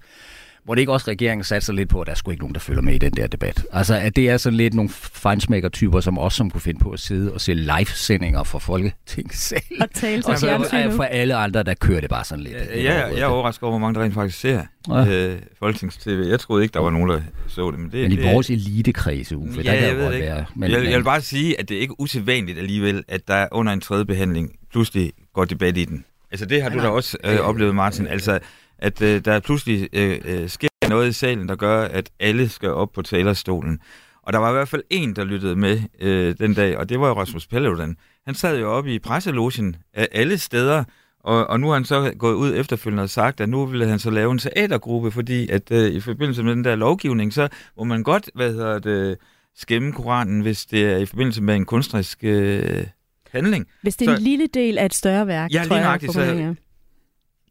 Hvor 0.66 0.76
det 0.76 0.80
ikke 0.82 0.92
også 0.92 1.08
regeringen 1.12 1.44
satser 1.44 1.74
lidt 1.74 1.90
på, 1.90 2.02
at 2.02 2.08
der 2.08 2.12
er 2.12 2.16
sgu 2.16 2.32
ikke 2.32 2.44
nogen, 2.44 2.54
der 2.54 2.60
følger 2.60 2.82
med 2.82 2.94
i 2.94 2.98
den 2.98 3.12
der 3.12 3.28
debat. 3.28 3.66
Altså, 3.74 3.96
at 3.96 4.16
det 4.16 4.30
er 4.30 4.38
sådan 4.38 4.58
lidt 4.58 4.74
nogle 4.74 4.90
fejnsmækker-typer, 4.94 6.00
som 6.00 6.18
også 6.18 6.36
som 6.36 6.50
kunne 6.52 6.62
finde 6.62 6.80
på 6.80 6.90
at 6.90 7.00
sidde 7.00 7.34
og 7.34 7.42
se 7.42 7.54
live-sendinger 7.54 8.44
fra 8.44 8.60
Folketingssalen. 8.60 9.82
Og 9.82 9.88
tale 9.94 10.22
til 10.22 10.32
Og 10.32 10.40
så 10.40 10.46
fjernsynet. 10.46 10.94
for 10.94 11.04
alle 11.04 11.36
andre, 11.36 11.64
der 11.64 11.74
kører 11.74 12.02
det 12.02 12.10
bare 12.10 12.24
sådan 12.24 12.44
lidt. 12.44 12.56
Ja, 12.56 12.84
jeg, 12.94 13.12
jeg 13.14 13.22
er 13.22 13.26
overrasket 13.26 13.64
over, 13.64 13.72
hvor 13.72 13.80
mange 13.80 14.00
der 14.00 14.06
rent 14.06 14.14
faktisk 14.14 14.40
ser 14.40 14.62
Ja. 14.90 15.06
øh, 15.08 15.38
Folketings-TV. 15.60 16.28
Jeg 16.30 16.40
troede 16.40 16.64
ikke, 16.64 16.74
der 16.74 16.80
var 16.80 16.90
nogen, 16.90 17.10
der 17.10 17.22
så 17.48 17.72
det. 17.72 17.80
Men, 17.80 17.92
det, 17.92 18.02
Men 18.02 18.12
i 18.12 18.16
det, 18.16 18.26
vores 18.34 18.50
elitekredse, 18.50 19.38
Uffe, 19.38 19.64
der 19.64 19.74
Ja, 19.74 19.80
kan 19.80 19.88
jeg 19.90 19.96
godt 19.98 20.14
være. 20.20 20.46
Men, 20.56 20.72
jeg, 20.72 20.84
jeg 20.86 20.98
vil 20.98 21.04
bare 21.04 21.22
sige, 21.22 21.60
at 21.60 21.70
det 21.70 21.78
er 21.78 21.82
ikke 21.82 22.00
usædvanligt 22.00 22.58
alligevel, 22.58 23.04
at 23.08 23.28
der 23.28 23.48
under 23.52 23.74
en 23.74 23.82
tredje 23.82 24.06
behandling 24.06 24.52
pludselig 24.72 25.12
går 25.34 25.46
debat 25.46 25.78
i 25.78 25.86
den. 25.86 26.06
Altså 26.32 26.46
det 26.46 26.62
har 26.62 26.70
du 26.70 26.80
da 26.80 26.88
også 26.88 27.18
øh, 27.24 27.40
oplevet, 27.40 27.76
Martin. 27.76 28.08
Altså, 28.08 28.40
at 28.80 29.02
øh, 29.02 29.26
der 29.26 29.40
pludselig 29.40 29.90
øh, 29.94 30.20
øh, 30.26 30.50
sker 30.50 30.68
noget 30.90 31.10
i 31.10 31.14
salen, 31.14 31.50
der 31.50 31.56
gør, 31.56 31.82
at 31.82 32.10
alle 32.20 32.50
skal 32.50 32.70
op 32.70 32.92
på 32.92 33.02
talerstolen. 33.02 33.80
Og 34.24 34.34
der 34.34 34.40
var 34.40 34.50
i 34.50 34.54
hvert 34.54 34.68
fald 34.68 34.84
en, 34.90 35.16
der 35.16 35.24
lyttede 35.24 35.56
med 35.56 35.80
øh, 36.02 36.36
den 36.40 36.54
dag, 36.54 36.78
og 36.78 36.90
det 36.90 37.00
var 37.00 37.08
jo 37.08 37.14
Rasmus 37.14 37.48
Paludan. 37.48 37.96
Han 38.26 38.36
sad 38.36 38.60
jo 38.60 38.72
oppe 38.72 38.94
i 38.94 39.00
presselogen 39.00 39.76
af 39.94 40.08
alle 40.12 40.38
steder, 40.38 40.84
og, 41.24 41.48
og 41.48 41.60
nu 41.60 41.68
har 41.68 41.74
han 41.74 41.86
så 41.86 42.14
gået 42.20 42.34
ud 42.36 42.54
efterfølgende 42.56 43.04
og 43.04 43.10
sagt, 43.10 43.42
at 43.42 43.50
nu 43.50 43.66
ville 43.66 43.88
han 43.88 44.00
så 44.00 44.10
lave 44.10 44.32
en 44.32 44.38
teatergruppe, 44.40 45.12
fordi 45.12 45.50
at 45.50 45.72
øh, 45.72 45.92
i 45.92 46.00
forbindelse 46.00 46.44
med 46.44 46.52
den 46.56 46.64
der 46.64 46.76
lovgivning, 46.76 47.34
så 47.34 47.48
må 47.78 47.84
man 47.84 48.04
godt, 48.04 48.30
hvad 48.36 48.52
hedder 48.54 48.80
det, 48.80 49.18
skæmme 49.56 49.92
Koranen, 49.92 50.42
hvis 50.42 50.66
det 50.66 50.86
er 50.86 50.98
i 50.98 51.06
forbindelse 51.06 51.44
med 51.44 51.56
en 51.56 51.66
kunstnerisk 51.66 52.20
øh, 52.24 52.84
handling. 53.32 53.66
Hvis 53.82 53.96
det 53.98 54.08
er 54.08 54.12
Så- 54.12 54.18
en 54.18 54.24
lille 54.24 54.48
del 54.54 54.78
af 54.78 54.86
et 54.86 54.94
større 54.94 55.28
værk, 55.28 55.52
Ja, 55.54 55.58
tror 55.58 55.64
lige 55.64 55.76
jeg, 55.76 55.84
nøjagtigt, 55.84 56.14
så-. 56.14 56.56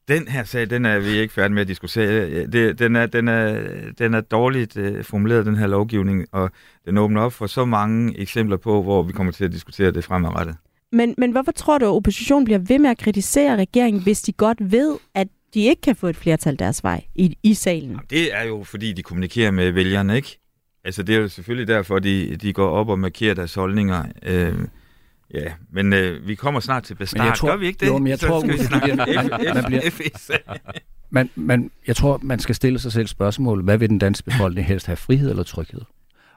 Den 0.08 0.28
her 0.28 0.44
sag, 0.44 0.70
den 0.70 0.84
er 0.84 0.98
vi 0.98 1.08
ikke 1.08 1.34
færdige 1.34 1.54
med 1.54 1.62
at 1.62 1.68
diskutere. 1.68 2.46
Det, 2.46 2.78
den, 2.78 2.96
er, 2.96 3.06
den, 3.06 3.28
er, 3.28 3.60
den 3.98 4.14
er 4.14 4.20
dårligt 4.20 4.76
øh, 4.76 5.04
formuleret, 5.04 5.46
den 5.46 5.56
her 5.56 5.66
lovgivning, 5.66 6.26
og 6.32 6.50
den 6.86 6.98
åbner 6.98 7.20
op 7.20 7.32
for 7.32 7.46
så 7.46 7.64
mange 7.64 8.18
eksempler 8.18 8.56
på, 8.56 8.82
hvor 8.82 9.02
vi 9.02 9.12
kommer 9.12 9.32
til 9.32 9.44
at 9.44 9.52
diskutere 9.52 9.90
det 9.90 10.04
fremadrettet. 10.04 10.56
Men, 10.92 11.14
men 11.18 11.32
hvorfor 11.32 11.52
tror 11.52 11.78
du, 11.78 11.84
at 11.84 11.90
oppositionen 11.90 12.44
bliver 12.44 12.58
ved 12.58 12.78
med 12.78 12.90
at 12.90 12.98
kritisere 12.98 13.56
regeringen, 13.56 14.02
hvis 14.02 14.22
de 14.22 14.32
godt 14.32 14.72
ved, 14.72 14.96
at 15.14 15.28
de 15.54 15.60
ikke 15.60 15.82
kan 15.82 15.96
få 15.96 16.06
et 16.06 16.16
flertal 16.16 16.58
deres 16.58 16.84
vej 16.84 17.04
i, 17.14 17.36
i 17.42 17.54
salen? 17.54 17.90
Jamen, 17.90 18.06
det 18.10 18.34
er 18.34 18.44
jo, 18.44 18.64
fordi 18.64 18.92
de 18.92 19.02
kommunikerer 19.02 19.50
med 19.50 19.72
vælgerne, 19.72 20.16
ikke? 20.16 20.38
Altså, 20.84 21.02
det 21.02 21.14
er 21.14 21.20
jo 21.20 21.28
selvfølgelig 21.28 21.68
derfor, 21.68 21.98
de, 21.98 22.36
de 22.36 22.52
går 22.52 22.68
op 22.68 22.88
og 22.88 22.98
markerer 22.98 23.34
deres 23.34 23.54
holdninger. 23.54 24.04
Øh, 24.22 24.54
ja, 25.34 25.52
men 25.72 25.92
øh, 25.92 26.26
vi 26.28 26.34
kommer 26.34 26.60
snart 26.60 26.82
til 26.84 26.94
bestart. 26.94 27.18
Men 27.18 27.26
jeg 27.26 27.36
tror- 27.36 27.48
Gør 27.48 27.56
vi 27.56 27.66
ikke 27.66 27.80
det? 27.80 27.86
Jo, 27.86 27.98
men 27.98 28.06
jeg 28.06 28.18
Så 28.18 28.26
tror, 28.26 28.40
skal 28.40 28.52
vi 28.52 28.58
snakke 28.58 28.84
bliver- 28.92 29.54
man 29.54 29.64
bliver-. 29.64 30.38
Men, 31.10 31.30
men 31.34 31.70
jeg 31.86 31.96
tror, 31.96 32.20
man 32.22 32.38
skal 32.38 32.54
stille 32.54 32.78
sig 32.78 32.92
selv 32.92 33.06
spørgsmålet, 33.06 33.64
hvad 33.64 33.78
vil 33.78 33.88
den 33.88 33.98
danske 33.98 34.24
befolkning 34.24 34.66
helst 34.66 34.86
have, 34.86 34.96
frihed 34.96 35.30
eller 35.30 35.42
tryghed? 35.42 35.80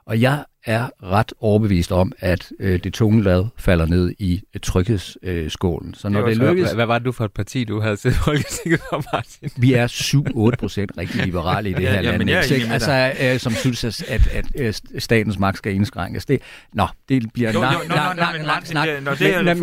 Og 0.06 0.22
jeg 0.22 0.46
er 0.66 0.90
ret 1.04 1.34
overbevist 1.40 1.92
om, 1.92 2.12
at 2.20 2.52
øh, 2.60 2.80
det 2.84 2.94
tunge 2.94 3.24
lad 3.24 3.46
falder 3.58 3.86
ned 3.86 4.12
i 4.20 4.42
øh, 4.56 4.62
tryghedsskålen. 4.62 5.94
Så 5.94 6.10
når 6.10 6.28
det, 6.28 6.38
Hvad- 6.38 6.48
lykkes, 6.50 6.66
Hvad, 6.68 6.76
hvad 6.76 6.86
var 6.86 6.98
det 7.00 7.06
du 7.06 7.12
for 7.12 7.26
et 7.26 7.32
parti, 7.32 7.64
du 7.64 7.80
havde 7.82 7.98
siddet 7.98 8.18
Folketinget 8.26 8.82
for, 8.90 9.04
Martin? 9.14 9.50
vi 9.58 9.74
er 9.74 9.88
7-8 9.88 10.56
procent 10.60 10.92
rigtig 10.98 11.26
liberale 11.26 11.70
i 11.70 11.74
det 11.74 11.82
Ja, 11.84 11.88
her 11.90 11.96
ja, 11.96 12.02
land. 12.02 12.18
men 12.18 12.30
jeg 12.30 12.52
ikke? 12.52 12.68
altså, 12.68 13.14
øh, 13.22 13.40
som 13.40 13.52
synes, 13.54 13.84
at, 13.84 14.02
at, 14.08 14.28
at, 14.56 14.82
at 14.96 15.02
statens 15.04 15.40
magt 15.40 15.58
skal 15.58 15.74
indskrænkes. 15.76 16.26
Det, 16.26 16.42
nå, 16.74 16.88
det 17.10 17.34
bliver 17.34 17.52
Jo, 17.52 17.60
jo, 17.60 17.62
lang, 17.90 18.38
men 18.38 18.46
Martin, 18.46 18.66
snak. 18.72 18.88
det- 18.88 18.96
det 19.20 19.46
når- 19.46 19.54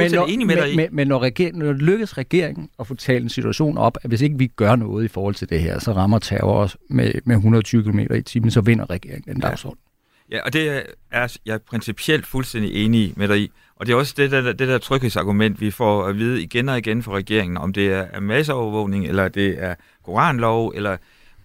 men, 0.47 0.77
men, 0.77 0.89
men 0.93 1.09
når, 1.09 1.19
regeringen, 1.23 1.63
når 1.65 1.73
det 1.73 1.83
lykkes 1.83 2.19
regeringen 2.19 2.69
at 2.81 2.87
få 2.87 2.95
talt 2.95 3.23
en 3.23 3.29
situation 3.29 3.79
op, 3.79 3.99
at 4.03 4.11
hvis 4.11 4.21
ikke 4.21 4.39
vi 4.39 4.47
gør 4.47 4.77
noget 4.77 5.05
i 5.05 5.09
forhold 5.09 5.35
til 5.35 5.51
det 5.51 5.61
her, 5.61 5.79
så 5.79 5.93
rammer 5.93 6.19
terror 6.19 6.55
os 6.63 6.77
med, 6.91 7.13
med 7.25 7.37
120 7.37 7.83
km 7.83 7.99
i 7.99 8.23
timen, 8.23 8.51
så 8.51 8.61
vinder 8.61 8.91
regeringen 8.91 9.35
den 9.35 9.41
dagsorden. 9.41 9.79
Ja, 10.31 10.41
og 10.43 10.53
det 10.53 10.69
er 11.11 11.39
jeg 11.47 11.55
er 11.55 11.59
principielt 11.59 12.27
fuldstændig 12.27 12.85
enig 12.85 13.13
med 13.17 13.29
dig 13.29 13.39
i. 13.41 13.51
Og 13.77 13.87
det 13.87 13.93
er 13.93 13.97
også 13.97 14.15
det 14.17 14.31
der, 14.31 14.41
det 14.41 14.69
der 14.69 14.79
tryghedsargument, 14.79 15.61
vi 15.61 15.71
får 15.71 16.07
at 16.07 16.19
vide 16.19 16.43
igen 16.43 16.69
og 16.69 16.79
igen 16.79 17.03
fra 17.03 17.13
regeringen, 17.13 17.57
om 17.57 17.73
det 17.73 17.93
er 17.93 18.21
masseovervågning, 18.21 19.07
eller 19.07 19.29
det 19.29 19.63
er 19.63 19.75
koranlov, 20.05 20.73
eller 20.75 20.97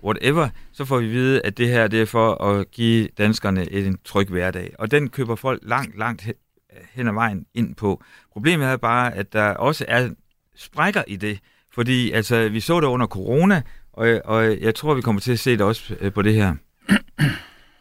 whatever, 0.03 0.49
så 0.71 0.85
får 0.85 0.99
vi 0.99 1.05
at 1.05 1.11
vide, 1.11 1.41
at 1.41 1.57
det 1.57 1.67
her 1.67 1.87
det 1.87 2.01
er 2.01 2.05
for 2.05 2.43
at 2.43 2.71
give 2.71 3.07
danskerne 3.17 3.71
en 3.71 3.97
tryg 4.05 4.27
hverdag. 4.27 4.75
Og 4.79 4.91
den 4.91 5.09
køber 5.09 5.35
folk 5.35 5.59
langt, 5.63 5.97
langt 5.97 6.21
hen- 6.21 7.07
ad 7.07 7.13
vejen 7.13 7.45
ind 7.53 7.75
på. 7.75 8.03
Problemet 8.33 8.67
er 8.67 8.77
bare, 8.77 9.13
at 9.15 9.33
der 9.33 9.49
også 9.49 9.85
er 9.87 10.09
sprækker 10.55 11.03
i 11.07 11.15
det. 11.15 11.39
Fordi 11.73 12.11
altså, 12.11 12.49
vi 12.49 12.59
så 12.59 12.79
det 12.79 12.87
under 12.87 13.07
corona, 13.07 13.61
og, 13.93 14.21
og 14.25 14.61
jeg 14.61 14.75
tror, 14.75 14.93
vi 14.93 15.01
kommer 15.01 15.21
til 15.21 15.31
at 15.31 15.39
se 15.39 15.51
det 15.51 15.61
også 15.61 15.95
øh, 15.99 16.13
på 16.13 16.21
det 16.21 16.33
her. 16.33 16.55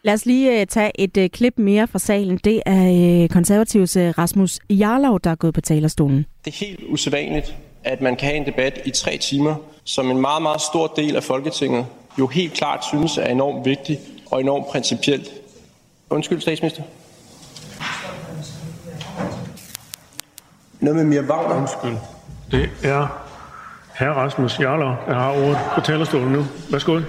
Lad 0.05 0.13
os 0.13 0.25
lige 0.25 0.61
uh, 0.61 0.67
tage 0.67 1.01
et 1.01 1.17
uh, 1.17 1.25
klip 1.25 1.53
mere 1.57 1.87
fra 1.87 1.99
salen. 1.99 2.39
Det 2.43 2.61
er 2.65 3.27
konservativs 3.27 3.97
uh, 3.97 4.03
Rasmus 4.03 4.59
Jarlov, 4.69 5.19
der 5.19 5.29
er 5.29 5.35
gået 5.35 5.53
på 5.53 5.61
talerstolen. 5.61 6.25
Det 6.45 6.53
er 6.53 6.65
helt 6.65 6.79
usædvanligt, 6.89 7.55
at 7.83 8.01
man 8.01 8.15
kan 8.15 8.27
have 8.27 8.37
en 8.37 8.45
debat 8.45 8.81
i 8.85 8.91
tre 8.91 9.17
timer, 9.17 9.55
som 9.83 10.11
en 10.11 10.21
meget, 10.21 10.41
meget 10.41 10.61
stor 10.61 10.87
del 10.87 11.15
af 11.15 11.23
Folketinget 11.23 11.85
jo 12.19 12.27
helt 12.27 12.53
klart 12.53 12.85
synes 12.85 13.17
er 13.17 13.25
enormt 13.25 13.65
vigtig 13.65 13.99
og 14.31 14.41
enormt 14.41 14.67
principielt. 14.67 15.31
Undskyld, 16.09 16.41
statsminister. 16.41 16.83
Noget 20.79 20.95
med 20.95 21.03
Mia 21.03 21.21
Wagner. 21.21 21.55
Undskyld. 21.55 21.97
Det 22.51 22.69
er 22.83 23.07
hr. 23.99 24.03
Rasmus 24.03 24.59
Jarlov, 24.59 24.95
der 25.07 25.13
har 25.13 25.31
ordet 25.31 25.59
på 25.75 25.81
talerstolen 25.81 26.31
nu. 26.31 26.45
Værsgo. 26.71 26.99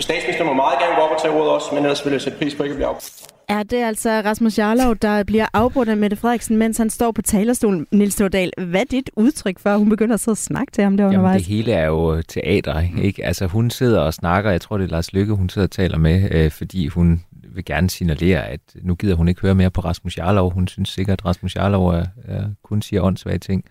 Statsminister 0.00 0.44
må 0.44 0.52
meget 0.52 0.78
gerne 0.78 0.94
gå 0.96 1.00
op 1.00 1.10
og 1.10 1.22
tage 1.22 1.34
ordet 1.34 1.52
også, 1.52 1.66
men 1.72 1.84
ellers 1.84 2.04
vil 2.04 2.12
jeg 2.12 2.20
sætte 2.20 2.38
pris 2.38 2.54
på 2.54 2.62
ikke 2.62 2.72
at 2.72 2.76
blive 2.76 2.86
afbrudt. 2.86 3.12
Er 3.48 3.62
det 3.62 3.76
altså 3.84 4.10
Rasmus 4.24 4.58
Jarlov, 4.58 4.96
der 4.96 5.24
bliver 5.24 5.46
afbrudt 5.52 5.88
af 5.88 5.96
Mette 5.96 6.16
Frederiksen, 6.16 6.56
mens 6.56 6.78
han 6.78 6.90
står 6.90 7.12
på 7.12 7.22
talerstolen? 7.22 7.86
Nils 7.90 8.16
Tordal, 8.16 8.52
hvad 8.58 8.80
er 8.80 8.84
dit 8.90 9.10
udtryk 9.16 9.58
for, 9.58 9.70
at 9.70 9.78
hun 9.78 9.88
begynder 9.88 10.14
at 10.14 10.20
sidde 10.20 10.32
og 10.32 10.38
snakke 10.38 10.72
til 10.72 10.84
ham 10.84 10.96
der 10.96 11.04
Jamen, 11.04 11.18
undervejs? 11.18 11.42
det 11.42 11.48
hele 11.48 11.72
er 11.72 11.86
jo 11.86 12.22
teater, 12.22 12.80
ikke? 12.80 13.02
ikke? 13.02 13.24
Altså, 13.24 13.46
hun 13.46 13.70
sidder 13.70 14.00
og 14.00 14.14
snakker, 14.14 14.50
jeg 14.50 14.60
tror, 14.60 14.78
det 14.78 14.84
er 14.84 14.88
Lars 14.88 15.12
Lykke, 15.12 15.34
hun 15.34 15.48
sidder 15.48 15.66
og 15.66 15.70
taler 15.70 15.98
med, 15.98 16.28
øh, 16.30 16.50
fordi 16.50 16.86
hun 16.86 17.22
vil 17.54 17.64
gerne 17.64 17.90
signalere, 17.90 18.46
at 18.48 18.60
nu 18.82 18.94
gider 18.94 19.14
hun 19.14 19.28
ikke 19.28 19.40
høre 19.40 19.54
mere 19.54 19.70
på 19.70 19.80
Rasmus 19.80 20.18
Jarlov. 20.18 20.52
Hun 20.52 20.68
synes 20.68 20.88
sikkert, 20.88 21.18
at 21.18 21.24
Rasmus 21.24 21.56
Jarlov 21.56 21.88
er, 21.88 22.04
er, 22.28 22.44
kun 22.62 22.82
siger 22.82 23.02
åndssvage 23.02 23.38
ting. 23.38 23.64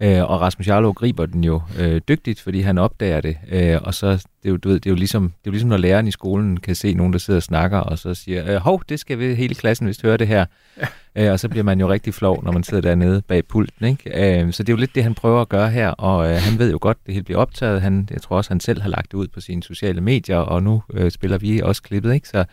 Øh, 0.00 0.22
og 0.30 0.40
Rasmus 0.40 0.68
Jarlov 0.68 0.94
griber 0.94 1.26
den 1.26 1.44
jo 1.44 1.62
øh, 1.78 2.00
dygtigt, 2.08 2.40
fordi 2.40 2.60
han 2.60 2.78
opdager 2.78 3.20
det. 3.20 3.36
Øh, 3.50 3.78
og 3.82 3.94
så, 3.94 4.10
det 4.10 4.20
er, 4.44 4.48
jo, 4.50 4.56
du 4.56 4.68
ved, 4.68 4.74
det, 4.80 4.86
er 4.86 4.90
jo 4.90 4.96
ligesom, 4.96 5.22
det 5.22 5.30
er 5.30 5.40
jo 5.46 5.50
ligesom, 5.50 5.68
når 5.70 5.76
læreren 5.76 6.06
i 6.08 6.10
skolen 6.10 6.56
kan 6.56 6.74
se 6.74 6.94
nogen, 6.94 7.12
der 7.12 7.18
sidder 7.18 7.38
og 7.38 7.42
snakker, 7.42 7.78
og 7.78 7.98
så 7.98 8.14
siger, 8.14 8.54
øh, 8.54 8.56
hov, 8.60 8.82
det 8.88 9.00
skal 9.00 9.18
vi 9.18 9.34
hele 9.34 9.54
klassen 9.54 9.86
vist 9.86 10.02
høre 10.02 10.16
det 10.16 10.28
her. 10.28 10.44
Ja. 10.80 10.86
Øh, 11.26 11.32
og 11.32 11.40
så 11.40 11.48
bliver 11.48 11.64
man 11.64 11.80
jo 11.80 11.90
rigtig 11.90 12.14
flov, 12.14 12.44
når 12.44 12.52
man 12.52 12.62
sidder 12.62 12.80
dernede 12.80 13.22
bag 13.28 13.44
pulten. 13.46 13.86
Ikke? 13.86 14.42
Øh, 14.42 14.52
så 14.52 14.62
det 14.62 14.68
er 14.68 14.72
jo 14.72 14.80
lidt 14.80 14.94
det, 14.94 15.02
han 15.02 15.14
prøver 15.14 15.40
at 15.40 15.48
gøre 15.48 15.70
her, 15.70 15.88
og 15.88 16.30
øh, 16.30 16.36
han 16.36 16.58
ved 16.58 16.70
jo 16.70 16.78
godt, 16.80 16.98
det 17.06 17.14
hele 17.14 17.24
bliver 17.24 17.38
optaget. 17.40 17.82
Han, 17.82 18.08
jeg 18.10 18.22
tror 18.22 18.36
også, 18.36 18.50
han 18.50 18.60
selv 18.60 18.82
har 18.82 18.88
lagt 18.88 19.12
det 19.12 19.18
ud 19.18 19.28
på 19.28 19.40
sine 19.40 19.62
sociale 19.62 20.00
medier, 20.00 20.36
og 20.36 20.62
nu 20.62 20.82
øh, 20.94 21.10
spiller 21.10 21.38
vi 21.38 21.60
også 21.60 21.82
klippet. 21.82 22.14
Ikke? 22.14 22.28
Så, 22.28 22.44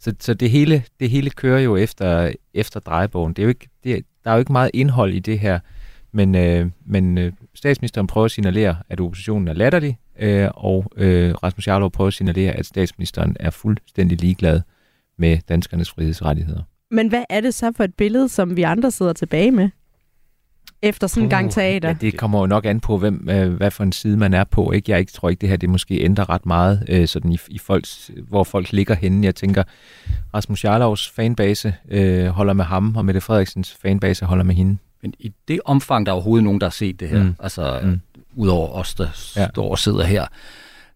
så, 0.00 0.14
så 0.20 0.34
det, 0.34 0.50
hele, 0.50 0.82
det 1.00 1.10
hele 1.10 1.30
kører 1.30 1.60
jo 1.60 1.76
efter, 1.76 2.32
efter 2.54 2.80
drejebogen. 2.80 3.32
Det 3.32 3.42
er 3.42 3.44
jo 3.44 3.48
ikke, 3.48 3.68
det, 3.84 3.92
er- 3.96 4.00
der 4.24 4.30
er 4.30 4.34
jo 4.34 4.40
ikke 4.40 4.52
meget 4.52 4.70
indhold 4.74 5.12
i 5.14 5.18
det 5.18 5.38
her, 5.38 5.58
men, 6.12 6.34
øh, 6.34 6.70
men 6.86 7.18
øh, 7.18 7.32
statsministeren 7.54 8.06
prøver 8.06 8.24
at 8.24 8.30
signalere, 8.30 8.76
at 8.88 9.00
oppositionen 9.00 9.48
er 9.48 9.52
latterlig, 9.52 9.98
øh, 10.18 10.48
og 10.54 10.92
øh, 10.96 11.34
Rasmus 11.34 11.68
Jarlov 11.68 11.90
prøver 11.90 12.08
at 12.08 12.14
signalere, 12.14 12.52
at 12.52 12.66
statsministeren 12.66 13.36
er 13.40 13.50
fuldstændig 13.50 14.20
ligeglad 14.20 14.60
med 15.18 15.38
danskernes 15.48 15.90
frihedsrettigheder. 15.90 16.62
Men 16.90 17.08
hvad 17.08 17.24
er 17.30 17.40
det 17.40 17.54
så 17.54 17.72
for 17.76 17.84
et 17.84 17.94
billede, 17.94 18.28
som 18.28 18.56
vi 18.56 18.62
andre 18.62 18.90
sidder 18.90 19.12
tilbage 19.12 19.50
med? 19.50 19.68
Efter 20.82 21.06
sådan 21.06 21.22
en 21.22 21.30
gang 21.30 21.52
teater. 21.52 21.88
Ja, 21.88 21.94
det 22.00 22.16
kommer 22.16 22.40
jo 22.40 22.46
nok 22.46 22.66
an 22.66 22.80
på, 22.80 22.98
hvem, 22.98 23.28
øh, 23.30 23.52
hvad 23.52 23.70
for 23.70 23.84
en 23.84 23.92
side 23.92 24.16
man 24.16 24.34
er 24.34 24.44
på. 24.44 24.72
Ikke? 24.72 24.92
Jeg 24.92 25.00
ikke, 25.00 25.12
tror 25.12 25.28
ikke, 25.28 25.40
det 25.40 25.48
her 25.48 25.56
det 25.56 25.70
måske 25.70 26.00
ændrer 26.00 26.30
ret 26.30 26.46
meget, 26.46 26.84
øh, 26.88 27.08
sådan 27.08 27.32
i, 27.32 27.38
i 27.48 27.58
folks, 27.58 28.10
hvor 28.28 28.44
folk 28.44 28.72
ligger 28.72 28.94
henne. 28.94 29.24
Jeg 29.24 29.34
tænker, 29.34 29.62
Rasmus 30.34 30.64
Jarlovs 30.64 31.08
fanbase 31.08 31.74
øh, 31.90 32.26
holder 32.26 32.52
med 32.52 32.64
ham, 32.64 32.96
og 32.96 33.04
Mette 33.04 33.20
Frederiksens 33.20 33.76
fanbase 33.82 34.24
holder 34.24 34.44
med 34.44 34.54
hende. 34.54 34.78
Men 35.02 35.14
i 35.18 35.32
det 35.48 35.60
omfang, 35.64 36.06
der 36.06 36.12
er 36.12 36.14
overhovedet 36.14 36.44
nogen, 36.44 36.60
der 36.60 36.66
har 36.66 36.70
set 36.70 37.00
det 37.00 37.08
her, 37.08 37.18
Mm. 37.18 37.24
mm. 37.24 37.34
altså 37.40 37.80
Mm. 37.82 37.88
mm. 37.88 38.00
udover 38.36 38.68
os, 38.72 38.94
der 38.94 39.32
Ja. 39.36 39.48
står 39.48 39.70
og 39.70 39.78
sidder 39.78 40.04
her, 40.04 40.26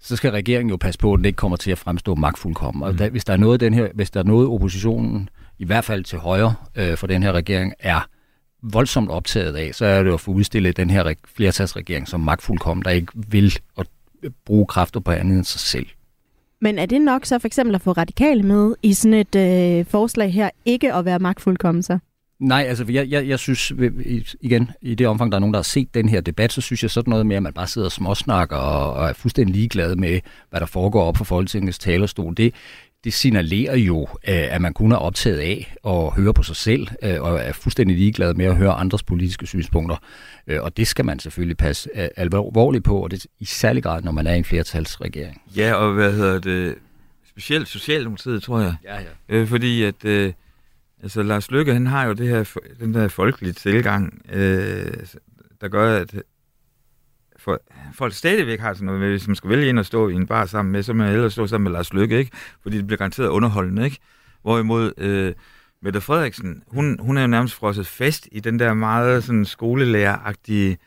så 0.00 0.16
skal 0.16 0.30
regeringen 0.30 0.70
jo 0.70 0.76
passe 0.76 0.98
på, 0.98 1.12
at 1.12 1.18
den 1.18 1.24
ikke 1.24 1.36
kommer 1.36 1.56
til 1.56 1.70
at 1.70 1.78
fremstå 1.78 2.14
magtfuldkommen. 2.14 2.82
Og 2.82 2.98
da, 2.98 3.08
hvis, 3.08 3.24
der 3.24 3.32
er 3.32 3.36
noget, 3.36 3.60
den 3.60 3.74
her, 3.74 3.88
hvis 3.94 4.10
der 4.10 4.20
er 4.20 4.24
noget, 4.24 4.48
oppositionen, 4.48 5.28
i 5.58 5.64
hvert 5.64 5.84
fald 5.84 6.04
til 6.04 6.18
højre 6.18 6.54
øh, 6.76 6.96
for 6.96 7.06
den 7.06 7.22
her 7.22 7.32
regering, 7.32 7.72
er 7.78 8.08
voldsomt 8.62 9.10
optaget 9.10 9.56
af, 9.56 9.74
så 9.74 9.86
er 9.86 10.02
det 10.02 10.08
jo 10.08 10.14
at 10.14 10.20
få 10.20 10.30
udstillet 10.30 10.76
den 10.76 10.90
her 10.90 11.04
reg- 11.10 11.22
flertalsregering 11.36 12.08
som 12.08 12.20
magtfuldkommen, 12.20 12.84
der 12.84 12.90
ikke 12.90 13.12
vil 13.14 13.58
at 13.78 13.86
bruge 14.44 14.66
kræfter 14.66 15.00
på 15.00 15.10
andet 15.10 15.36
end 15.36 15.44
sig 15.44 15.60
selv. 15.60 15.86
Men 16.60 16.78
er 16.78 16.86
det 16.86 17.00
nok 17.00 17.24
så 17.26 17.38
for 17.38 17.46
eksempel 17.46 17.74
at 17.74 17.80
få 17.80 17.92
radikale 17.92 18.42
med 18.42 18.74
i 18.82 18.92
sådan 18.92 19.14
et 19.14 19.34
øh, 19.34 19.84
forslag 19.86 20.32
her, 20.32 20.50
ikke 20.64 20.94
at 20.94 21.04
være 21.04 21.18
magtfuldkommen 21.18 21.82
så? 21.82 21.98
Nej, 22.42 22.64
altså 22.68 22.84
jeg, 22.88 23.10
jeg, 23.10 23.28
jeg 23.28 23.38
synes, 23.38 23.72
igen, 24.40 24.70
i 24.80 24.94
det 24.94 25.06
omfang, 25.06 25.32
der 25.32 25.36
er 25.36 25.40
nogen, 25.40 25.54
der 25.54 25.58
har 25.58 25.62
set 25.62 25.94
den 25.94 26.08
her 26.08 26.20
debat, 26.20 26.52
så 26.52 26.60
synes 26.60 26.82
jeg 26.82 26.90
sådan 26.90 27.10
noget 27.10 27.26
med, 27.26 27.36
at 27.36 27.42
man 27.42 27.52
bare 27.52 27.66
sidder 27.66 27.88
og 27.88 27.92
småsnakker 27.92 28.56
og, 28.56 28.92
og 28.94 29.08
er 29.08 29.12
fuldstændig 29.12 29.56
ligeglad 29.56 29.96
med, 29.96 30.20
hvad 30.50 30.60
der 30.60 30.66
foregår 30.66 31.04
op 31.04 31.14
på 31.14 31.24
Folketingets 31.24 31.78
talerstol. 31.78 32.34
Det, 32.36 32.54
det 33.04 33.12
signalerer 33.12 33.76
jo, 33.76 34.02
øh, 34.02 34.54
at 34.54 34.60
man 34.60 34.72
kun 34.72 34.92
er 34.92 34.96
optaget 34.96 35.38
af 35.38 35.74
at 35.86 36.10
høre 36.10 36.34
på 36.34 36.42
sig 36.42 36.56
selv, 36.56 36.88
øh, 37.02 37.22
og 37.22 37.40
er 37.40 37.52
fuldstændig 37.52 37.96
ligeglad 37.96 38.34
med 38.34 38.46
at 38.46 38.56
høre 38.56 38.72
andres 38.72 39.02
politiske 39.02 39.46
synspunkter. 39.46 39.96
Øh, 40.46 40.62
og 40.62 40.76
det 40.76 40.86
skal 40.86 41.04
man 41.04 41.18
selvfølgelig 41.18 41.56
passe 41.56 41.88
alvorligt 42.18 42.84
på, 42.84 43.02
og 43.02 43.10
det 43.10 43.26
i 43.40 43.44
særlig 43.44 43.82
grad, 43.82 44.02
når 44.02 44.12
man 44.12 44.26
er 44.26 44.34
i 44.34 44.38
en 44.38 44.44
flertalsregering. 44.44 45.42
Ja, 45.56 45.74
og 45.74 45.92
hvad 45.92 46.12
hedder 46.12 46.38
det? 46.38 46.74
Specielt 47.28 47.68
Socialdemokratiet, 47.68 48.42
tror 48.42 48.60
jeg. 48.60 48.74
Ja, 48.84 48.96
ja. 49.36 49.44
fordi 49.44 49.82
at... 49.82 50.34
Altså, 51.02 51.22
Lars 51.22 51.50
Lykke, 51.50 51.72
han 51.72 51.86
har 51.86 52.04
jo 52.04 52.12
det 52.12 52.28
her, 52.28 52.58
den 52.80 52.94
der 52.94 53.08
folkelige 53.08 53.52
tilgang, 53.52 54.22
øh, 54.32 54.92
der 55.60 55.68
gør, 55.68 55.96
at 55.96 56.22
for, 57.36 57.60
folk 57.94 58.14
stadigvæk 58.14 58.60
har 58.60 58.74
sådan 58.74 58.86
noget 58.86 59.00
med, 59.00 59.10
hvis 59.10 59.26
man 59.26 59.36
skal 59.36 59.50
vælge 59.50 59.68
ind 59.68 59.78
og 59.78 59.86
stå 59.86 60.08
i 60.08 60.14
en 60.14 60.26
bar 60.26 60.46
sammen 60.46 60.72
med, 60.72 60.82
så 60.82 60.92
man 60.92 61.12
ellers 61.12 61.32
stå 61.32 61.46
sammen 61.46 61.64
med 61.64 61.72
Lars 61.72 61.92
Lykke, 61.92 62.18
ikke? 62.18 62.30
Fordi 62.62 62.76
det 62.76 62.86
bliver 62.86 62.98
garanteret 62.98 63.28
underholdende, 63.28 63.84
ikke? 63.84 63.98
Hvorimod 64.42 64.92
øh, 64.98 65.32
Mette 65.82 66.00
Frederiksen, 66.00 66.62
hun, 66.66 66.98
hun 67.00 67.16
er 67.16 67.20
jo 67.20 67.26
nærmest 67.26 67.54
frosset 67.54 67.86
fast 67.86 68.28
i 68.32 68.40
den 68.40 68.58
der 68.58 68.74
meget 68.74 69.24
sådan 69.24 69.44
skolelæreragtige, 69.44 70.78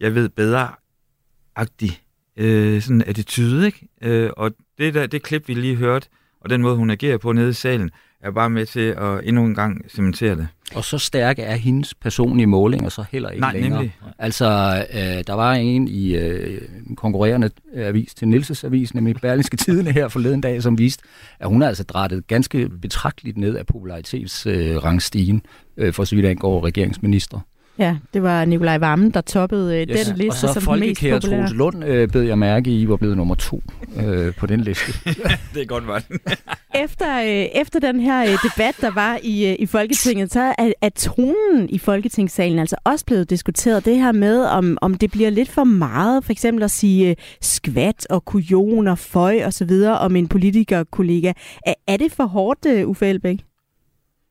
jeg 0.00 0.14
ved 0.14 0.28
bedre-agtig 0.28 2.02
øh, 2.36 2.82
sådan 2.82 3.02
attitude, 3.02 3.66
ikke? 3.66 3.88
Øh, 4.02 4.30
og 4.36 4.50
det 4.78 4.94
der, 4.94 5.06
det 5.06 5.22
klip, 5.22 5.48
vi 5.48 5.54
lige 5.54 5.76
hørte, 5.76 6.08
og 6.40 6.50
den 6.50 6.62
måde, 6.62 6.76
hun 6.76 6.90
agerer 6.90 7.18
på 7.18 7.32
nede 7.32 7.50
i 7.50 7.52
salen, 7.52 7.90
er 8.24 8.30
bare 8.30 8.50
med 8.50 8.66
til 8.66 8.80
at 8.80 9.20
endnu 9.24 9.44
en 9.44 9.54
gang 9.54 9.84
cementere 9.90 10.36
det. 10.36 10.48
Og 10.74 10.84
så 10.84 10.98
stærke 10.98 11.42
er 11.42 11.54
hendes 11.54 11.94
personlige 11.94 12.46
målinger 12.46 12.88
så 12.88 13.04
heller 13.12 13.30
ikke 13.30 13.40
Nej, 13.40 13.52
længere. 13.52 13.70
Nemlig. 13.70 13.96
Altså, 14.18 14.46
øh, 14.94 15.24
der 15.26 15.32
var 15.32 15.52
en 15.54 15.88
i 15.88 16.16
øh, 16.16 16.62
en 16.88 16.96
konkurrerende 16.96 17.50
avis 17.74 18.14
til 18.14 18.28
Nilses 18.28 18.64
avis, 18.64 18.94
nemlig 18.94 19.16
Berlingske 19.22 19.56
Tidene 19.56 19.92
her 19.92 20.08
forleden 20.08 20.40
dag, 20.40 20.62
som 20.62 20.78
viste, 20.78 21.02
at 21.40 21.48
hun 21.48 21.60
har 21.60 21.68
altså 21.68 21.84
drættet 21.84 22.26
ganske 22.26 22.68
betragteligt 22.68 23.36
ned 23.36 23.56
af 23.56 23.66
popularitetsrangstigen, 23.66 25.42
øh, 25.76 25.92
for 25.92 26.04
så 26.04 26.14
vidt 26.14 26.26
angår 26.26 26.64
regeringsminister. 26.64 27.40
Ja, 27.78 27.96
det 28.14 28.22
var 28.22 28.44
Nikolaj 28.44 28.78
Vammen, 28.78 29.10
der 29.10 29.20
toppede 29.20 29.76
øh, 29.80 29.86
yes. 29.90 30.06
den 30.06 30.16
liste 30.16 30.38
som 30.40 30.62
den 30.62 30.80
mest 30.80 31.00
populære. 31.00 31.16
Og 31.16 31.22
så 31.22 31.28
Troels 31.28 31.52
Lund 31.52 31.84
øh, 31.84 32.08
bed 32.08 32.22
jeg 32.22 32.38
mærke 32.38 32.70
i, 32.70 32.88
var 32.88 32.96
blevet 32.96 33.16
nummer 33.16 33.34
to 33.34 33.62
øh, 33.96 34.34
på 34.34 34.46
den 34.46 34.60
liste. 34.60 34.92
det 35.54 35.62
er 35.62 35.66
godt, 35.66 35.86
var 35.86 36.02
efter, 36.84 37.20
øh, 37.20 37.60
efter 37.60 37.80
den 37.80 38.00
her 38.00 38.22
øh, 38.22 38.38
debat, 38.42 38.74
der 38.80 38.90
var 38.90 39.18
i, 39.22 39.50
øh, 39.50 39.56
i 39.58 39.66
Folketinget, 39.66 40.32
så 40.32 40.54
er, 40.58 40.72
er 40.80 40.88
tonen 40.88 41.68
i 41.68 41.78
Folketingssalen 41.78 42.58
altså 42.58 42.76
også 42.84 43.04
blevet 43.04 43.30
diskuteret. 43.30 43.84
Det 43.84 43.96
her 43.96 44.12
med, 44.12 44.44
om, 44.44 44.78
om 44.80 44.94
det 44.94 45.10
bliver 45.10 45.30
lidt 45.30 45.50
for 45.50 45.64
meget, 45.64 46.24
for 46.24 46.32
eksempel 46.32 46.64
at 46.64 46.70
sige 46.70 47.10
øh, 47.10 47.16
skvat 47.40 48.06
og 48.10 48.24
kujon 48.24 48.88
og 48.88 48.98
føj 48.98 49.42
og 49.44 49.52
så 49.52 49.64
videre 49.64 49.98
om 49.98 50.16
en 50.16 50.28
politikerkollega. 50.28 51.32
Er, 51.66 51.74
er 51.86 51.96
det 51.96 52.12
for 52.12 52.24
hårdt, 52.24 52.66
øh, 52.66 52.88
Uffe 52.88 53.06
Elbæk? 53.06 53.38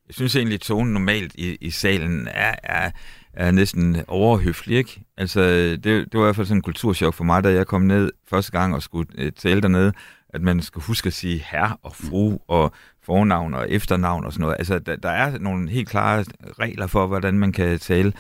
Jeg 0.08 0.16
synes 0.16 0.36
egentlig, 0.36 0.56
at 0.56 0.62
tonen 0.62 0.94
normalt 0.94 1.36
i, 1.36 1.58
i 1.62 1.70
salen 1.70 2.28
er, 2.32 2.56
er 2.64 2.92
er 3.34 3.52
næsten 3.52 3.98
overhøflig, 4.08 4.78
ikke? 4.78 5.04
Altså, 5.18 5.42
det, 5.44 5.84
det 5.84 6.14
var 6.14 6.20
i 6.20 6.24
hvert 6.24 6.36
fald 6.36 6.48
sådan 6.48 6.58
en 6.58 6.62
kulturschok 6.62 7.14
for 7.14 7.24
mig, 7.24 7.44
da 7.44 7.54
jeg 7.54 7.68
kom 7.68 7.82
ned 7.82 8.12
første 8.30 8.52
gang 8.52 8.76
og 8.76 8.84
skulle 8.84 9.10
øh, 9.18 9.32
tale 9.32 9.62
dernede, 9.62 9.94
at 10.30 10.42
man 10.42 10.62
skal 10.62 10.82
huske 10.82 11.08
at 11.08 11.14
sige 11.14 11.46
herre 11.52 11.78
og 11.84 11.96
fru 11.96 12.38
og 12.48 12.74
fornavn 13.04 13.54
og 13.54 13.72
efternavn 13.72 14.26
og 14.26 14.34
sådan 14.34 14.42
noget. 14.42 14.56
Altså, 14.60 14.80
der, 14.80 14.96
der 14.96 15.10
er 15.10 15.38
nogle 15.40 15.70
helt 15.70 15.90
klare 15.90 16.26
regler 16.60 16.88
for, 16.88 17.08
hvordan 17.08 17.40
man 17.40 17.52
kan 17.52 17.80
tale. 17.80 18.14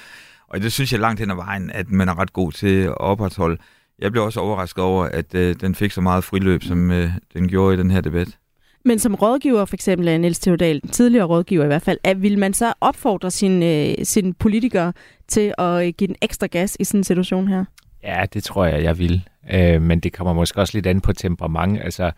Og 0.47 0.61
det 0.61 0.73
synes 0.73 0.91
jeg 0.91 0.99
langt 0.99 1.19
hen 1.19 1.31
ad 1.31 1.35
vejen, 1.35 1.69
at 1.69 1.91
man 1.91 2.09
er 2.09 2.19
ret 2.19 2.33
god 2.33 2.51
til 2.51 2.81
at 2.81 2.97
opretholde. 2.97 3.57
Jeg 3.99 4.11
blev 4.11 4.23
også 4.23 4.39
overrasket 4.39 4.83
over, 4.83 5.05
at 5.05 5.35
øh, 5.35 5.55
den 5.61 5.75
fik 5.75 5.91
så 5.91 6.01
meget 6.01 6.23
friløb, 6.23 6.63
som 6.63 6.91
øh, 6.91 7.11
den 7.33 7.47
gjorde 7.47 7.75
i 7.75 7.77
den 7.77 7.91
her 7.91 8.01
debat. 8.01 8.37
Men 8.85 8.99
som 8.99 9.15
rådgiver, 9.15 9.65
for 9.65 9.75
eksempel 9.75 10.21
Niels 10.21 10.39
Theodal, 10.39 10.81
tidligere 10.81 11.25
rådgiver 11.25 11.63
i 11.63 11.67
hvert 11.67 11.81
fald, 11.81 11.97
at 12.03 12.21
vil 12.21 12.39
man 12.39 12.53
så 12.53 12.73
opfordre 12.81 13.31
sine, 13.31 13.65
øh, 13.65 13.95
sin 14.05 14.33
politikere 14.33 14.93
til 15.27 15.53
at 15.57 15.87
øh, 15.87 15.93
give 15.97 16.07
den 16.07 16.15
ekstra 16.21 16.47
gas 16.47 16.77
i 16.79 16.83
sådan 16.83 16.99
en 16.99 17.03
situation 17.03 17.47
her? 17.47 17.65
Ja, 18.03 18.25
det 18.33 18.43
tror 18.43 18.65
jeg, 18.65 18.83
jeg 18.83 18.99
vil. 18.99 19.23
Øh, 19.53 19.81
men 19.81 19.99
det 19.99 20.13
kommer 20.13 20.33
måske 20.33 20.61
også 20.61 20.77
lidt 20.77 20.87
an 20.87 21.01
på 21.01 21.13
temperament. 21.13 21.79
Altså, 21.83 22.11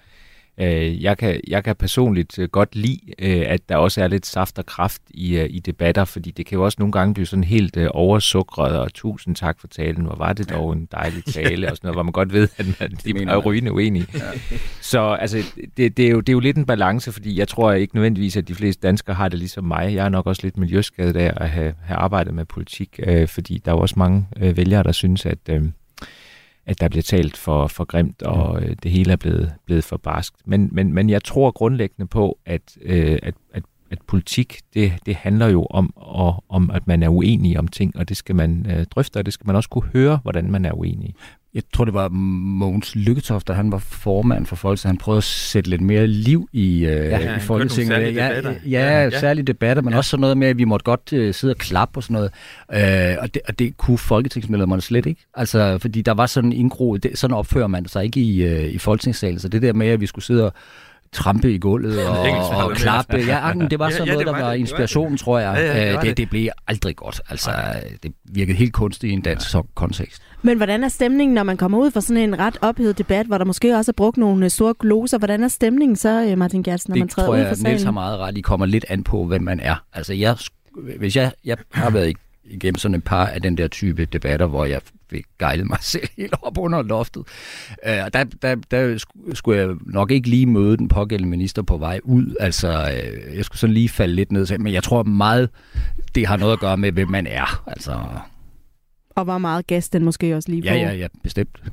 Øh, 0.58 1.03
jeg, 1.03 1.18
kan, 1.18 1.41
jeg 1.47 1.64
kan 1.64 1.76
personligt 1.76 2.39
øh, 2.39 2.49
godt 2.49 2.76
lide, 2.76 2.99
øh, 3.20 3.43
at 3.47 3.70
der 3.70 3.76
også 3.76 4.03
er 4.03 4.08
lidt 4.08 4.26
saft 4.26 4.60
og 4.60 4.66
kraft 4.66 5.01
i, 5.10 5.41
i 5.41 5.60
debatter, 5.60 6.06
fordi 6.06 6.32
det 6.32 6.45
kan 6.45 6.56
jo 6.56 6.64
også 6.64 6.76
nogle 6.80 6.91
gange 6.91 7.14
blive 7.14 7.26
sådan 7.26 7.43
helt 7.43 7.78
oversukret, 7.78 8.80
og 8.80 8.93
tusind 8.93 9.36
tak 9.36 9.60
for 9.60 9.68
talen, 9.68 10.06
hvor 10.06 10.16
var 10.16 10.34
det 10.34 10.49
dog 10.49 10.74
en 10.74 10.88
dejlig 10.91 11.26
tale, 11.34 11.72
og 11.72 11.78
sådan 11.78 11.88
noget, 11.88 11.95
hvor 11.95 12.03
man 12.03 12.12
godt 12.12 12.34
ved, 12.34 12.47
at 12.58 12.66
man, 12.80 12.91
de 13.06 13.24
er 13.24 13.38
rygende 13.38 13.72
uenige. 13.72 14.08
Ja. 14.14 14.20
Så 14.82 14.99
altså, 14.99 15.43
det, 15.78 15.97
det, 15.97 16.06
er 16.06 16.10
jo, 16.10 16.20
det 16.20 16.30
er 16.30 16.34
jo 16.34 16.39
lidt 16.39 16.58
en 16.58 16.66
balance, 16.66 17.12
fordi 17.12 17.39
jeg 17.39 17.47
tror 17.47 17.72
ikke 17.72 17.95
nødvendigvis, 17.95 18.38
at 18.38 18.47
de 18.47 18.56
fleste 18.56 18.88
danskere 18.88 19.16
har 19.16 19.30
det 19.30 19.39
ligesom 19.39 19.64
mig. 19.64 19.95
Jeg 19.95 20.06
er 20.06 20.10
nok 20.10 20.26
også 20.26 20.41
lidt 20.43 20.58
miljøskadet 20.58 21.16
af 21.16 21.34
at 21.38 21.49
have, 21.49 21.74
have 21.84 21.97
arbejdet 21.97 22.34
med 22.34 22.45
politik, 22.45 22.99
fordi 23.28 23.62
der 23.66 23.72
er 23.72 23.76
jo 23.76 23.82
også 23.82 23.95
mange 23.97 24.26
vælgere, 24.39 24.84
der 24.84 24.91
synes, 24.91 25.26
at 25.26 25.49
at 26.66 26.82
der 26.82 26.89
bliver 26.89 27.03
talt 27.03 27.38
for, 27.38 27.68
for 27.68 27.86
grimt, 27.86 28.22
og 28.22 28.63
øh, 28.63 28.76
det 28.84 28.91
hele 28.91 29.11
er 29.11 29.16
blevet, 29.16 29.53
blevet 29.66 29.84
for 29.84 29.97
barskt. 29.97 30.36
Men, 30.45 30.70
men, 30.72 30.93
men 30.93 31.09
jeg 31.09 31.24
tror 31.24 31.51
grundlæggende 31.51 32.07
på, 32.07 32.39
at, 32.45 32.78
øh, 32.82 33.20
at, 33.24 33.34
at, 33.53 33.63
at 33.91 34.01
politik, 34.07 34.59
det, 34.74 34.93
det 35.05 35.16
handler 35.16 35.47
jo 35.47 35.66
om, 35.70 35.93
og, 35.95 36.43
om, 36.49 36.72
at 36.72 36.88
man 36.88 37.03
er 37.03 37.09
uenig 37.09 37.59
om 37.59 37.68
ting, 37.68 37.95
og 37.95 38.09
det 38.09 38.18
skal 38.18 38.36
man 38.36 38.66
øh, 38.70 38.86
drøfte, 38.86 39.18
og 39.18 39.26
det 39.26 39.34
skal 39.34 39.47
man 39.47 39.55
også 39.55 39.70
kunne 39.70 39.89
høre, 39.93 40.20
hvordan 40.24 40.51
man 40.51 40.66
er 40.66 40.74
uenig 40.74 41.16
jeg 41.56 41.64
tror, 41.74 41.86
det 41.86 41.93
var 41.93 42.10
Mogens 42.10 42.95
Lykketoft, 42.95 43.47
da 43.47 43.53
han 43.53 43.72
var 43.72 43.78
formand 43.78 44.45
for 44.45 44.56
Folketinget. 44.56 44.91
Han 44.91 44.97
prøvede 44.97 45.18
at 45.18 45.24
sætte 45.24 45.70
lidt 45.70 45.82
mere 45.82 46.08
liv 46.08 46.49
i, 46.53 46.86
øh, 46.86 47.06
ja, 47.06 47.38
i 47.38 47.39
Folketinget. 47.39 47.91
Ja, 47.91 48.10
ja, 48.10 48.53
ja, 48.66 49.03
ja, 49.03 49.10
særlige 49.10 49.45
debatter, 49.45 49.84
men 49.84 49.91
ja. 49.93 49.97
også 49.97 50.10
sådan 50.10 50.22
noget 50.22 50.38
med, 50.38 50.47
at 50.47 50.58
vi 50.58 50.64
måtte 50.64 50.84
godt 50.84 51.14
uh, 51.14 51.34
sidde 51.34 51.51
og 51.51 51.58
klappe 51.58 51.97
og 51.97 52.03
sådan 52.03 52.14
noget. 52.14 52.32
Uh, 53.18 53.24
og, 53.24 53.34
det, 53.34 53.41
og 53.47 53.60
det 53.60 53.78
kunne 53.78 53.97
folketingsmedlemmerne 53.97 54.82
slet 54.82 55.06
ikke. 55.06 55.26
Altså, 55.34 55.78
fordi 55.78 56.01
der 56.01 56.14
var 56.14 56.26
sådan 56.26 56.51
en 56.51 56.60
indgro, 56.60 56.97
det, 56.97 57.18
sådan 57.20 57.38
opfører 57.38 57.68
man 57.68 57.86
sig 57.88 58.03
ikke 58.03 58.20
i, 58.20 58.45
uh, 58.45 58.74
i 58.74 58.78
Folketingssalen. 58.78 59.39
Så 59.39 59.47
det 59.47 59.62
der 59.62 59.74
med, 59.74 59.88
at 59.88 60.01
vi 60.01 60.06
skulle 60.06 60.26
sidde 60.26 60.45
og 60.45 60.53
trampe 61.16 61.53
i 61.53 61.57
gulvet 61.57 62.05
og, 62.09 62.20
og 62.66 62.72
klappe. 62.76 63.18
Ja, 63.18 63.51
det 63.70 63.80
var 63.80 63.89
sådan 63.89 64.05
ja, 64.07 64.11
ja, 64.11 64.13
noget, 64.13 64.28
der 64.28 64.34
var, 64.34 64.41
var 64.41 64.53
inspirationen, 64.53 65.11
det. 65.11 65.20
tror 65.20 65.39
jeg. 65.39 65.55
Ja, 65.57 65.86
ja, 65.86 65.93
det, 65.93 66.01
det, 66.01 66.18
det 66.18 66.30
blev 66.30 66.47
aldrig 66.68 66.95
godt. 66.95 67.22
Altså, 67.30 67.51
det 68.03 68.11
virkede 68.24 68.57
helt 68.57 68.74
kunstigt 68.74 69.11
i 69.11 69.13
en 69.13 69.22
dansk 69.22 69.55
kontekst. 69.76 70.22
Men 70.41 70.57
hvordan 70.57 70.84
er 70.84 70.88
stemningen, 70.88 71.36
når 71.36 71.43
man 71.43 71.57
kommer 71.57 71.78
ud 71.78 71.91
fra 71.91 72.01
sådan 72.01 72.24
en 72.24 72.39
ret 72.39 72.57
ophedet 72.61 72.97
debat, 72.97 73.26
hvor 73.26 73.38
der 73.38 73.45
måske 73.45 73.78
også 73.78 73.91
er 73.91 73.93
brugt 73.93 74.18
nogle 74.18 74.45
øh, 74.45 74.51
store 74.51 74.74
gloser? 74.80 75.18
Hvordan 75.18 75.43
er 75.43 75.47
stemningen 75.47 75.95
så, 75.95 76.28
øh, 76.30 76.38
Martin 76.38 76.63
Gersten, 76.63 76.91
når 76.91 76.95
det 76.95 77.01
man 77.01 77.07
træder 77.07 77.30
ud 77.30 77.36
fra 77.36 77.55
salen? 77.55 77.57
Det 77.57 77.63
tror 77.66 77.70
jeg, 77.70 77.86
har 77.86 77.91
meget 77.91 78.20
ret. 78.20 78.38
I 78.38 78.41
kommer 78.41 78.66
lidt 78.66 78.86
an 78.89 79.03
på, 79.03 79.26
hvem 79.26 79.41
man 79.41 79.59
er. 79.59 79.76
Altså, 79.93 80.13
jeg, 80.13 80.36
hvis 80.97 81.16
jeg, 81.16 81.32
jeg 81.45 81.57
har 81.72 81.89
været 81.89 82.16
igennem 82.45 82.76
sådan 82.76 82.95
et 82.95 83.03
par 83.03 83.26
af 83.26 83.41
den 83.41 83.57
der 83.57 83.68
type 83.68 84.05
debatter, 84.05 84.45
hvor 84.45 84.66
jeg 84.66 84.82
fik 85.10 85.26
gejlet 85.39 85.68
mig 85.68 85.78
selv 85.93 86.08
helt 86.18 86.36
op 86.41 86.58
under 86.58 86.82
loftet. 86.82 87.20
Uh, 87.88 87.91
der, 88.14 88.24
der, 88.41 88.56
der 88.72 89.03
skulle 89.34 89.62
jeg 89.62 89.76
nok 89.82 90.12
ikke 90.12 90.30
lige 90.30 90.45
møde 90.45 90.78
den 90.78 90.88
pågældende 90.88 91.30
minister 91.30 91.62
på 91.62 91.78
vej 91.78 91.99
ud. 92.03 92.36
Altså, 92.39 92.70
uh, 92.70 93.36
jeg 93.36 93.45
skulle 93.45 93.60
sådan 93.60 93.74
lige 93.74 93.89
falde 93.89 94.16
lidt 94.16 94.32
ned. 94.32 94.58
Men 94.58 94.74
jeg 94.74 94.84
tror 94.84 95.03
meget, 95.03 95.49
det 96.16 96.28
har 96.28 96.38
noget 96.38 96.53
at 96.53 96.60
gøre 96.60 96.78
med, 96.78 96.91
hvem 96.91 97.10
man 97.10 97.28
er. 97.28 97.64
Altså, 97.68 97.99
og 99.16 99.24
hvor 99.24 99.38
meget 99.38 99.68
gas 99.68 99.89
den 99.89 100.06
måske 100.06 100.36
også 100.36 100.51
lige 100.51 100.64
får. 100.64 100.76
Ja, 100.76 100.82
ja, 100.82 100.93
ja, 100.93 101.08
bestemt. 101.24 101.64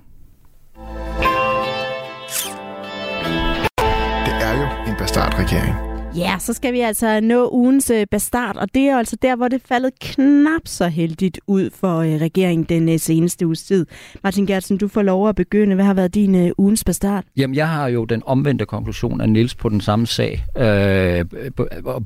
Det 4.25 4.35
er 4.43 4.61
jo 4.61 4.91
en 4.91 4.97
bastardregering. 4.99 5.92
Ja, 6.17 6.37
så 6.39 6.53
skal 6.53 6.73
vi 6.73 6.81
altså 6.81 7.21
nå 7.21 7.51
ugens 7.53 7.91
øh, 7.91 8.07
bastard, 8.11 8.57
og 8.57 8.75
det 8.75 8.83
er 8.83 8.99
altså 8.99 9.17
der, 9.23 9.37
hvor 9.37 9.49
det 9.49 9.63
faldet 9.65 9.99
knap 10.01 10.61
så 10.65 10.89
heldigt 10.89 11.41
ud 11.47 11.71
for 11.71 11.99
øh, 11.99 12.09
regeringen 12.09 12.65
den 12.65 12.89
øh, 12.89 12.99
seneste 12.99 13.47
uges 13.47 13.63
tid. 13.63 13.87
Martin 14.25 14.47
Gertsen, 14.47 14.79
du 14.79 14.89
får 14.89 15.03
lov 15.03 15.29
at 15.29 15.35
begynde. 15.37 15.75
Hvad 15.75 15.85
har 15.85 15.95
været 15.95 16.15
din 16.15 16.53
ugens 16.59 16.85
bastard? 16.85 17.25
Jamen, 17.37 17.57
jeg 17.57 17.69
har 17.69 17.89
jo 17.89 18.05
den 18.05 18.23
omvendte 18.27 18.67
konklusion 18.67 19.21
af 19.21 19.29
Nils 19.29 19.55
på 19.55 19.69
den 19.69 19.81
samme 19.81 20.07
sag. 20.07 20.45
Øh, 20.59 21.25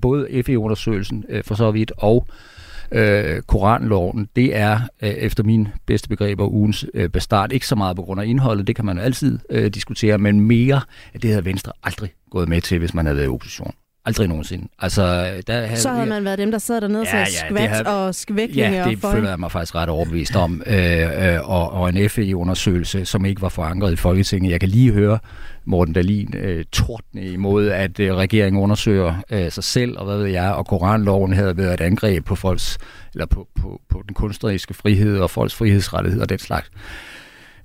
både 0.01 0.43
FE-undersøgelsen 0.47 1.25
for 1.45 1.55
så 1.55 1.71
vidt, 1.71 1.93
og 1.97 2.27
øh, 2.93 3.43
koranloven, 3.43 4.29
det 4.37 4.57
er 4.57 4.81
øh, 5.03 5.11
efter 5.11 5.45
min 5.45 5.69
bedste 5.87 6.09
begreber 6.09 6.47
ugens 6.47 6.87
øh, 6.95 7.09
bestart. 7.09 7.53
Ikke 7.53 7.67
så 7.67 7.75
meget 7.75 7.97
på 7.97 8.03
grund 8.03 8.21
af 8.21 8.27
indholdet, 8.27 8.67
det 8.67 8.77
kan 8.77 8.85
man 8.85 8.97
jo 8.97 9.03
altid 9.03 9.39
øh, 9.51 9.71
diskutere, 9.71 10.19
men 10.19 10.41
mere, 10.41 10.81
at 11.15 11.23
det 11.23 11.31
havde 11.31 11.45
Venstre 11.45 11.73
aldrig 11.83 12.11
gået 12.31 12.49
med 12.49 12.61
til, 12.61 12.79
hvis 12.79 12.95
man 12.95 13.07
havde 13.07 13.17
været 13.17 13.27
i 13.27 13.31
opposition. 13.31 13.75
Aldrig 14.07 14.29
nogensinde. 14.29 14.69
Altså, 14.79 15.03
der 15.47 15.67
havde, 15.67 15.81
så 15.81 15.91
havde 15.91 16.07
man 16.07 16.25
været 16.25 16.39
dem, 16.39 16.51
der 16.51 16.59
sad 16.59 16.81
dernede 16.81 17.01
og 17.01 17.07
ja, 17.07 17.11
sagde 17.11 17.27
ja, 17.43 17.49
skvat 17.49 17.87
og 17.87 18.15
skvæklinger 18.15 18.73
Ja, 18.73 18.91
det 18.91 18.99
føler 18.99 19.29
jeg 19.29 19.41
mig 19.41 19.53
faktisk 19.53 19.75
ret 19.75 19.89
overbevist 19.89 20.37
om. 20.37 20.63
Øh, 20.67 21.35
øh, 21.35 21.51
og, 21.51 21.73
og 21.73 21.89
en 21.89 22.11
FE-undersøgelse, 22.11 23.05
som 23.05 23.25
ikke 23.25 23.43
var 23.43 23.49
forankret 23.49 23.93
i 23.93 23.97
Folketinget. 23.97 24.51
Jeg 24.51 24.61
kan 24.61 24.69
lige 24.69 24.93
høre 24.93 25.19
Morten 25.65 25.95
Dalin 25.95 26.35
øh, 26.37 26.65
tordne 26.73 27.23
imod, 27.23 27.69
at 27.69 28.01
øh, 28.01 28.15
regeringen 28.15 28.63
undersøger 28.63 29.15
øh, 29.31 29.51
sig 29.51 29.65
selv, 29.65 29.99
og 29.99 30.05
hvad 30.05 30.17
ved 30.19 30.27
jeg, 30.27 30.53
og 30.53 30.67
koranloven 30.67 31.33
havde 31.33 31.57
været 31.57 31.75
et 31.75 31.81
angreb 31.81 32.25
på 32.25 32.35
folks, 32.35 32.79
eller 33.15 33.27
på, 33.27 33.49
på, 33.61 33.81
på 33.89 34.03
den 34.07 34.15
kunstneriske 34.15 34.75
frihed 34.75 35.19
og 35.19 35.31
folks 35.31 35.55
frihedsrettigheder 35.55 36.25
og 36.25 36.29
den 36.29 36.39
slags. 36.39 36.71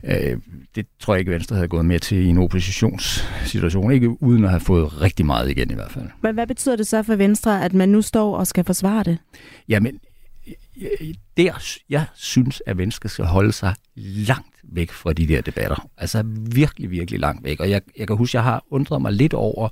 Øh, 0.04 0.38
det 0.76 0.86
tror 1.00 1.14
jeg 1.14 1.20
ikke, 1.20 1.32
Venstre 1.32 1.56
havde 1.56 1.68
gået 1.68 1.86
med 1.86 2.00
til 2.00 2.18
i 2.18 2.28
en 2.28 2.38
oppositionssituation. 2.38 3.92
Ikke 3.92 4.24
uden 4.24 4.44
at 4.44 4.50
have 4.50 4.60
fået 4.60 5.02
rigtig 5.02 5.26
meget 5.26 5.50
igen 5.50 5.72
i 5.72 5.74
hvert 5.74 5.92
fald. 5.92 6.06
Men 6.22 6.34
hvad 6.34 6.48
betyder 6.48 6.76
det 6.76 6.88
så 6.88 7.04
for 7.04 7.16
Venstre, 7.16 7.66
at 7.66 7.74
man 7.74 7.90
nu 7.90 8.02
står 8.02 8.38
og 8.38 8.48
skal 8.48 8.64
forsvare 8.64 9.04
det? 9.04 9.18
Jamen, 9.70 10.00
der, 11.38 11.80
jeg 11.90 12.06
synes, 12.14 12.62
at 12.66 12.78
Venstre 12.78 13.10
skal 13.10 13.26
holde 13.26 13.52
sig 13.52 13.76
langt 13.96 14.56
væk 14.64 14.92
fra 14.92 15.14
de 15.14 15.28
der 15.28 15.42
debatter. 15.42 15.90
Altså 15.98 16.24
virkelig, 16.52 16.92
virkelig 16.92 17.20
langt 17.20 17.44
væk. 17.44 17.60
Og 17.60 17.70
jeg, 17.70 17.82
jeg 17.98 18.08
kan 18.08 18.18
huske, 18.18 18.38
jeg 18.38 18.44
har 18.44 18.64
undret 18.70 19.02
mig 19.02 19.12
lidt 19.12 19.34
over, 19.34 19.70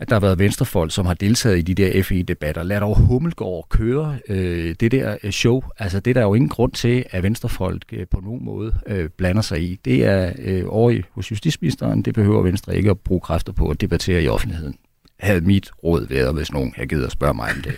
at 0.00 0.08
der 0.08 0.14
har 0.14 0.20
været 0.20 0.38
venstrefolk, 0.38 0.92
som 0.92 1.06
har 1.06 1.14
deltaget 1.14 1.58
i 1.58 1.62
de 1.62 1.74
der 1.74 2.02
FE-debatter. 2.02 2.62
Lad 2.62 2.80
dog 2.80 2.96
Hummelgaard 2.96 3.66
køre 3.68 4.18
øh, 4.28 4.74
det 4.80 4.92
der 4.92 5.16
øh, 5.22 5.30
show. 5.30 5.62
Altså, 5.78 6.00
det 6.00 6.10
er 6.10 6.14
der 6.14 6.22
jo 6.22 6.34
ingen 6.34 6.48
grund 6.48 6.72
til, 6.72 7.04
at 7.10 7.22
venstrefolk 7.22 7.84
øh, 7.92 8.06
på 8.10 8.20
nogen 8.24 8.44
måde 8.44 8.72
øh, 8.86 9.08
blander 9.08 9.42
sig 9.42 9.62
i. 9.62 9.80
Det 9.84 10.04
er 10.04 10.32
øh, 10.38 10.64
over 10.66 10.90
i, 10.90 11.02
hos 11.10 11.30
justitsministeren. 11.30 12.02
Det 12.02 12.14
behøver 12.14 12.42
Venstre 12.42 12.76
ikke 12.76 12.90
at 12.90 13.00
bruge 13.00 13.20
kræfter 13.20 13.52
på 13.52 13.68
at 13.68 13.80
debattere 13.80 14.22
i 14.22 14.28
offentligheden 14.28 14.74
havde 15.20 15.40
mit 15.40 15.70
råd 15.84 16.06
været, 16.08 16.34
hvis 16.34 16.52
nogen 16.52 16.74
har 16.76 16.84
givet 16.84 17.04
at 17.04 17.12
spørge 17.12 17.34
mig 17.34 17.50
om 17.56 17.62
det. 17.62 17.74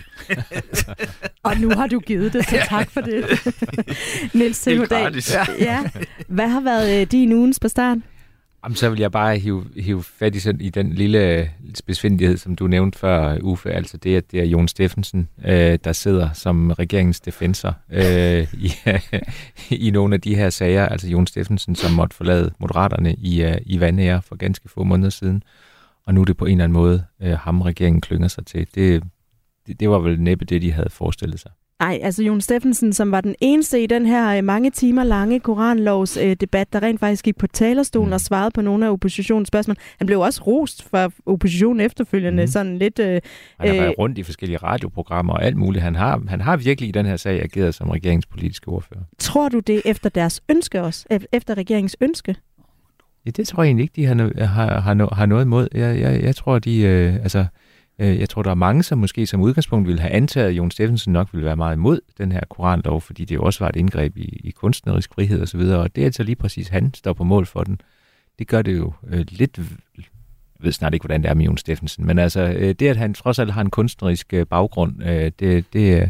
og 1.43 1.57
nu 1.57 1.69
har 1.69 1.87
du 1.87 1.99
givet 1.99 2.33
det, 2.33 2.45
så 2.45 2.57
tak 2.69 2.91
for 2.91 3.01
det. 3.01 3.25
Niels 4.33 4.57
Silverdal, 4.57 5.23
ja. 5.59 5.83
Hvad 6.27 6.47
har 6.47 6.61
været 6.61 7.01
øh, 7.01 7.07
din 7.11 7.33
ugens 7.33 7.59
på 7.59 7.67
start? 7.67 7.97
Jamen, 8.63 8.75
så 8.75 8.89
vil 8.89 8.99
jeg 8.99 9.11
bare 9.11 9.37
hive, 9.37 9.65
hive 9.75 10.03
fat 10.03 10.35
i, 10.35 10.39
sådan, 10.39 10.61
i 10.61 10.69
den 10.69 10.93
lille 10.93 11.39
øh, 11.39 11.47
besvindelighed, 11.85 12.37
som 12.37 12.55
du 12.55 12.67
nævnte 12.67 12.99
før, 12.99 13.33
øh, 13.33 13.39
Uffe. 13.41 13.71
Altså 13.71 13.97
det, 13.97 14.15
at 14.15 14.31
det 14.31 14.39
er 14.39 14.45
Jon 14.45 14.67
Steffensen, 14.67 15.29
øh, 15.45 15.79
der 15.83 15.93
sidder 15.93 16.33
som 16.33 16.71
regeringens 16.71 17.19
defensor 17.19 17.75
øh, 17.91 18.53
i, 18.53 18.71
i 19.87 19.91
nogle 19.91 20.15
af 20.15 20.21
de 20.21 20.35
her 20.35 20.49
sager. 20.49 20.85
Altså 20.85 21.07
Jon 21.07 21.27
Steffensen, 21.27 21.75
som 21.75 21.91
måtte 21.91 22.15
forlade 22.15 22.53
Moderaterne 22.59 23.15
i, 23.15 23.43
øh, 23.43 23.57
i 23.65 23.79
Vandære 23.79 24.21
for 24.21 24.35
ganske 24.35 24.69
få 24.69 24.83
måneder 24.83 25.09
siden. 25.09 25.43
Og 26.05 26.13
nu 26.13 26.21
er 26.21 26.25
det 26.25 26.37
på 26.37 26.45
en 26.45 26.51
eller 26.51 26.63
anden 26.63 26.73
måde 26.73 27.03
øh, 27.21 27.37
ham, 27.37 27.61
regeringen 27.61 28.01
klynger 28.01 28.27
sig 28.27 28.45
til. 28.45 28.67
Det, 28.75 29.03
det, 29.67 29.79
det 29.79 29.89
var 29.89 29.99
vel 29.99 30.21
næppe 30.21 30.45
det, 30.45 30.61
de 30.61 30.71
havde 30.71 30.89
forestillet 30.89 31.39
sig. 31.39 31.51
Nej, 31.83 31.99
altså 32.03 32.23
Jon 32.23 32.41
Steffensen, 32.41 32.93
som 32.93 33.11
var 33.11 33.21
den 33.21 33.35
eneste 33.41 33.83
i 33.83 33.87
den 33.87 34.05
her 34.05 34.37
øh, 34.37 34.43
mange 34.43 34.71
timer 34.71 35.03
lange 35.03 35.39
koranlovs 35.39 36.17
øh, 36.17 36.35
debat, 36.41 36.73
der 36.73 36.83
rent 36.83 36.99
faktisk 36.99 37.25
gik 37.25 37.37
på 37.37 37.47
talerstolen 37.47 38.09
mm. 38.09 38.13
og 38.13 38.21
svarede 38.21 38.51
på 38.51 38.61
nogle 38.61 38.85
af 38.85 38.91
oppositionens 38.91 39.47
spørgsmål. 39.47 39.75
Han 39.97 40.07
blev 40.07 40.19
også 40.19 40.43
rost 40.43 40.89
for 40.89 41.11
oppositionen 41.25 41.79
efterfølgende, 41.79 42.43
mm. 42.43 42.47
sådan 42.47 42.77
lidt... 42.77 42.99
Øh, 42.99 43.21
han 43.59 43.69
har 43.69 43.75
været 43.75 43.87
øh, 43.87 43.93
rundt 43.99 44.17
i 44.17 44.23
forskellige 44.23 44.57
radioprogrammer 44.57 45.33
og 45.33 45.43
alt 45.43 45.57
muligt. 45.57 45.83
Han 45.83 45.95
har, 45.95 46.21
han 46.27 46.41
har 46.41 46.57
virkelig 46.57 46.87
i 46.87 46.91
den 46.91 47.05
her 47.05 47.17
sag 47.17 47.43
ageret 47.43 47.75
som 47.75 47.89
regeringspolitiske 47.89 48.67
ordfører. 48.67 49.01
Tror 49.19 49.49
du 49.49 49.59
det 49.59 49.81
efter 49.85 50.09
deres 50.09 50.41
ønske 50.49 50.81
også? 50.81 51.27
Efter 51.31 51.57
regeringens 51.57 51.97
ønske? 52.01 52.35
Ja, 53.25 53.31
det 53.31 53.47
tror 53.47 53.63
jeg 53.63 53.67
egentlig 53.67 53.83
ikke, 53.83 53.95
de 53.95 54.05
har, 54.05 54.45
har, 54.45 54.79
har, 54.79 55.15
har 55.15 55.25
noget 55.25 55.45
imod. 55.45 55.67
Jeg, 55.73 55.99
jeg, 55.99 56.23
jeg 56.23 56.35
tror, 56.35 56.59
de... 56.59 56.81
Øh, 56.81 57.15
altså, 57.15 57.45
Øh, 57.99 58.19
jeg 58.19 58.29
tror, 58.29 58.43
der 58.43 58.49
er 58.49 58.55
mange, 58.55 58.83
som 58.83 58.97
måske 58.97 59.27
som 59.27 59.41
udgangspunkt 59.41 59.87
ville 59.87 60.01
have 60.01 60.11
antaget, 60.11 60.47
at 60.47 60.53
Jon 60.53 60.71
Steffensen 60.71 61.13
nok 61.13 61.29
ville 61.31 61.45
være 61.45 61.55
meget 61.55 61.75
imod 61.75 61.99
den 62.17 62.31
her 62.31 62.41
koranlov, 62.49 63.01
fordi 63.01 63.25
det 63.25 63.35
jo 63.35 63.43
også 63.43 63.63
var 63.63 63.69
et 63.69 63.75
indgreb 63.75 64.17
i, 64.17 64.41
i 64.43 64.51
kunstnerisk 64.51 65.13
frihed 65.13 65.41
osv., 65.41 65.59
og, 65.59 65.79
og 65.79 65.95
det 65.95 66.01
er 66.01 66.05
altså 66.05 66.23
lige 66.23 66.35
præcis, 66.35 66.67
han 66.67 66.93
står 66.93 67.13
på 67.13 67.23
mål 67.23 67.45
for 67.45 67.63
den. 67.63 67.81
Det 68.39 68.47
gør 68.47 68.61
det 68.61 68.77
jo 68.77 68.93
øh, 69.07 69.25
lidt... 69.29 69.57
Jeg 69.57 70.65
ved 70.65 70.71
snart 70.71 70.93
ikke, 70.93 71.03
hvordan 71.03 71.23
det 71.23 71.29
er 71.29 71.33
med 71.33 71.45
Jon 71.45 71.57
Steffensen, 71.57 72.05
men 72.05 72.19
altså, 72.19 72.41
øh, 72.41 72.75
det, 72.79 72.87
at 72.87 72.97
han 72.97 73.13
trods 73.13 73.39
alt 73.39 73.51
har 73.51 73.61
en 73.61 73.69
kunstnerisk 73.69 74.33
øh, 74.33 74.45
baggrund, 74.45 75.03
øh, 75.03 75.31
det, 75.39 75.65
det, 75.73 76.01
øh, 76.01 76.07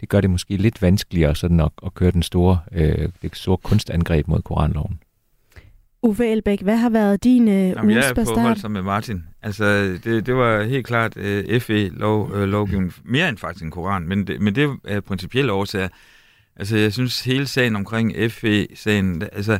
det 0.00 0.08
gør 0.08 0.20
det 0.20 0.30
måske 0.30 0.56
lidt 0.56 0.82
vanskeligere 0.82 1.34
sådan 1.34 1.60
at, 1.60 1.70
at 1.86 1.94
køre 1.94 2.10
den 2.10 2.22
store, 2.22 2.58
øh, 2.72 3.08
det 3.22 3.36
store 3.36 3.56
kunstangreb 3.56 4.28
mod 4.28 4.42
koranloven. 4.42 5.00
Uffe 6.02 6.26
Elbæk, 6.26 6.62
hvad 6.62 6.76
har 6.76 6.90
været 6.90 7.24
din 7.24 7.48
øh, 7.48 7.54
Jamen, 7.54 7.90
jeg 7.90 8.10
er 8.10 8.24
på 8.24 8.40
hold 8.40 8.56
som 8.56 8.70
med 8.70 8.82
Martin. 8.82 9.24
Altså, 9.42 9.64
det, 10.04 10.26
det 10.26 10.34
var 10.36 10.62
helt 10.62 10.86
klart 10.86 11.16
øh, 11.16 11.60
FE-lovgivning, 11.60 12.92
øh, 12.98 13.12
mere 13.12 13.28
end 13.28 13.38
faktisk 13.38 13.64
en 13.64 13.70
koran, 13.70 14.08
men 14.08 14.26
det, 14.26 14.40
men 14.40 14.54
det 14.54 14.78
er 14.84 15.00
principielle 15.00 15.52
årsager. 15.52 15.88
Altså, 16.56 16.76
jeg 16.76 16.92
synes, 16.92 17.24
hele 17.24 17.46
sagen 17.46 17.76
omkring 17.76 18.32
FE-sagen, 18.32 19.22
altså, 19.32 19.58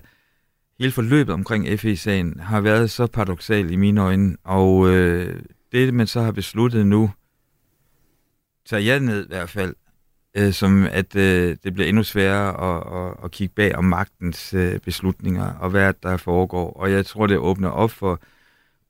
hele 0.78 0.93
forløbet 0.93 1.34
omkring 1.34 1.80
FE-sagen 1.80 2.41
har 2.41 2.61
været 2.61 2.91
så 2.91 3.07
paradoxal 3.07 3.70
i 3.70 3.76
mine 3.76 4.01
øjne, 4.01 4.36
og 4.45 4.88
øh, 4.88 5.43
det, 5.72 5.95
man 5.95 6.07
så 6.07 6.20
har 6.20 6.32
besluttet 6.32 6.86
nu, 6.86 7.11
tager 8.66 8.82
jeg 8.82 9.01
ned 9.01 9.24
i 9.24 9.28
hvert 9.28 9.51
fald, 9.51 9.74
øh, 10.37 10.53
som 10.53 10.87
at 10.87 11.16
øh, 11.16 11.57
det 11.64 11.74
bliver 11.74 11.89
endnu 11.89 12.03
sværere 12.03 12.76
at, 12.76 13.09
at, 13.09 13.24
at 13.24 13.31
kigge 13.31 13.55
bag 13.55 13.76
om 13.76 13.85
magtens 13.85 14.55
øh, 14.55 14.78
beslutninger 14.78 15.53
og 15.53 15.70
hvad 15.70 15.95
der 16.03 16.16
foregår. 16.16 16.72
Og 16.72 16.93
jeg 16.93 17.07
tror, 17.07 17.26
det 17.26 17.39
åbner 17.39 17.68
op 17.68 17.91
for 17.91 18.20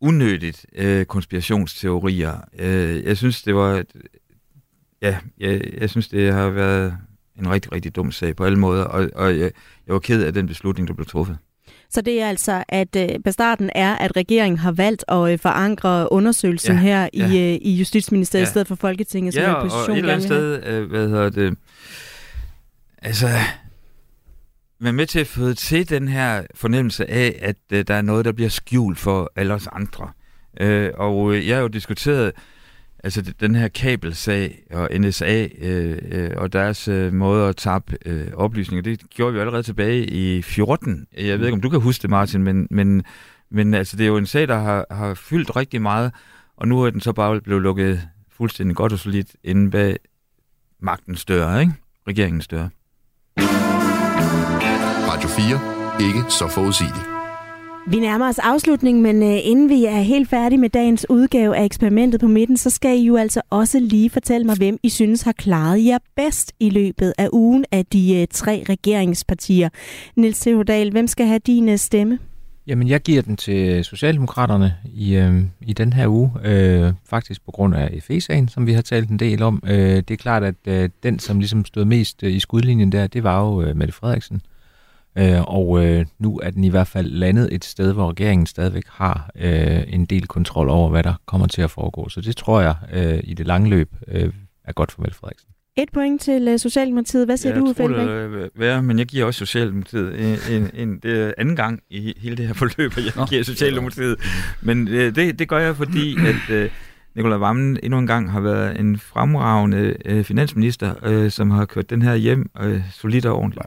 unødigt 0.01 0.67
øh, 0.75 1.05
konspirationsteorier. 1.05 2.41
Øh, 2.59 3.05
jeg 3.05 3.17
synes, 3.17 3.43
det 3.43 3.55
var... 3.55 3.85
Ja, 5.03 5.19
jeg, 5.39 5.75
jeg 5.81 5.91
synes, 5.91 6.09
det 6.09 6.33
har 6.33 6.51
været 6.51 6.97
en 7.39 7.51
rigtig, 7.51 7.73
rigtig 7.73 7.97
dum 7.97 8.13
sag 8.13 8.37
på 8.37 8.45
alle 8.45 8.59
måder, 8.59 8.85
og, 8.85 9.11
og 9.15 9.39
jeg, 9.39 9.53
jeg 9.87 9.93
var 9.93 9.99
ked 9.99 10.25
af 10.25 10.33
den 10.33 10.47
beslutning, 10.47 10.89
der 10.89 10.95
blev 10.95 11.07
truffet. 11.07 11.39
Så 11.91 12.01
det 12.01 12.23
er 12.23 12.29
altså, 12.29 12.65
at 12.69 12.97
øh, 12.97 13.09
bestarten 13.25 13.71
er, 13.75 13.95
at 13.95 14.17
regeringen 14.17 14.59
har 14.59 14.73
valgt 14.73 15.05
at 15.09 15.33
øh, 15.33 15.39
forankre 15.39 16.13
undersøgelsen 16.13 16.75
ja, 16.75 16.81
her 16.81 17.09
ja. 17.15 17.33
i, 17.33 17.55
øh, 17.55 17.59
i 17.63 17.75
Justitsministeriet 17.75 18.45
ja. 18.45 18.49
i 18.49 18.51
stedet 18.51 18.69
for 18.69 18.75
Folketinget, 18.75 19.35
som 19.35 19.43
ja, 19.43 19.55
opposition 19.55 19.91
og 19.91 19.97
et 19.97 19.99
eller 19.99 20.13
andet 20.13 20.27
sted, 20.27 20.67
øh, 20.67 20.91
hvad 20.91 21.09
hedder 21.09 21.31
det, 21.31 21.59
altså, 23.03 23.29
være 24.81 24.93
med 24.93 25.07
til 25.07 25.19
at 25.19 25.27
føde 25.27 25.55
til 25.55 25.89
den 25.89 26.09
her 26.09 26.43
fornemmelse 26.55 27.11
af, 27.11 27.39
at 27.43 27.57
øh, 27.73 27.85
der 27.89 27.95
er 27.95 28.03
noget, 28.03 28.25
der 28.25 28.33
bliver 28.33 28.51
skjult 28.51 28.99
for 28.99 29.33
alle 29.37 29.55
os 29.55 29.67
andre. 29.73 30.11
Øh, 30.61 30.91
og 30.95 31.35
øh, 31.35 31.49
jeg 31.49 31.57
har 31.57 31.63
jo 31.63 31.69
diskuteret 31.69 32.33
altså 33.05 33.35
den 33.41 33.55
her 33.55 33.69
kabelsag 33.69 34.59
og 34.71 34.89
NSA 34.99 35.49
øh, 35.59 35.99
øh, 36.11 36.31
og 36.37 36.53
deres 36.53 36.89
øh, 36.89 37.13
måde 37.13 37.49
at 37.49 37.57
tabe 37.57 37.97
øh, 38.07 38.27
oplysninger, 38.35 38.83
det 38.83 39.11
gjorde 39.11 39.33
vi 39.35 39.41
allerede 39.41 39.63
tilbage 39.63 40.07
i 40.07 40.43
14. 40.43 41.07
Jeg 41.17 41.39
ved 41.39 41.47
ikke, 41.47 41.55
om 41.55 41.61
du 41.61 41.69
kan 41.69 41.81
huske 41.81 42.03
det, 42.03 42.11
Martin, 42.11 42.43
men, 42.43 42.67
men, 42.71 43.05
men 43.51 43.75
altså, 43.75 43.97
det 43.97 44.05
er 44.05 44.09
jo 44.09 44.17
en 44.17 44.27
sag, 44.27 44.49
der 44.49 44.59
har, 44.59 44.87
har 44.91 45.15
fyldt 45.15 45.57
rigtig 45.57 45.83
meget, 45.83 46.13
og 46.57 46.69
nu 46.69 46.83
er 46.83 46.91
den 46.91 47.01
så 47.01 47.13
bare 47.13 47.41
blevet 47.41 47.63
lukket 47.63 48.09
fuldstændig 48.37 48.77
godt 48.77 48.93
og 48.93 48.99
solidt 48.99 49.37
inde 49.45 49.71
bag 49.71 49.97
magtens 50.81 51.25
dør, 51.25 51.59
ikke? 51.59 51.73
Regeringens 52.09 52.49
dør. 52.49 52.69
Radio 55.11 55.29
4. 55.29 56.07
Ikke 56.09 56.31
så 56.31 56.49
forudsigeligt. 56.49 57.20
Vi 57.87 58.01
nærmer 58.01 58.29
os 58.29 58.39
afslutningen, 58.39 59.03
men 59.03 59.23
øh, 59.23 59.39
inden 59.43 59.69
vi 59.69 59.85
er 59.85 60.01
helt 60.01 60.29
færdige 60.29 60.59
med 60.59 60.69
dagens 60.71 61.07
udgave 61.09 61.57
af 61.57 61.65
eksperimentet 61.65 62.21
på 62.21 62.27
midten, 62.27 62.57
så 62.57 62.71
skal 62.71 62.99
I 62.99 63.05
jo 63.05 63.17
altså 63.17 63.41
også 63.51 63.81
lige 63.81 64.11
fortælle 64.11 64.47
mig, 64.47 64.57
hvem 64.57 64.79
I 64.83 64.89
synes 64.89 65.23
har 65.23 65.33
klaret 65.33 65.85
jer 65.85 65.99
bedst 66.17 66.53
i 66.61 66.71
løbet 66.71 67.15
af 67.19 67.29
ugen 67.33 67.65
af 67.73 67.87
de 67.87 68.21
øh, 68.21 68.27
tre 68.31 68.65
regeringspartier. 68.69 69.69
Nils 70.17 70.41
Theodal, 70.41 70.91
hvem 70.91 71.07
skal 71.07 71.27
have 71.27 71.39
din 71.39 71.69
øh, 71.69 71.79
stemme? 71.79 72.19
Jamen, 72.67 72.89
jeg 72.89 73.01
giver 73.01 73.23
den 73.23 73.37
til 73.37 73.85
Socialdemokraterne 73.85 74.75
i, 74.95 75.17
øh, 75.17 75.43
i 75.61 75.73
den 75.73 75.93
her 75.93 76.09
uge, 76.09 76.31
øh, 76.45 76.93
faktisk 77.07 77.45
på 77.45 77.51
grund 77.51 77.75
af 77.75 77.99
FE-sagen, 78.03 78.49
som 78.49 78.67
vi 78.67 78.73
har 78.73 78.83
talt 78.83 79.11
en 79.11 79.19
del 79.19 79.43
om. 79.43 79.63
Øh, 79.67 79.77
det 79.79 80.11
er 80.11 80.17
klart, 80.17 80.43
at 80.45 80.55
øh, 80.67 80.89
den, 81.03 81.19
som 81.19 81.39
ligesom 81.39 81.65
stod 81.65 81.85
mest 81.85 82.23
øh, 82.23 82.33
i 82.33 82.41
skudlinjen 82.41 82.93
der, 82.93 83.07
det 83.07 83.25
var 83.25 83.41
jo 83.47 83.63
øh, 83.63 83.77
Mette 83.77 83.95
Frederiksen. 83.95 84.37
Øh, 84.37 84.60
og 85.47 85.85
øh, 85.85 86.07
nu 86.19 86.41
er 86.43 86.51
den 86.51 86.65
i 86.65 86.69
hvert 86.69 86.87
fald 86.87 87.11
landet 87.11 87.49
et 87.53 87.65
sted, 87.65 87.93
hvor 87.93 88.11
regeringen 88.11 88.47
stadigvæk 88.47 88.85
har 88.89 89.31
øh, 89.37 89.83
en 89.89 90.05
del 90.05 90.27
kontrol 90.27 90.69
over, 90.69 90.91
hvad 90.91 91.03
der 91.03 91.15
kommer 91.27 91.47
til 91.47 91.63
at 91.63 91.71
foregå. 91.71 92.09
Så 92.09 92.21
det 92.21 92.37
tror 92.37 92.61
jeg 92.61 92.75
øh, 92.93 93.21
i 93.25 93.35
det 93.35 93.47
lange 93.47 93.71
løb 93.71 93.95
øh, 94.09 94.33
er 94.65 94.73
godt 94.73 94.93
for 94.93 95.01
Mette 95.03 95.17
Frederiksen. 95.17 95.51
Et 95.77 95.89
point 95.93 96.21
til 96.21 96.49
uh, 96.49 96.59
Socialdemokratiet. 96.59 97.27
Hvad 97.27 97.37
siger 97.37 97.55
ja, 97.55 97.61
du, 97.61 97.73
Fælbæk? 97.77 97.97
Jeg 97.97 98.07
tror 98.07 98.49
være, 98.55 98.83
men 98.83 98.99
jeg 98.99 99.07
giver 99.07 99.25
også 99.25 99.39
Socialdemokratiet 99.39 100.21
en, 100.21 100.39
en, 100.51 100.71
en, 100.75 100.99
det 100.99 101.35
anden 101.39 101.57
gang 101.57 101.81
i 101.91 102.15
hele 102.19 102.37
det 102.37 102.47
her 102.47 102.55
forløb, 102.55 102.93
at 102.99 103.05
jeg 103.05 103.13
Nå. 103.17 103.27
giver 103.27 103.43
Socialdemokratiet. 103.43 104.17
Men 104.63 104.89
uh, 104.89 104.95
det, 104.95 105.39
det 105.39 105.49
gør 105.49 105.59
jeg, 105.59 105.77
fordi 105.77 106.17
at 106.17 106.65
uh, 106.65 106.71
Nikolaj 107.17 107.39
Vammen 107.39 107.79
endnu 107.83 107.99
en 107.99 108.07
gang 108.07 108.33
har 108.33 108.41
været 108.41 108.81
en 108.81 108.99
fremragende 108.99 109.97
uh, 110.11 110.23
finansminister, 110.23 110.95
uh, 111.25 111.31
som 111.31 111.51
har 111.51 111.65
kørt 111.65 111.91
den 111.91 112.03
her 112.03 112.15
hjem 112.15 112.51
uh, 112.65 112.81
solidt 112.93 113.27
og 113.27 113.37
ordentligt. 113.37 113.67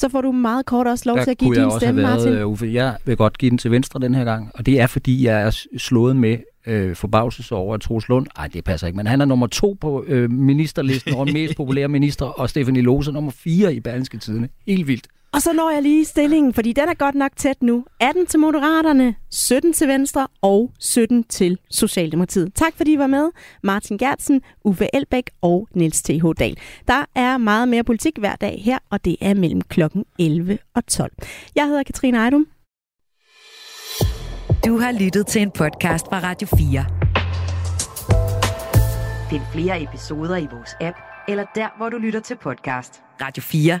Så 0.00 0.08
får 0.08 0.20
du 0.20 0.32
meget 0.32 0.66
kort 0.66 0.86
også 0.86 1.04
lov 1.06 1.16
Der 1.16 1.24
til 1.24 1.30
at 1.30 1.38
give 1.38 1.54
din 1.54 1.70
stemme, 1.80 2.02
været, 2.02 2.26
Martin. 2.26 2.44
Uffe, 2.44 2.70
jeg 2.72 2.96
vil 3.04 3.16
godt 3.16 3.38
give 3.38 3.50
den 3.50 3.58
til 3.58 3.70
Venstre 3.70 4.00
den 4.00 4.14
her 4.14 4.24
gang, 4.24 4.50
og 4.54 4.66
det 4.66 4.80
er, 4.80 4.86
fordi 4.86 5.26
jeg 5.26 5.42
er 5.42 5.64
slået 5.78 6.16
med 6.16 6.38
øh, 6.66 6.96
forbavselse 6.96 7.54
over, 7.54 7.74
at 7.74 7.80
Troels 7.80 8.08
Lund, 8.08 8.26
ej 8.36 8.48
det 8.48 8.64
passer 8.64 8.86
ikke, 8.86 8.96
men 8.96 9.06
han 9.06 9.20
er 9.20 9.24
nummer 9.24 9.46
to 9.46 9.76
på 9.80 10.04
øh, 10.06 10.30
ministerlisten 10.30 11.14
over 11.14 11.24
mest 11.24 11.56
populære 11.60 11.88
minister, 11.88 12.26
og 12.26 12.50
Stefanie 12.50 12.82
Lose 12.82 13.12
nummer 13.12 13.30
fire 13.30 13.74
i 13.74 13.80
Berlingske 13.80 14.18
Tidene. 14.18 14.48
Helt 14.66 14.88
vildt. 14.88 15.06
Og 15.32 15.42
så 15.42 15.52
når 15.52 15.70
jeg 15.70 15.82
lige 15.82 16.04
stillingen, 16.04 16.54
fordi 16.54 16.72
den 16.72 16.88
er 16.88 16.94
godt 16.94 17.14
nok 17.14 17.30
tæt 17.36 17.62
nu. 17.62 17.84
18 18.00 18.26
til 18.26 18.40
Moderaterne, 18.40 19.14
17 19.30 19.72
til 19.72 19.88
Venstre 19.88 20.26
og 20.42 20.72
17 20.78 21.24
til 21.24 21.58
Socialdemokratiet. 21.70 22.54
Tak 22.54 22.72
fordi 22.76 22.92
I 22.92 22.98
var 22.98 23.06
med. 23.06 23.30
Martin 23.62 23.98
Gertsen, 23.98 24.42
Uffe 24.64 24.88
Elbæk 24.94 25.30
og 25.42 25.68
Niels 25.74 26.02
T.H. 26.02 26.24
Dahl. 26.38 26.58
Der 26.88 27.04
er 27.14 27.38
meget 27.38 27.68
mere 27.68 27.84
politik 27.84 28.18
hver 28.18 28.36
dag 28.36 28.62
her, 28.64 28.78
og 28.90 29.04
det 29.04 29.16
er 29.20 29.34
mellem 29.34 29.62
klokken 29.62 30.04
11 30.18 30.58
og 30.74 30.86
12. 30.86 31.12
Jeg 31.56 31.66
hedder 31.66 31.82
Katrine 31.82 32.18
Ejdum. 32.18 32.46
Du 34.66 34.78
har 34.78 34.92
lyttet 35.00 35.26
til 35.26 35.42
en 35.42 35.50
podcast 35.50 36.06
fra 36.06 36.20
Radio 36.22 36.48
4. 36.56 36.84
Find 39.30 39.42
flere 39.52 39.82
episoder 39.82 40.36
i 40.36 40.46
vores 40.52 40.70
app, 40.80 40.96
eller 41.28 41.44
der, 41.54 41.68
hvor 41.76 41.88
du 41.88 41.98
lytter 41.98 42.20
til 42.20 42.36
podcast. 42.36 43.02
Radio 43.20 43.42
4. 43.42 43.80